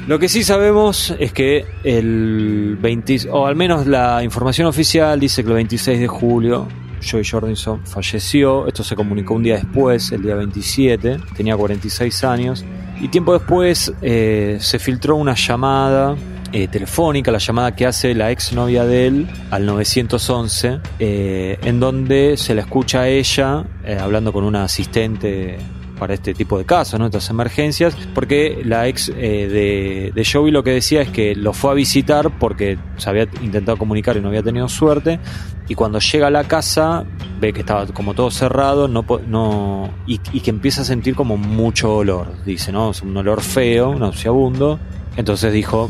[0.07, 5.43] Lo que sí sabemos es que el 20, o al menos la información oficial dice
[5.43, 6.67] que el 26 de julio
[7.03, 8.67] Joey Jordison falleció.
[8.67, 12.65] Esto se comunicó un día después, el día 27, tenía 46 años.
[13.01, 16.15] Y tiempo después eh, se filtró una llamada
[16.51, 22.37] eh, telefónica, la llamada que hace la exnovia de él al 911, eh, en donde
[22.37, 23.65] se la escucha a ella
[23.99, 25.57] hablando con una asistente
[26.03, 27.05] para este tipo de casos, ¿no?
[27.05, 31.53] estas emergencias, porque la ex eh, de, de Joey lo que decía es que lo
[31.53, 35.21] fue a visitar porque se había intentado comunicar y no había tenido suerte,
[35.69, 37.05] y cuando llega a la casa
[37.39, 41.37] ve que estaba como todo cerrado no, no y, y que empieza a sentir como
[41.37, 42.91] mucho olor, dice, ¿no?
[42.91, 44.81] Es un olor feo, nauseabundo,
[45.15, 45.89] entonces dijo,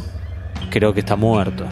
[0.69, 1.65] creo que está muerto.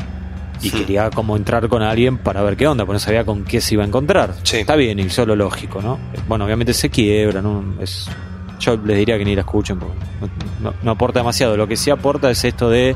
[0.64, 3.62] Y quería como entrar con alguien para ver qué onda, porque no sabía con qué
[3.62, 4.36] se iba a encontrar.
[4.44, 4.58] Sí.
[4.58, 5.98] Está bien, y solo lógico, ¿no?
[6.28, 7.76] Bueno, obviamente se quiebra, ¿no?
[7.82, 8.08] Es,
[8.62, 9.96] yo les diría que ni la escuchen, porque
[10.84, 11.58] no, aporta demasiado.
[11.58, 12.96] Lo que sí aporta es esto de,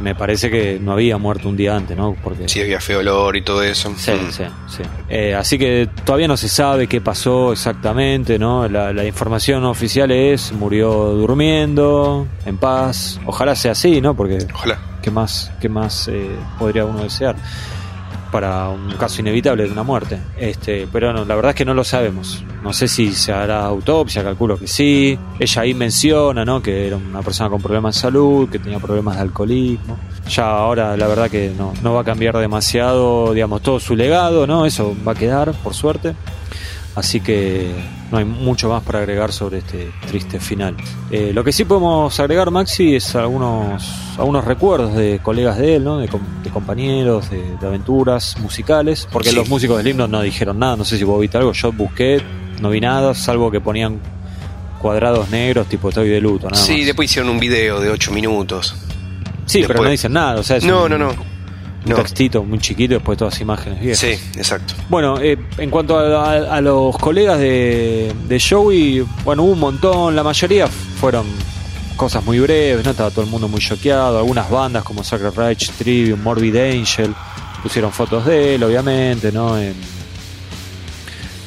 [0.00, 2.16] me parece que no había muerto un día antes, ¿no?
[2.22, 3.92] Porque Sí, había feo olor y todo eso.
[3.96, 4.30] Sí, Mm.
[4.32, 4.82] sí, sí.
[5.08, 8.66] Eh, así que todavía no se sabe qué pasó exactamente, ¿no?
[8.68, 13.20] La, la información oficial es murió durmiendo, en paz.
[13.26, 14.14] Ojalá sea así, ¿no?
[14.14, 14.78] Porque Ojalá.
[15.02, 17.36] qué más, qué más eh, podría uno desear
[18.30, 20.18] para un caso inevitable de una muerte.
[20.36, 22.44] Este, pero no, la verdad es que no lo sabemos.
[22.62, 25.18] No sé si se hará autopsia, calculo que sí.
[25.38, 26.62] Ella ahí menciona, ¿no?
[26.62, 29.98] Que era una persona con problemas de salud, que tenía problemas de alcoholismo.
[30.28, 34.46] Ya ahora la verdad que no, no va a cambiar demasiado, digamos, todo su legado,
[34.46, 34.66] ¿no?
[34.66, 36.14] Eso va a quedar, por suerte.
[36.96, 37.70] Así que
[38.10, 40.76] no hay mucho más para agregar sobre este triste final.
[41.10, 43.82] Eh, lo que sí podemos agregar, Maxi, es algunos,
[44.18, 45.98] algunos recuerdos de colegas de él, ¿no?
[45.98, 49.36] de, com- de compañeros, de, de aventuras musicales, porque Sí.
[49.36, 50.76] los músicos del himno no dijeron nada.
[50.76, 52.20] No sé si vos viste algo, yo busqué,
[52.60, 54.00] no vi nada, salvo que ponían
[54.80, 56.48] cuadrados negros tipo estoy de luto.
[56.50, 56.86] Nada Sí, más.
[56.86, 58.74] después hicieron un video de 8 minutos.
[59.46, 60.40] sí pero no dicen nada.
[60.40, 61.10] O sea, es No, un, no, no.
[61.84, 61.96] Un No.
[61.96, 63.98] textito muy chiquito y después todas imágenes viejas.
[63.98, 64.74] Sí, exacto.
[64.88, 69.60] Bueno, eh, en cuanto a, a- a los colegas de, de Joey, bueno, hubo un
[69.60, 71.26] montón, la mayoría fueron
[71.96, 72.90] cosas muy breves, ¿no?
[72.90, 77.14] Estaba todo el mundo muy choqueado, algunas bandas como Sacred Reich, Trivium, Morbid Angel,
[77.62, 79.58] pusieron fotos de él, obviamente, ¿no?
[79.58, 79.74] En-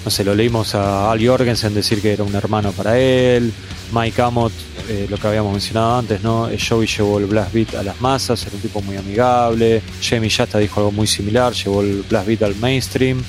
[0.03, 3.53] no sé, lo leímos a Al Jorgensen decir que era un hermano para él,
[3.93, 4.51] Mike Amott,
[4.89, 6.49] eh, lo que habíamos mencionado antes, ¿no?
[6.49, 10.29] Eh, Joey llevó el blast beat a las masas, era un tipo muy amigable, Jamie
[10.29, 13.23] Yasta dijo algo muy similar, llevó el blast beat al mainstream,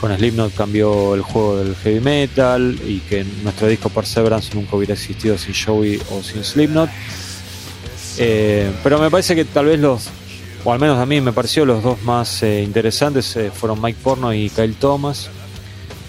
[0.00, 4.94] con Slipknot cambió el juego del heavy metal y que nuestro disco Perseverance nunca hubiera
[4.94, 6.90] existido sin Joey o sin Slipknot.
[8.18, 10.08] Eh, pero me parece que tal vez los,
[10.64, 14.50] o al menos a mí me pareció los dos más interesantes fueron Mike Porno y
[14.50, 15.30] Kyle Thomas.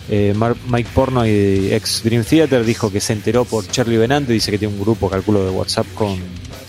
[0.10, 0.36] Eh,
[0.68, 4.60] Mike Porno y ex Dream Theater dijo que se enteró por Charlie Benante, dice que
[4.60, 6.20] tiene un grupo, calculo, de WhatsApp con,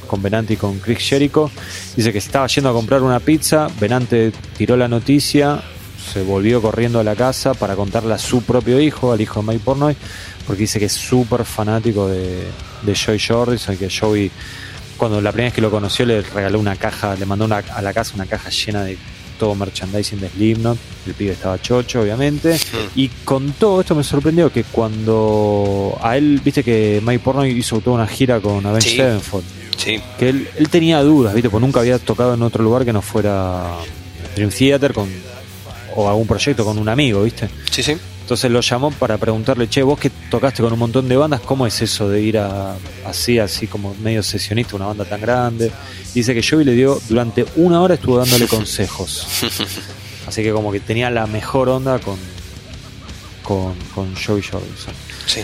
[0.06, 1.50] con Benante y con Chris Jericho.
[1.94, 5.62] Dice que estaba yendo a comprar una pizza, Benante tiró la noticia,
[6.12, 9.48] se volvió corriendo a la casa para contarle a su propio hijo, al hijo de
[9.48, 9.96] Mike Pornoy,
[10.46, 12.44] porque dice que es súper fanático de,
[12.82, 14.30] de Joey Jordison que Joey,
[14.96, 17.92] cuando la primera vez que lo conoció, le regaló una caja, le mandó a la
[17.92, 18.96] casa una caja llena de
[19.36, 20.78] todo merchandising de Slipknot.
[21.06, 22.58] El pibe estaba chocho, obviamente.
[22.94, 27.80] Y con todo esto me sorprendió que cuando a él, viste que Mike Pornoy hizo
[27.80, 28.96] toda una gira con Avenged Sí.
[28.96, 29.44] Sevenfold,
[29.76, 32.92] Sí, que él, él tenía dudas, viste, porque nunca había tocado en otro lugar que
[32.94, 33.76] no fuera
[34.34, 35.08] Dream Theater con,
[35.94, 37.48] o algún proyecto con un amigo, viste.
[37.70, 37.96] sí, sí.
[38.26, 41.64] Entonces lo llamó para preguntarle, che, vos que tocaste con un montón de bandas, ¿cómo
[41.64, 42.74] es eso de ir a,
[43.04, 45.70] así, así como medio sesionista, una banda tan grande?
[46.12, 49.28] Dice que Joey le dio, durante una hora estuvo dándole consejos.
[50.26, 52.16] Así que como que tenía la mejor onda con,
[53.44, 54.92] con, con Joey Jordison.
[55.26, 55.42] Sí.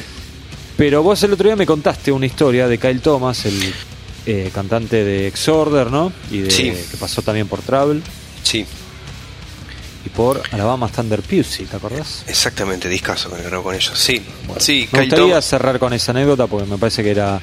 [0.77, 3.73] Pero vos el otro día me contaste una historia de Kyle Thomas, el
[4.27, 6.13] eh, cantante de Exorder, ¿no?
[6.33, 6.73] Y de, Sí.
[6.91, 8.03] que pasó también por Travel
[8.43, 8.67] Sí,
[10.17, 12.25] por Alabama Thunder Pusey, ¿te acordás?
[12.27, 13.93] exactamente, discaso que grabó con ellos.
[13.99, 14.23] Sí,
[14.59, 17.41] sí, Me gustaría Thomas- cerrar con esa anécdota porque me parece que era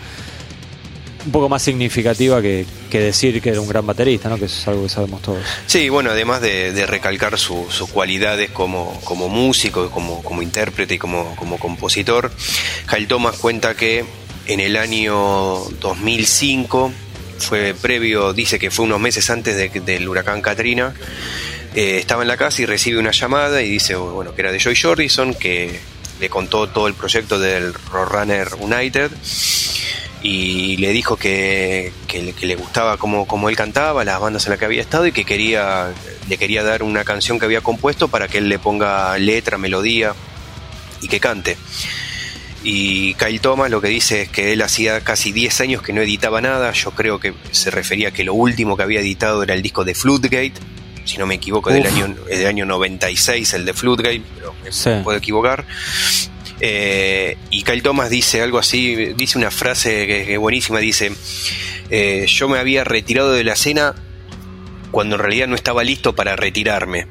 [1.26, 4.38] un poco más significativa que, que decir que era un gran baterista, ¿no?
[4.38, 5.40] Que eso es algo que sabemos todos.
[5.68, 10.94] Sí, bueno, además de, de recalcar su- sus cualidades como, como músico, como, como intérprete
[10.96, 12.32] y como, como compositor,
[12.90, 14.06] Kyle Thomas cuenta que
[14.48, 15.16] en el año
[15.82, 16.92] 2005,
[17.38, 20.94] fue previo, dice que fue unos meses antes de- del huracán Katrina,
[21.76, 24.60] eh, estaba en la casa y recibe una llamada y dice, bueno, que era de
[24.60, 25.80] Joy Jordison, que
[26.20, 29.12] le contó todo el proyecto del Roadrunner United
[30.22, 34.66] y le dijo que, que, le gustaba como, él cantaba, las bandas en las que
[34.66, 35.94] había estado y que quería,
[36.28, 40.14] le quería dar una canción que había compuesto para que él le ponga letra, melodía
[41.02, 41.58] y que cante.
[42.62, 46.02] Y Kyle Thomas lo que dice es que él hacía casi 10 años que no
[46.02, 46.74] editaba nada.
[46.74, 49.86] Yo creo que se refería a que lo último que había editado era el disco
[49.86, 50.56] de Floodgate,
[51.10, 55.18] si no me equivoco, del año, del año 96, el de Floodgate, pero me puedo
[55.18, 55.66] equivocar.
[56.62, 61.12] Eh, y Kyle Thomas dice algo así, dice una frase que, es buenísima, dice,
[61.90, 63.96] eh, yo me había retirado de la escena
[64.92, 67.08] cuando en realidad no estaba listo para retirarme.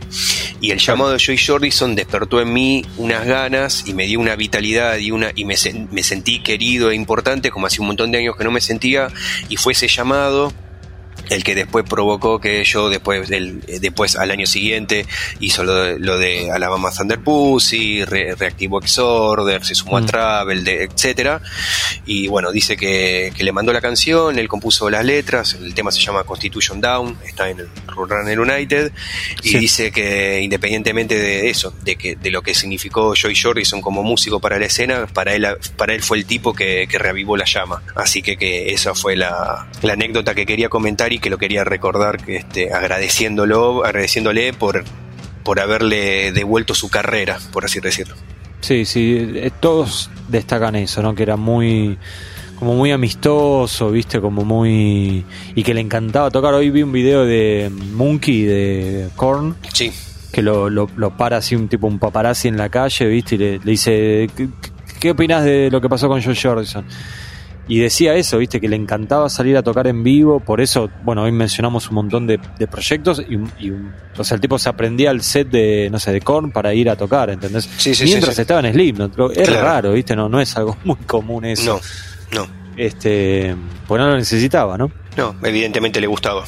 [0.60, 4.34] Y el llamado de Joy Jordison despertó en mí unas ganas y me dio una
[4.36, 5.54] vitalidad y, una, y me,
[5.90, 9.08] me sentí querido e importante, como hace un montón de años que no me sentía,
[9.48, 10.52] y fue ese llamado
[11.30, 15.06] el que después provocó que yo después del, después al año siguiente
[15.40, 20.84] hizo lo de, lo de Alabama Thunder Pussy, reactivó Exorder, se sumó a Travel, de,
[20.84, 21.40] etcétera.
[22.06, 25.90] Y bueno dice que, que, le mandó la canción, él compuso las letras, el tema
[25.90, 28.92] se llama Constitution Down, está en el Runner United
[29.42, 34.02] y dice que independientemente de eso, de que de lo que significó Joy Jordison como
[34.02, 35.46] músico para la escena, para él
[35.76, 39.16] para él fue el tipo que, que reavivó la llama, así que, que esa fue
[39.16, 44.84] la, la anécdota que quería comentar y que lo quería recordar este, agradeciéndolo, agradeciéndole por,
[45.42, 48.14] por haberle devuelto su carrera, por así decirlo.
[48.60, 51.14] Sí, sí, eh, todos destacan eso, ¿no?
[51.14, 51.96] Que era muy
[52.58, 55.24] como muy amistoso, viste, como muy
[55.54, 56.54] y que le encantaba tocar.
[56.54, 59.56] Hoy vi un video de Monkey de Korn.
[59.72, 59.92] Sí.
[60.32, 63.58] Que lo, lo, para así un tipo un paparazzi en la calle, viste, y le,
[63.60, 64.48] dice ¿qué,
[65.00, 66.84] ¿qué, opinas de lo que pasó con George Jordison?
[67.68, 71.24] Y decía eso, viste, que le encantaba salir a tocar en vivo, por eso, bueno,
[71.24, 73.36] hoy mencionamos un montón de, proyectos y,
[74.16, 76.88] o sea, el tipo se aprendía el set de, no sé, de Korn para ir
[76.88, 77.68] a tocar, ¿entendés?
[77.76, 79.30] Sí, sí, Mientras estaba en Slim, ¿no?
[79.30, 81.78] es raro, viste, no, no es algo muy común eso.
[82.32, 82.48] No, no.
[82.78, 83.54] Este,
[83.86, 84.90] pues no lo necesitaba, ¿no?
[85.18, 86.46] No, evidentemente le gustaba.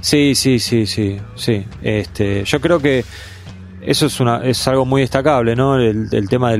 [0.00, 1.64] Sí, sí, sí, sí, sí.
[1.80, 3.04] Este, yo creo que
[3.82, 5.78] eso es una es algo muy destacable, ¿no?
[5.78, 6.58] El, tema de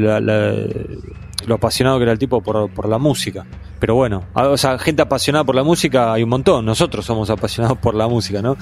[1.46, 3.46] lo apasionado que era el tipo por, por la música
[3.80, 7.78] pero bueno, o sea, gente apasionada por la música hay un montón, nosotros somos apasionados
[7.78, 8.58] por la música, ¿no?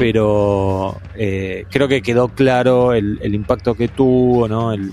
[0.00, 4.72] Pero eh, creo que quedó claro el, impacto que tuvo, ¿no?
[4.72, 4.92] El,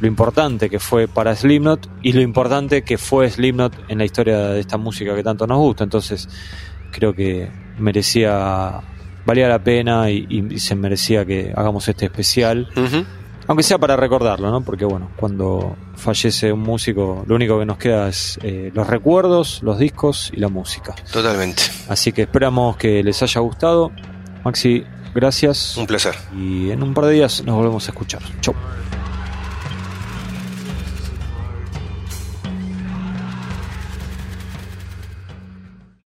[0.00, 4.38] lo importante que fue para Slipknot y lo importante que fue Slipknot en la historia
[4.38, 6.28] de esta música que tanto nos gusta, entonces
[6.92, 8.80] creo que merecía,
[9.26, 12.68] valía la pena y, se merecía que hagamos este especial.
[13.48, 14.60] Aunque sea para recordarlo, ¿no?
[14.62, 19.60] Porque bueno, cuando fallece un músico, lo único que nos queda es eh, los recuerdos,
[19.62, 20.94] los discos y la música.
[21.12, 21.62] Totalmente.
[21.88, 23.92] Así que esperamos que les haya gustado.
[24.44, 25.76] Maxi, gracias.
[25.76, 26.14] Un placer.
[26.36, 28.22] Y en un par de días nos volvemos a escuchar.
[28.40, 28.54] Chau.